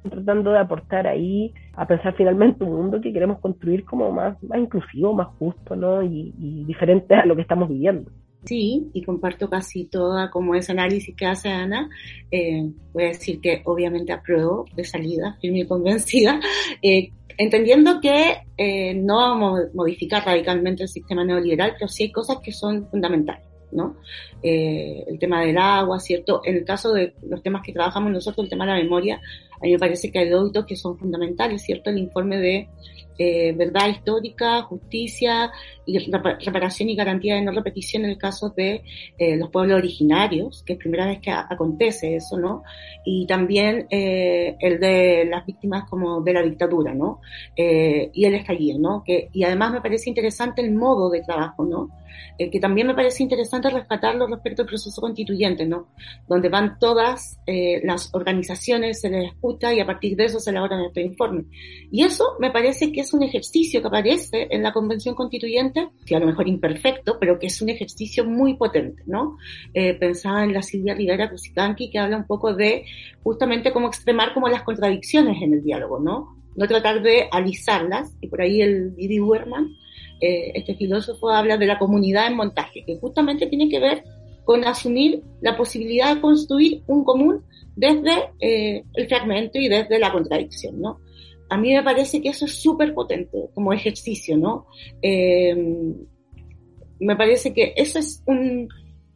[0.08, 4.58] tratando de aportar ahí a pensar finalmente un mundo que queremos construir como más, más
[4.58, 6.02] inclusivo, más justo, ¿no?
[6.02, 6.32] Y,
[6.66, 8.10] diferente a lo que estamos viviendo.
[8.44, 11.88] Sí, y comparto casi toda como ese análisis que hace Ana.
[12.30, 16.38] Eh, voy a decir que obviamente apruebo de salida, firme y convencida,
[16.82, 22.12] eh, entendiendo que eh, no vamos a modificar radicalmente el sistema neoliberal, pero sí hay
[22.12, 23.55] cosas que son fundamentales.
[23.72, 23.96] ¿No?
[24.42, 26.40] Eh, el tema del agua, ¿cierto?
[26.44, 29.20] En el caso de los temas que trabajamos nosotros, el tema de la memoria,
[29.60, 31.90] a mí me parece que hay dos hitos que son fundamentales, ¿cierto?
[31.90, 32.68] El informe de
[33.18, 35.50] eh, verdad histórica, justicia
[35.86, 38.82] y reparación y garantía de no repetición en el caso de
[39.16, 42.62] eh, los pueblos originarios, que es primera vez que acontece eso, ¿no?
[43.06, 47.20] Y también eh, el de las víctimas como de la dictadura, ¿no?
[47.56, 49.02] y el estallido, ¿no?
[49.04, 51.88] Que, y además me parece interesante el modo de trabajo, ¿no?
[52.38, 55.88] Que también me parece interesante rescatarlo respecto al proceso constituyente, ¿no?
[56.28, 60.84] Donde van todas las organizaciones, se les escucha y a partir de eso se elaboran
[60.84, 61.44] este informe.
[61.90, 66.16] Y eso me parece que es un ejercicio que aparece en la Convención Constituyente, que
[66.16, 69.36] a lo mejor imperfecto, pero que es un ejercicio muy potente, ¿no?
[69.74, 72.84] Eh, pensaba en la Silvia Rivera Cusicanqui, que habla un poco de
[73.22, 76.36] justamente cómo extremar como las contradicciones en el diálogo, ¿no?
[76.54, 79.74] No tratar de alisarlas, y por ahí el Didi Werman,
[80.20, 84.04] eh, este filósofo habla de la comunidad en montaje, que justamente tiene que ver
[84.44, 87.44] con asumir la posibilidad de construir un común
[87.74, 91.00] desde eh, el fragmento y desde la contradicción, ¿no?
[91.48, 94.66] A mí me parece que eso es súper potente como ejercicio, ¿no?
[95.02, 95.54] Eh,
[96.98, 98.68] me parece que eso es un,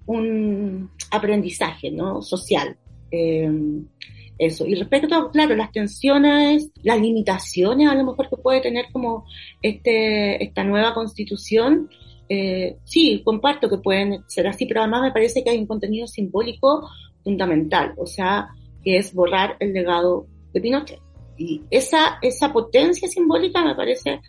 [0.06, 2.22] un aprendizaje, ¿no?
[2.22, 2.76] Social.
[4.40, 4.66] Eso.
[4.66, 9.26] Y respecto a, claro, las tensiones, las limitaciones a lo mejor que puede tener como
[9.60, 11.90] este, esta nueva constitución,
[12.26, 16.06] eh, sí, comparto que pueden ser así, pero además me parece que hay un contenido
[16.06, 16.88] simbólico
[17.22, 18.48] fundamental, o sea,
[18.82, 21.00] que es borrar el legado de Pinochet.
[21.36, 24.22] Y esa, esa potencia simbólica me parece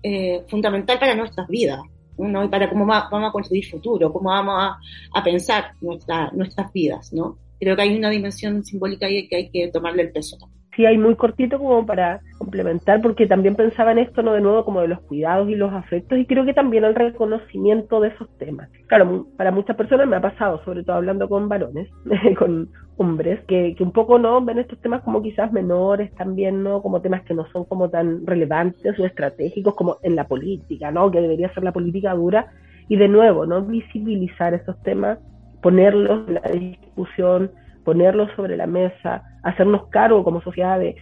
[0.00, 1.80] eh, fundamental para nuestras vidas,
[2.18, 2.44] ¿no?
[2.44, 4.78] Y para cómo vamos a construir futuro, cómo vamos a,
[5.12, 7.36] a pensar nuestra, nuestras vidas, ¿no?
[7.58, 10.36] Creo que hay una dimensión simbólica ahí que hay que tomarle el peso
[10.76, 14.34] sí hay muy cortito como para complementar, porque también pensaba en esto, ¿no?
[14.34, 17.98] De nuevo, como de los cuidados y los afectos, y creo que también el reconocimiento
[18.00, 18.68] de esos temas.
[18.86, 21.88] Claro, para muchas personas me ha pasado, sobre todo hablando con varones,
[22.38, 22.68] con
[22.98, 24.44] hombres, que, que un poco, ¿no?
[24.44, 26.82] Ven estos temas como quizás menores también, ¿no?
[26.82, 31.10] Como temas que no son como tan relevantes o estratégicos como en la política, ¿no?
[31.10, 32.52] Que debería ser la política dura.
[32.88, 33.62] Y de nuevo, ¿no?
[33.62, 35.18] Visibilizar esos temas,
[35.66, 37.50] ponerlos en la discusión,
[37.84, 40.94] ponerlos sobre la mesa, hacernos cargo como sociedad de,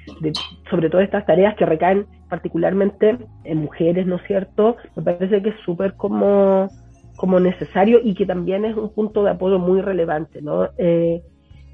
[0.71, 4.79] sobre todo estas tareas que recaen particularmente en mujeres, ¿no es cierto?
[4.97, 6.71] Me parece que es súper como,
[7.17, 10.71] como necesario y que también es un punto de apoyo muy relevante, ¿no?
[10.79, 11.23] Eh,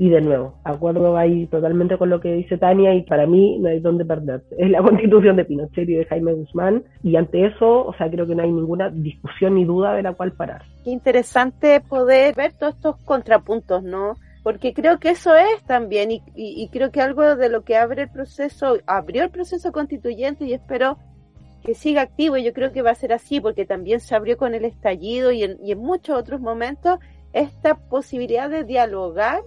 [0.01, 3.69] y de nuevo, acuerdo ahí totalmente con lo que dice Tania y para mí no
[3.69, 4.43] hay dónde perder.
[4.59, 8.27] Es la constitución de Pinochet y de Jaime Guzmán y ante eso, o sea, creo
[8.27, 10.63] que no hay ninguna discusión ni duda de la cual parar.
[10.85, 14.15] Qué interesante poder ver todos estos contrapuntos, ¿no?
[14.43, 18.09] porque creo que eso es también, y, creo que algo de lo que abre el
[18.09, 20.97] proceso, abrió el proceso constituyente y espero
[21.63, 24.39] que siga activo, y yo creo que va a ser así, porque también se abrió
[24.39, 27.01] con el estallido y en, y en muchos otros momentos
[27.35, 29.43] esta posibilidad de dialogar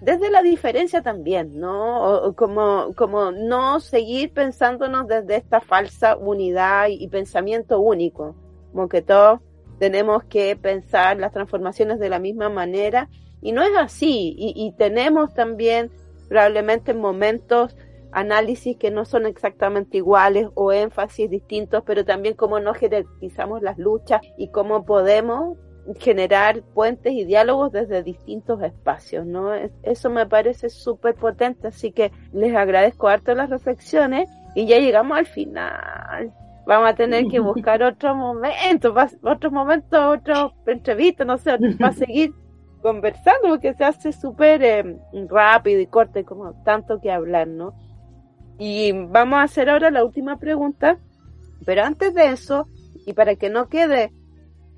[0.00, 2.34] desde la diferencia también, ¿no?
[2.36, 8.34] como, como no seguir pensándonos desde esta falsa unidad y pensamiento único,
[8.72, 9.40] como que todos
[9.78, 13.08] tenemos que pensar las transformaciones de la misma manera
[13.40, 14.34] y no es así.
[14.36, 15.90] Y, tenemos también
[16.28, 17.76] probablemente momentos
[18.12, 23.78] análisis que no son exactamente iguales o énfasis distintos, pero también cómo no jerarquizamos las
[23.78, 25.56] luchas y cómo podemos
[25.98, 29.52] generar puentes y diálogos desde distintos espacios, ¿no?
[29.82, 35.18] Eso me parece súper potente, así que les agradezco harto las reflexiones y ya llegamos
[35.18, 36.32] al final.
[36.66, 42.32] Vamos a tener que buscar otro momento, otro momento, otro entrevista, no sé, para seguir
[42.82, 44.96] conversando porque se hace súper eh,
[45.28, 47.74] rápido y corto y como tanto que hablar, ¿no?
[48.58, 50.98] Y vamos a hacer ahora la última pregunta,
[51.64, 52.68] pero antes de eso,
[53.06, 54.12] y para que no quede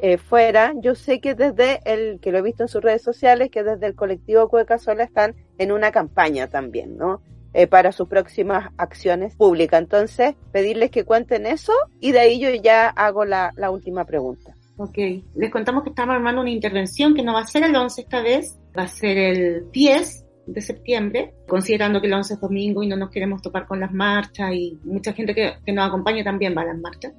[0.05, 3.51] eh, fuera, yo sé que desde el, que lo he visto en sus redes sociales,
[3.53, 7.23] que desde el colectivo Cueca Sola están en una campaña también, ¿no?
[7.55, 9.81] Eh, para sus próximas acciones públicas.
[9.81, 14.57] Entonces, pedirles que cuenten eso y de ahí yo ya hago la, la última pregunta.
[14.77, 14.99] Ok,
[15.37, 18.23] les contamos que estamos armando una intervención que no va a ser el 11 esta
[18.23, 22.89] vez, va a ser el 10 de septiembre, considerando que el 11 es domingo y
[22.89, 26.55] no nos queremos topar con las marchas y mucha gente que, que nos acompaña también
[26.56, 27.12] va a las marchas.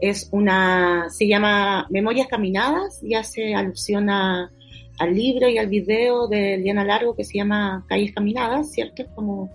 [0.00, 4.50] Es una, se llama Memorias Caminadas y hace alusión a,
[4.98, 9.02] al libro y al video de Liana Largo que se llama Calles Caminadas, ¿cierto?
[9.02, 9.50] Es como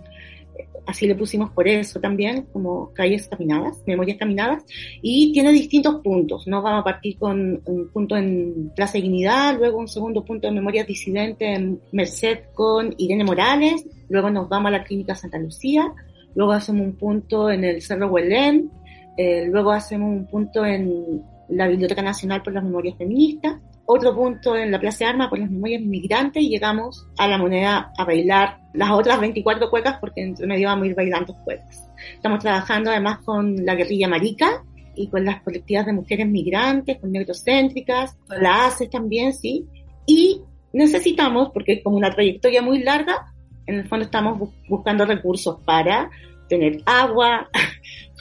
[0.86, 4.64] así le pusimos por eso también, como calles caminadas, memorias caminadas,
[5.00, 6.62] y tiene distintos puntos, ¿no?
[6.62, 10.86] Vamos a partir con un punto en Plaza Dignidad, luego un segundo punto de memorias
[10.86, 15.92] disidentes en Merced con Irene Morales, luego nos vamos a la Clínica Santa Lucía,
[16.34, 18.70] luego hacemos un punto en el Cerro Huelén,
[19.16, 23.60] eh, luego hacemos un punto en la Biblioteca Nacional por las Memorias Feministas,
[23.92, 27.38] otro punto en la Plaza de Armas por las memorias inmigrantes y llegamos a la
[27.38, 31.88] moneda a bailar las otras 24 cuecas porque entre medio vamos a ir bailando cuecas.
[32.14, 34.64] Estamos trabajando además con la guerrilla marica
[34.94, 39.66] y con las colectivas de mujeres migrantes, con negrocéntricas, con la ACES también, sí.
[40.06, 40.42] Y
[40.72, 43.32] necesitamos, porque es como una trayectoria muy larga,
[43.66, 46.10] en el fondo estamos buscando recursos para
[46.48, 47.48] tener agua,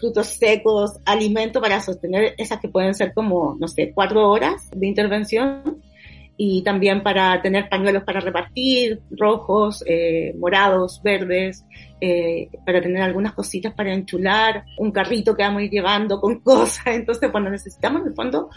[0.01, 4.87] frutos secos, alimento para sostener esas que pueden ser como, no sé, cuatro horas de
[4.87, 5.81] intervención.
[6.43, 11.63] y también para tener pañuelos para repartir, rojos, eh, morados, verdes,
[11.99, 16.39] eh, para tener algunas cositas para enchular, un carrito que vamos a ir llevando con
[16.51, 16.87] cosas.
[16.87, 18.49] Entonces, bueno, necesitamos en el fondo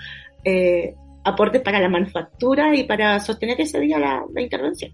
[0.45, 0.95] eh,
[1.25, 4.93] aportes para la manufactura y para sostener ese día la, la, intervención.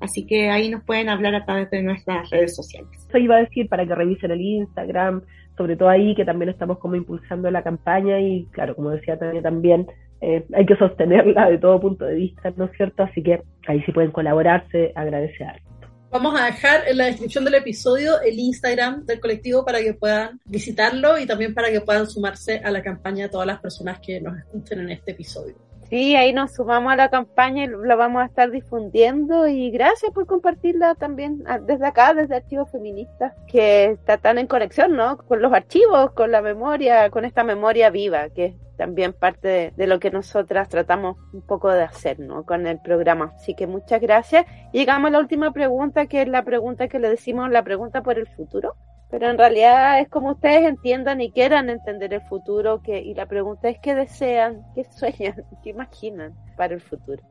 [0.00, 2.90] Así que ahí nos pueden hablar a través de nuestras redes sociales.
[3.08, 5.22] Eso iba a decir para que revisen el Instagram,
[5.62, 9.40] sobre todo ahí que también estamos como impulsando la campaña y claro, como decía Tania
[9.40, 9.86] también,
[10.20, 13.04] eh, hay que sostenerla de todo punto de vista, ¿no es cierto?
[13.04, 15.62] Así que ahí sí pueden colaborarse, agradecer.
[16.10, 20.40] Vamos a dejar en la descripción del episodio el Instagram del colectivo para que puedan
[20.46, 24.36] visitarlo y también para que puedan sumarse a la campaña todas las personas que nos
[24.36, 25.54] escuchen en este episodio.
[25.92, 30.10] Sí, ahí nos sumamos a la campaña y lo vamos a estar difundiendo y gracias
[30.10, 35.18] por compartirla también ah, desde acá, desde Archivos Feministas, que está tan en conexión, ¿no?
[35.18, 40.00] Con los archivos, con la memoria, con esta memoria viva, que también parte de, lo
[40.00, 42.46] que nosotras tratamos un poco de hacer ¿no?
[42.46, 43.34] con el programa.
[43.36, 44.46] Así que muchas gracias.
[44.72, 48.18] Llegamos a la última pregunta, que es la pregunta que le decimos, la pregunta por
[48.18, 48.76] el futuro.
[49.12, 53.26] Pero en realidad es como ustedes entiendan y quieran entender el futuro, que, y la
[53.26, 57.22] pregunta es qué desean, qué sueñan, qué imaginan para el futuro.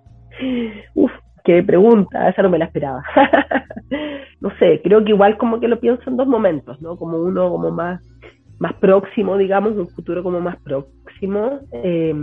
[0.93, 1.11] Uf,
[1.43, 3.03] qué pregunta, esa no me la esperaba.
[4.41, 6.97] no sé, creo que igual como que lo pienso en dos momentos, ¿no?
[6.97, 7.99] Como uno como más
[8.59, 12.13] más próximo, digamos, un futuro como más próximo, eh,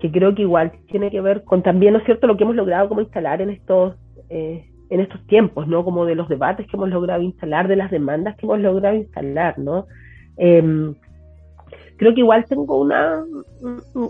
[0.00, 2.56] que creo que igual tiene que ver con también, ¿no es cierto?, lo que hemos
[2.56, 3.94] logrado como instalar en estos,
[4.28, 5.84] eh, en estos tiempos, ¿no?
[5.84, 9.58] Como de los debates que hemos logrado instalar, de las demandas que hemos logrado instalar,
[9.58, 9.86] ¿no?
[10.36, 10.94] Em,
[11.96, 13.24] creo que igual tengo una,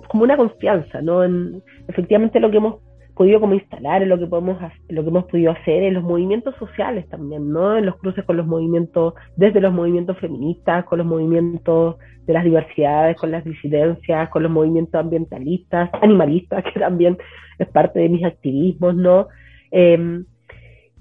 [0.09, 1.22] como una confianza, ¿no?
[1.22, 2.80] En efectivamente lo que hemos
[3.14, 6.56] podido como instalar, en lo que podemos lo que hemos podido hacer, en los movimientos
[6.56, 7.76] sociales también, ¿no?
[7.76, 11.96] En los cruces con los movimientos, desde los movimientos feministas, con los movimientos
[12.26, 17.18] de las diversidades, con las disidencias, con los movimientos ambientalistas, animalistas, que también
[17.60, 19.28] es parte de mis activismos, ¿no?
[19.70, 20.24] Em,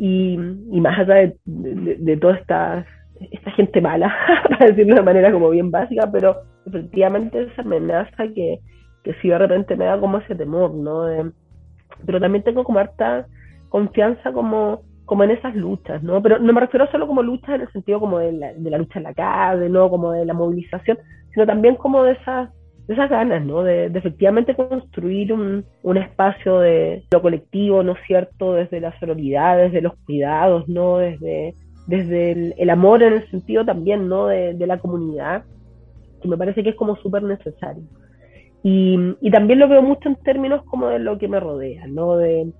[0.03, 0.35] y,
[0.81, 2.83] más allá de, toda esta,
[3.19, 4.11] esta gente mala,
[4.49, 8.61] para decirlo de manera como bien básica, pero efectivamente esa amenaza que,
[9.03, 11.05] que sí de repente me da como ese temor, ¿no?
[12.03, 13.27] pero también tengo como harta
[13.69, 16.19] confianza como, como en esas luchas, ¿no?
[16.19, 18.79] Pero no me refiero solo como luchas en el sentido como de la, de la
[18.79, 19.87] lucha en la calle, ¿no?
[19.91, 20.97] Como de la movilización,
[21.31, 22.49] sino también como de esas,
[22.91, 23.63] de esas ganas, ¿no?
[23.63, 28.53] De, efectivamente construir un, un, espacio de lo colectivo, ¿no es cierto?
[28.53, 30.97] Desde la sororidad, desde los cuidados, ¿no?
[30.97, 31.53] Desde,
[31.87, 34.27] desde el, amor en el sentido también, ¿no?
[34.27, 35.43] De, de la comunidad,
[36.21, 37.83] que me parece que es como súper necesario.
[38.63, 42.17] Y, y, también lo veo mucho en términos como de lo que me rodea, ¿no?
[42.17, 42.51] De,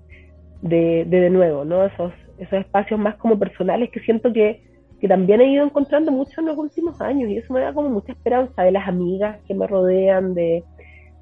[0.62, 1.86] de, de, nuevo, ¿no?
[1.86, 4.64] Esos, esos espacios más como personales que siento que,
[5.02, 7.90] que también he ido encontrando mucho en los últimos años y eso me da como
[7.90, 10.64] mucha esperanza de las amigas que me rodean, de,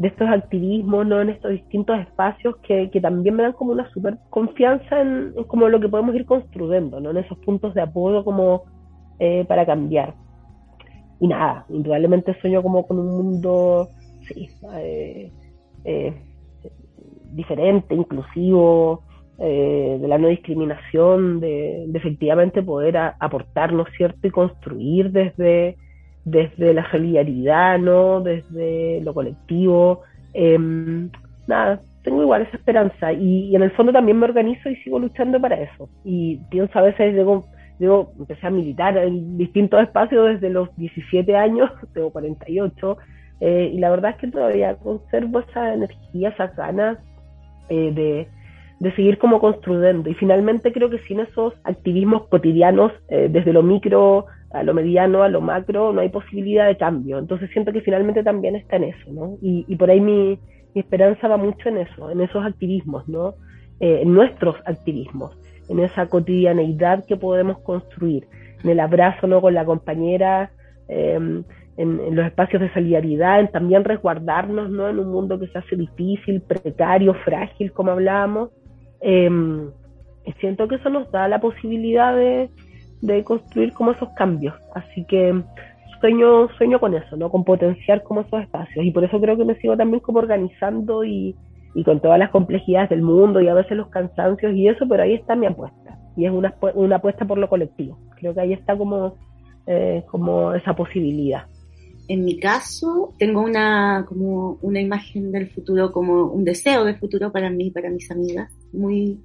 [0.01, 1.21] estos activismos, ¿no?
[1.21, 5.79] En estos distintos espacios que, también me dan como una super confianza en, como lo
[5.79, 7.11] que podemos ir construyendo, ¿no?
[7.11, 8.63] En esos puntos de apoyo como
[9.17, 10.13] eh, para cambiar.
[11.21, 13.89] Y nada, indudablemente sueño como con un mundo
[14.73, 15.31] eh,
[15.85, 16.13] eh,
[17.31, 19.03] diferente, inclusivo,
[19.39, 24.27] eh, de la no discriminación, de, efectivamente poder aportarnos cierto?
[24.27, 25.77] Y construir desde,
[26.25, 28.21] desde la solidaridad, ¿no?
[28.21, 30.01] Desde lo colectivo.
[30.33, 31.09] Em,
[31.47, 35.39] nada, tengo igual esa esperanza y, en el fondo también me organizo y sigo luchando
[35.39, 35.89] para eso.
[36.03, 37.45] Y pienso a veces, digo,
[37.79, 42.97] digo empecé a militar en distintos espacios desde los 17 años, tengo 48,
[43.41, 46.97] eh, y la verdad es que todavía conservo esa energía, esas ganas
[47.69, 48.27] eh, de,
[48.79, 50.09] de, seguir como construyendo.
[50.09, 55.21] Y finalmente creo que sin esos activismos cotidianos, eh, desde lo micro a lo mediano,
[55.23, 57.19] a lo macro, no hay posibilidad de cambio.
[57.19, 59.37] Entonces siento que finalmente también está en eso, ¿no?
[59.41, 60.39] Y, y por ahí mi,
[60.73, 63.35] mi, esperanza va mucho en eso, en esos activismos, ¿no?
[63.81, 65.37] en nuestros activismos,
[65.69, 68.27] en esa cotidianeidad que podemos construir,
[68.61, 69.39] en el abrazo, ¿no?
[69.39, 70.51] Con la compañera.
[70.89, 71.43] Eh,
[71.79, 74.89] en, los espacios de solidaridad, en también resguardarnos ¿no?
[74.89, 78.49] en un mundo que se hace difícil, precario, frágil, como hablábamos.
[79.01, 79.29] Eh,
[80.39, 82.49] siento que eso nos da la posibilidad de,
[83.23, 84.55] construir como esos cambios.
[84.75, 85.41] Así que
[86.01, 87.29] sueño, sueño con eso, ¿no?
[87.29, 88.85] con potenciar como esos espacios.
[88.85, 91.35] Y por eso creo que me sigo también como organizando y,
[91.73, 95.03] y con todas las complejidades del mundo y a veces los cansancios y eso, pero
[95.03, 95.97] ahí está mi apuesta.
[96.15, 97.97] Y es una, una apuesta por lo colectivo.
[98.17, 99.15] Creo que ahí está como,
[99.65, 101.45] eh, como esa posibilidad
[102.09, 107.31] en mi caso, tengo una, como una imagen del futuro, como un deseo del futuro
[107.31, 108.51] para mí para mis amigas.
[108.73, 109.19] Muy,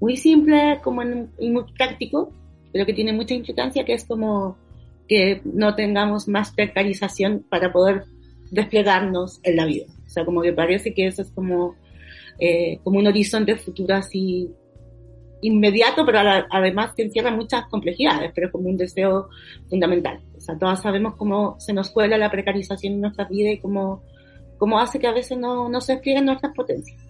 [0.00, 2.32] muy simple como y muy práctico,
[2.72, 4.56] pero que tiene mucha importancia, que es como
[5.08, 8.04] que no tengamos más precarización para poder
[8.52, 9.86] desplegarnos en la vida.
[10.06, 11.74] O sea, como que parece que eso es como
[12.38, 14.48] eh, como un horizonte futuro así
[15.42, 16.20] inmediato, pero
[16.50, 19.28] además que encierra muchas complejidades, pero como un deseo
[19.68, 20.20] fundamental.
[20.44, 24.02] Sea, todas sabemos cómo se nos cuela la precarización en nuestra vida y cómo,
[24.58, 27.00] cómo hace que a veces no, no se desplieguen nuestras potencias.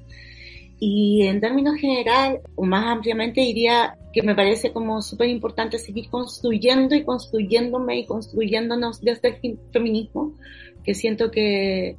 [0.78, 6.08] Y en términos general, o más ampliamente, diría que me parece como súper importante seguir
[6.10, 10.34] construyendo y construyéndome y construyéndonos desde el feminismo,
[10.84, 11.96] que siento que,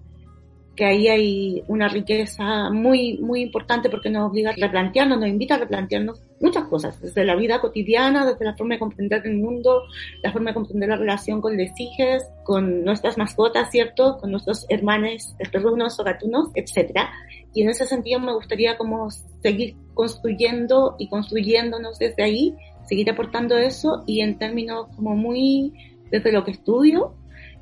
[0.76, 5.56] que ahí hay una riqueza muy, muy importante porque nos obliga a replantearnos, nos invita
[5.56, 9.84] a replantearnos muchas cosas, desde la vida cotidiana, desde la forma de comprender el mundo,
[10.22, 14.18] la forma de comprender la relación con los hijos, con nuestras mascotas, ¿cierto?
[14.19, 17.10] Con nuestros hermanos, perrunos o gatunos, etcétera.
[17.53, 19.10] Y en ese sentido me gustaría como
[19.41, 22.56] seguir construyendo y construyéndonos desde ahí,
[22.88, 25.73] seguir aportando eso y en términos como muy
[26.11, 27.15] desde lo que estudio,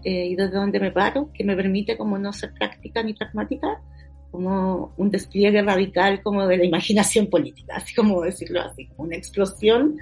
[0.04, 3.82] eh, y desde donde me paro, que me permite como no ser práctica ni pragmática,
[4.32, 9.98] como un despliegue radical como de la imaginación política, así como decirlo así, una explosión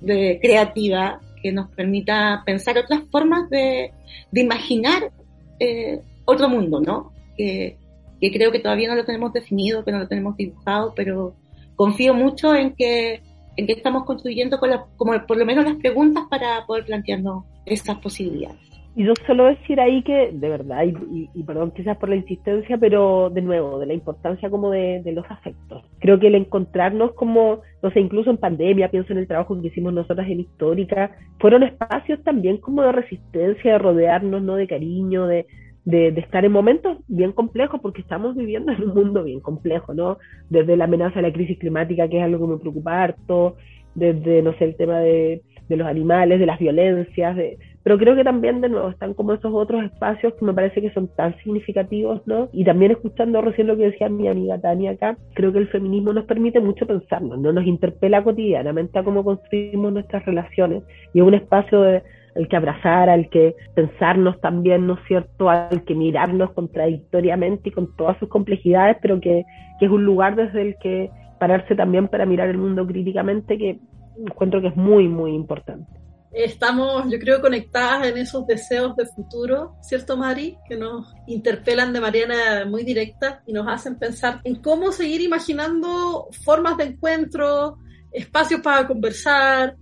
[0.00, 3.92] de creativa que nos permita pensar otras formas de,
[4.32, 5.12] de imaginar
[5.60, 7.12] eh, otro mundo, ¿no?
[7.36, 7.78] Que,
[8.20, 11.36] que creo que todavía no lo tenemos definido, que no lo tenemos dibujado, pero
[11.76, 13.22] confío mucho en que
[13.56, 17.98] en que estamos construyendo con como por lo menos las preguntas para poder plantearnos esas
[17.98, 18.75] posibilidades.
[18.98, 23.28] Y yo solo decir ahí que, de verdad, y, perdón quizás por la insistencia, pero
[23.28, 25.84] de nuevo, de la importancia como de, de, los afectos.
[25.98, 29.66] Creo que el encontrarnos como, no sé, incluso en pandemia, pienso en el trabajo que
[29.66, 34.56] hicimos nosotras en Histórica, fueron espacios también como de resistencia, de rodearnos, ¿no?
[34.56, 35.44] De cariño, de,
[35.84, 39.92] de, de, estar en momentos bien complejos, porque estamos viviendo en un mundo bien complejo,
[39.92, 40.16] ¿no?
[40.48, 43.56] Desde la amenaza de la crisis climática, que es algo que me preocupa harto,
[43.94, 48.16] desde, no sé, el tema de, de los animales, de las violencias, de, pero creo
[48.16, 51.36] que también de nuevo están como esos otros espacios que me parece que son tan
[51.38, 52.48] significativos, ¿no?
[52.52, 56.12] Y también escuchando recién lo que decía mi amiga Tania acá, creo que el feminismo
[56.12, 57.52] nos permite mucho pensarnos, ¿no?
[57.52, 60.82] Nos interpela cotidianamente a cómo construimos nuestras relaciones
[61.14, 62.02] y es un espacio de,
[62.34, 67.72] al que abrazar, al que pensarnos también, ¿no es cierto?, al que mirarnos contradictoriamente y
[67.72, 69.44] con todas sus complejidades, pero que,
[69.78, 71.08] que es un lugar desde el que
[71.38, 73.78] pararse también para mirar el mundo críticamente, que
[74.18, 76.05] encuentro que es muy, muy importante
[76.36, 80.58] estamos, yo creo, conectadas en esos deseos de futuro, ¿cierto, Mari?
[80.68, 86.28] Que nos interpelan de manera muy directa y nos hacen pensar en cómo seguir imaginando
[86.44, 87.78] formas de encuentro,
[88.12, 89.76] espacios para conversar,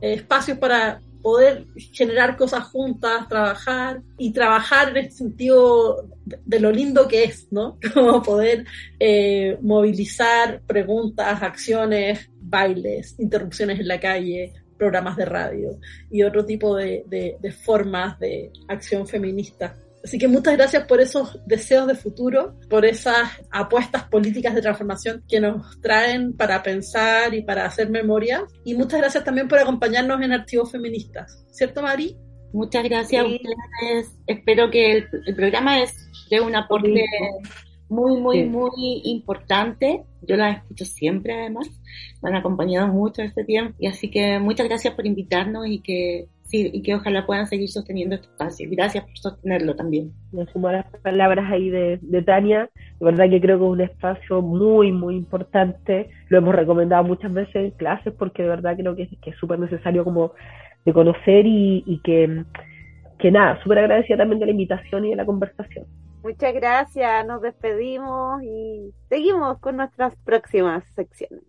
[0.00, 7.08] espacios para poder generar cosas juntas, trabajar y trabajar en este sentido de, lo lindo
[7.08, 7.78] que es, ¿no?
[7.94, 8.66] Como poder
[9.00, 15.78] eh, movilizar preguntas, acciones, bailes, interrupciones en la calle, programas de radio
[16.10, 19.76] y otro tipo de, de, formas de acción feminista.
[20.02, 25.24] Así que muchas gracias por esos deseos de futuro, por esas apuestas políticas de transformación
[25.26, 28.44] que nos traen para pensar y para hacer memoria.
[28.64, 31.44] Y muchas gracias también por acompañarnos en Archivos Feministas.
[31.50, 32.18] ¿Cierto, Mari?
[32.52, 34.14] Muchas gracias a ustedes.
[34.26, 35.92] Espero que el, programa es
[36.30, 37.04] de un aporte
[37.88, 40.04] muy, muy, muy importante.
[40.22, 41.68] Yo la escucho siempre, además.
[42.22, 43.74] Me han acompañado mucho este tiempo.
[43.78, 47.68] Y así que muchas gracias por invitarnos y que sí, y que ojalá puedan seguir
[47.68, 48.68] sosteniendo este espacio.
[48.70, 50.12] Gracias por sostenerlo también.
[50.32, 52.70] Me sumo a las palabras ahí de, de Tania.
[52.98, 56.08] De verdad que creo que es un espacio muy, muy importante.
[56.28, 59.58] Lo hemos recomendado muchas veces en clases porque de verdad creo que, que es súper
[59.58, 60.32] necesario como
[60.84, 62.44] de conocer y, y que,
[63.18, 65.86] que nada, súper agradecida también de la invitación y de la conversación.
[66.24, 71.44] Muchas gracias, nos despedimos y seguimos con nuestras próximas secciones.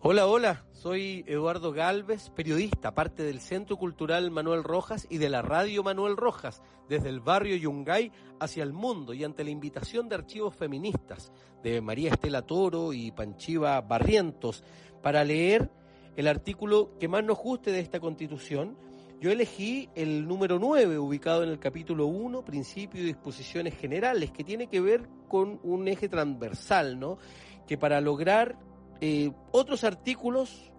[0.00, 5.40] Hola, hola, soy Eduardo Galvez, periodista, parte del Centro Cultural Manuel Rojas y de la
[5.40, 10.16] Radio Manuel Rojas, desde el barrio Yungay hacia el mundo y ante la invitación de
[10.16, 11.32] archivos feministas
[11.62, 14.62] de María Estela Toro y Panchiva Barrientos
[15.00, 15.70] para leer
[16.18, 18.76] el artículo que más nos guste de esta constitución,
[19.20, 24.42] yo elegí el número 9, ubicado en el capítulo 1, principio y disposiciones generales, que
[24.42, 27.18] tiene que ver con un eje transversal, ¿no?
[27.68, 28.58] Que para lograr
[29.00, 30.72] eh, otros artículos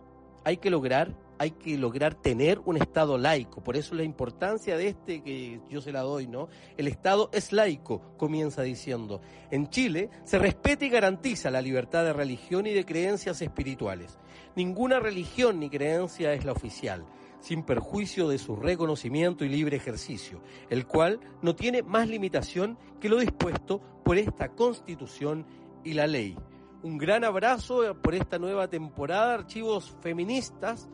[0.44, 3.64] hay que lograr hay que lograr tener un Estado laico.
[3.64, 6.50] Por eso la importancia de este que yo se la doy, ¿no?
[6.78, 9.22] El Estado es laico, comienza diciendo.
[9.50, 14.20] En Chile se respeta y garantiza la libertad de religión y de creencias espirituales.
[14.56, 17.06] Ninguna religión ni creencia es la oficial
[17.40, 23.08] sin perjuicio de su reconocimiento y libre ejercicio, el cual no tiene más limitación que
[23.08, 25.46] lo dispuesto por esta Constitución
[25.86, 26.36] y la ley.
[26.84, 30.90] Un gran abrazo por esta nueva temporada archivos feministas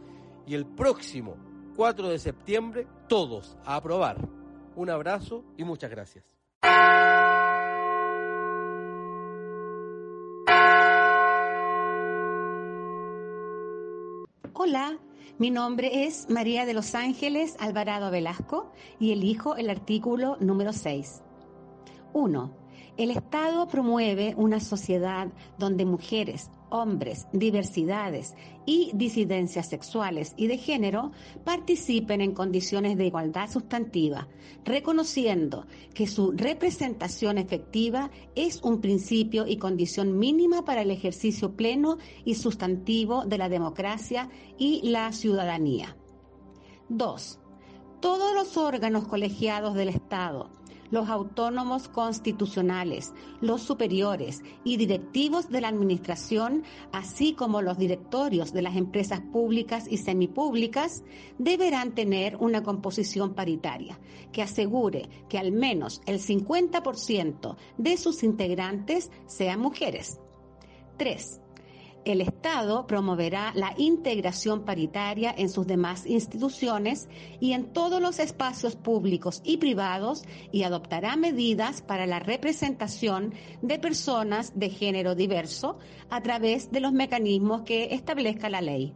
[0.47, 1.37] y el próximo
[1.75, 4.17] 4 de septiembre todos a aprobar.
[4.75, 6.35] Un abrazo y muchas gracias.
[14.53, 14.97] Hola,
[15.37, 21.21] mi nombre es María de los Ángeles Alvarado Velasco y elijo el artículo número 6.
[22.13, 22.51] 1.
[22.97, 25.27] El Estado promueve una sociedad
[25.57, 28.35] donde mujeres, hombres, diversidades
[28.65, 31.11] y disidencias sexuales y de género
[31.43, 34.27] participen en condiciones de igualdad sustantiva,
[34.63, 41.97] reconociendo que su representación efectiva es un principio y condición mínima para el ejercicio pleno
[42.23, 45.95] y sustantivo de la democracia y la ciudadanía.
[46.89, 47.39] 2.
[47.99, 50.49] Todos los órganos colegiados del Estado,
[50.91, 58.61] los autónomos constitucionales, los superiores y directivos de la Administración, así como los directorios de
[58.61, 61.03] las empresas públicas y semipúblicas,
[61.37, 63.99] deberán tener una composición paritaria
[64.31, 70.19] que asegure que al menos el 50% de sus integrantes sean mujeres.
[70.97, 71.41] 3
[72.05, 77.09] el Estado promoverá la integración paritaria en sus demás instituciones
[77.39, 83.79] y en todos los espacios públicos y privados y adoptará medidas para la representación de
[83.79, 85.79] personas de género diverso
[86.09, 88.93] a través de los mecanismos que establezca la ley.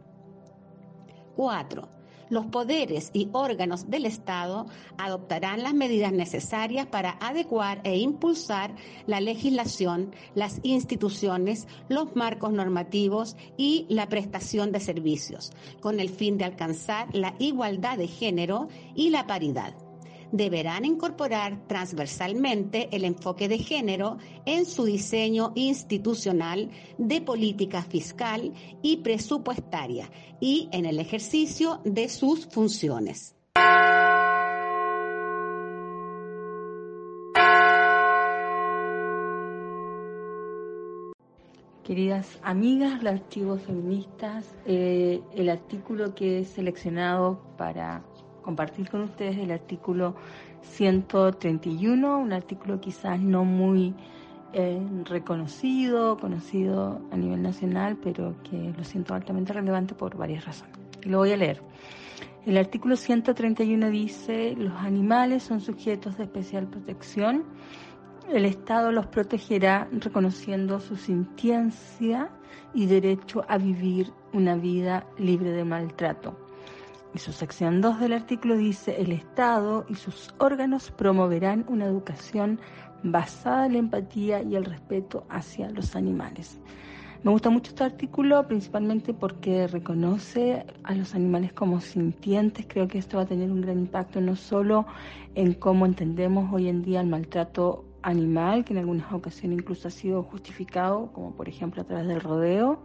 [1.36, 1.99] 4
[2.30, 4.66] los poderes y órganos del Estado
[4.96, 8.74] adoptarán las medidas necesarias para adecuar e impulsar
[9.06, 16.38] la legislación, las instituciones, los marcos normativos y la prestación de servicios, con el fin
[16.38, 19.74] de alcanzar la igualdad de género y la paridad
[20.32, 28.52] deberán incorporar transversalmente el enfoque de género en su diseño institucional de política fiscal
[28.82, 33.34] y presupuestaria y en el ejercicio de sus funciones.
[41.90, 48.04] Queridas amigas, los archivos feministas, eh, el artículo que he seleccionado para
[48.42, 50.14] compartir con ustedes el artículo
[50.62, 53.94] 131, un artículo quizás no muy
[54.52, 60.76] eh, reconocido, conocido a nivel nacional, pero que lo siento altamente relevante por varias razones.
[61.02, 61.62] Lo voy a leer.
[62.46, 67.44] El artículo 131 dice, los animales son sujetos de especial protección.
[68.28, 72.30] El Estado los protegerá reconociendo su sintiencia
[72.74, 76.49] y derecho a vivir una vida libre de maltrato.
[77.14, 82.60] Y su sección 2 del artículo dice, el Estado y sus órganos promoverán una educación
[83.02, 86.60] basada en la empatía y el respeto hacia los animales.
[87.22, 92.64] Me gusta mucho este artículo, principalmente porque reconoce a los animales como sintientes.
[92.66, 94.86] Creo que esto va a tener un gran impacto no solo
[95.34, 99.90] en cómo entendemos hoy en día el maltrato animal, que en algunas ocasiones incluso ha
[99.90, 102.80] sido justificado, como por ejemplo a través del rodeo.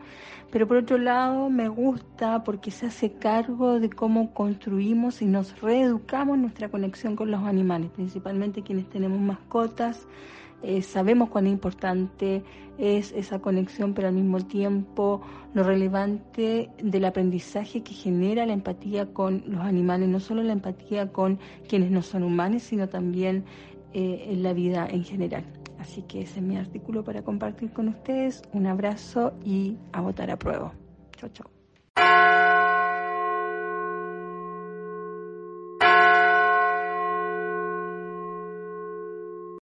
[0.52, 5.60] Pero por otro lado, me gusta porque se hace cargo de cómo construimos y nos
[5.62, 10.08] reeducamos nuestra conexión con los animales, principalmente quienes tenemos mascotas.
[10.64, 12.44] Eh, sabemos cuán importante
[12.78, 15.22] es esa conexión, pero al mismo tiempo
[15.54, 21.12] lo relevante del aprendizaje que genera la empatía con los animales, no solo la empatía
[21.12, 23.46] con quienes no son humanos, sino también
[23.98, 25.46] eh, en la vida en general.
[25.80, 28.42] Así que ese es mi artículo para compartir con ustedes.
[28.52, 30.74] Un abrazo y a votar a prueba.
[31.16, 31.48] Chau, chau.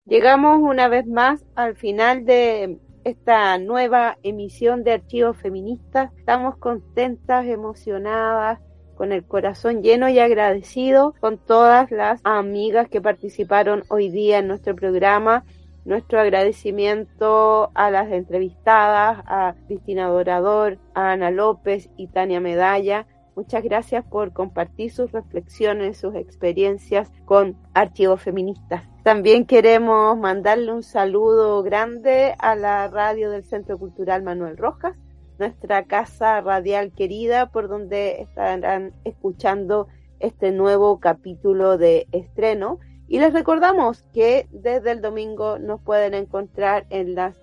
[0.04, 6.12] Llegamos una vez más al final de esta nueva emisión de Archivos Feministas.
[6.18, 8.60] Estamos contentas, emocionadas,
[8.98, 14.48] con el corazón lleno y agradecido con todas las amigas que participaron hoy día en
[14.48, 15.44] nuestro programa.
[15.84, 23.06] Nuestro agradecimiento a las entrevistadas, a Cristina Dorador, a Ana López y Tania Medalla.
[23.36, 28.82] Muchas gracias por compartir sus reflexiones, sus experiencias con Archivos Feministas.
[29.04, 34.96] También queremos mandarle un saludo grande a la radio del Centro Cultural Manuel Rojas,
[35.38, 39.88] nuestra casa radial querida por donde estarán escuchando
[40.20, 42.78] este nuevo capítulo de estreno.
[43.06, 47.36] Y les recordamos que desde el domingo nos pueden encontrar en las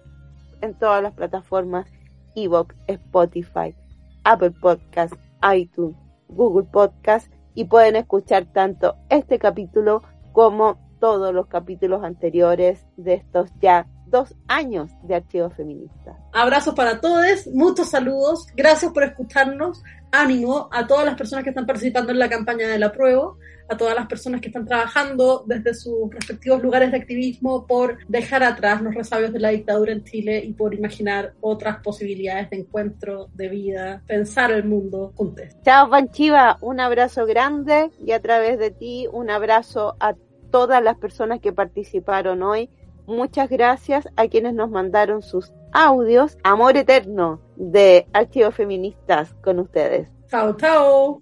[0.61, 1.87] en todas las plataformas
[2.35, 3.75] Evox, Spotify,
[4.23, 5.13] Apple Podcast,
[5.53, 5.95] iTunes,
[6.29, 10.01] Google Podcast y pueden escuchar tanto este capítulo
[10.33, 16.15] como todos los capítulos anteriores de estos ya dos años de Archivos Feministas.
[16.33, 21.65] Abrazos para todos, muchos saludos, gracias por escucharnos, ánimo a todas las personas que están
[21.65, 23.33] participando en la campaña de la prueba,
[23.67, 28.43] a todas las personas que están trabajando desde sus respectivos lugares de activismo por dejar
[28.43, 33.29] atrás los resabios de la dictadura en Chile y por imaginar otras posibilidades de encuentro,
[33.33, 35.45] de vida, pensar el mundo juntos.
[35.63, 40.15] Chao Panchiva, un abrazo grande y a través de ti un abrazo a
[40.51, 42.69] todas las personas que participaron hoy.
[43.07, 46.37] Muchas gracias a quienes nos mandaron sus audios.
[46.43, 50.09] Amor eterno de Archivos Feministas con ustedes.
[50.29, 51.21] Chao, chao.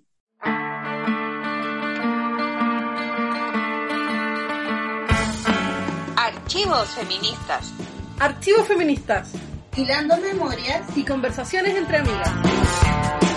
[6.16, 7.74] Archivos Feministas.
[8.20, 9.34] Archivos Feministas.
[9.76, 13.33] Hilando memorias y conversaciones entre amigas.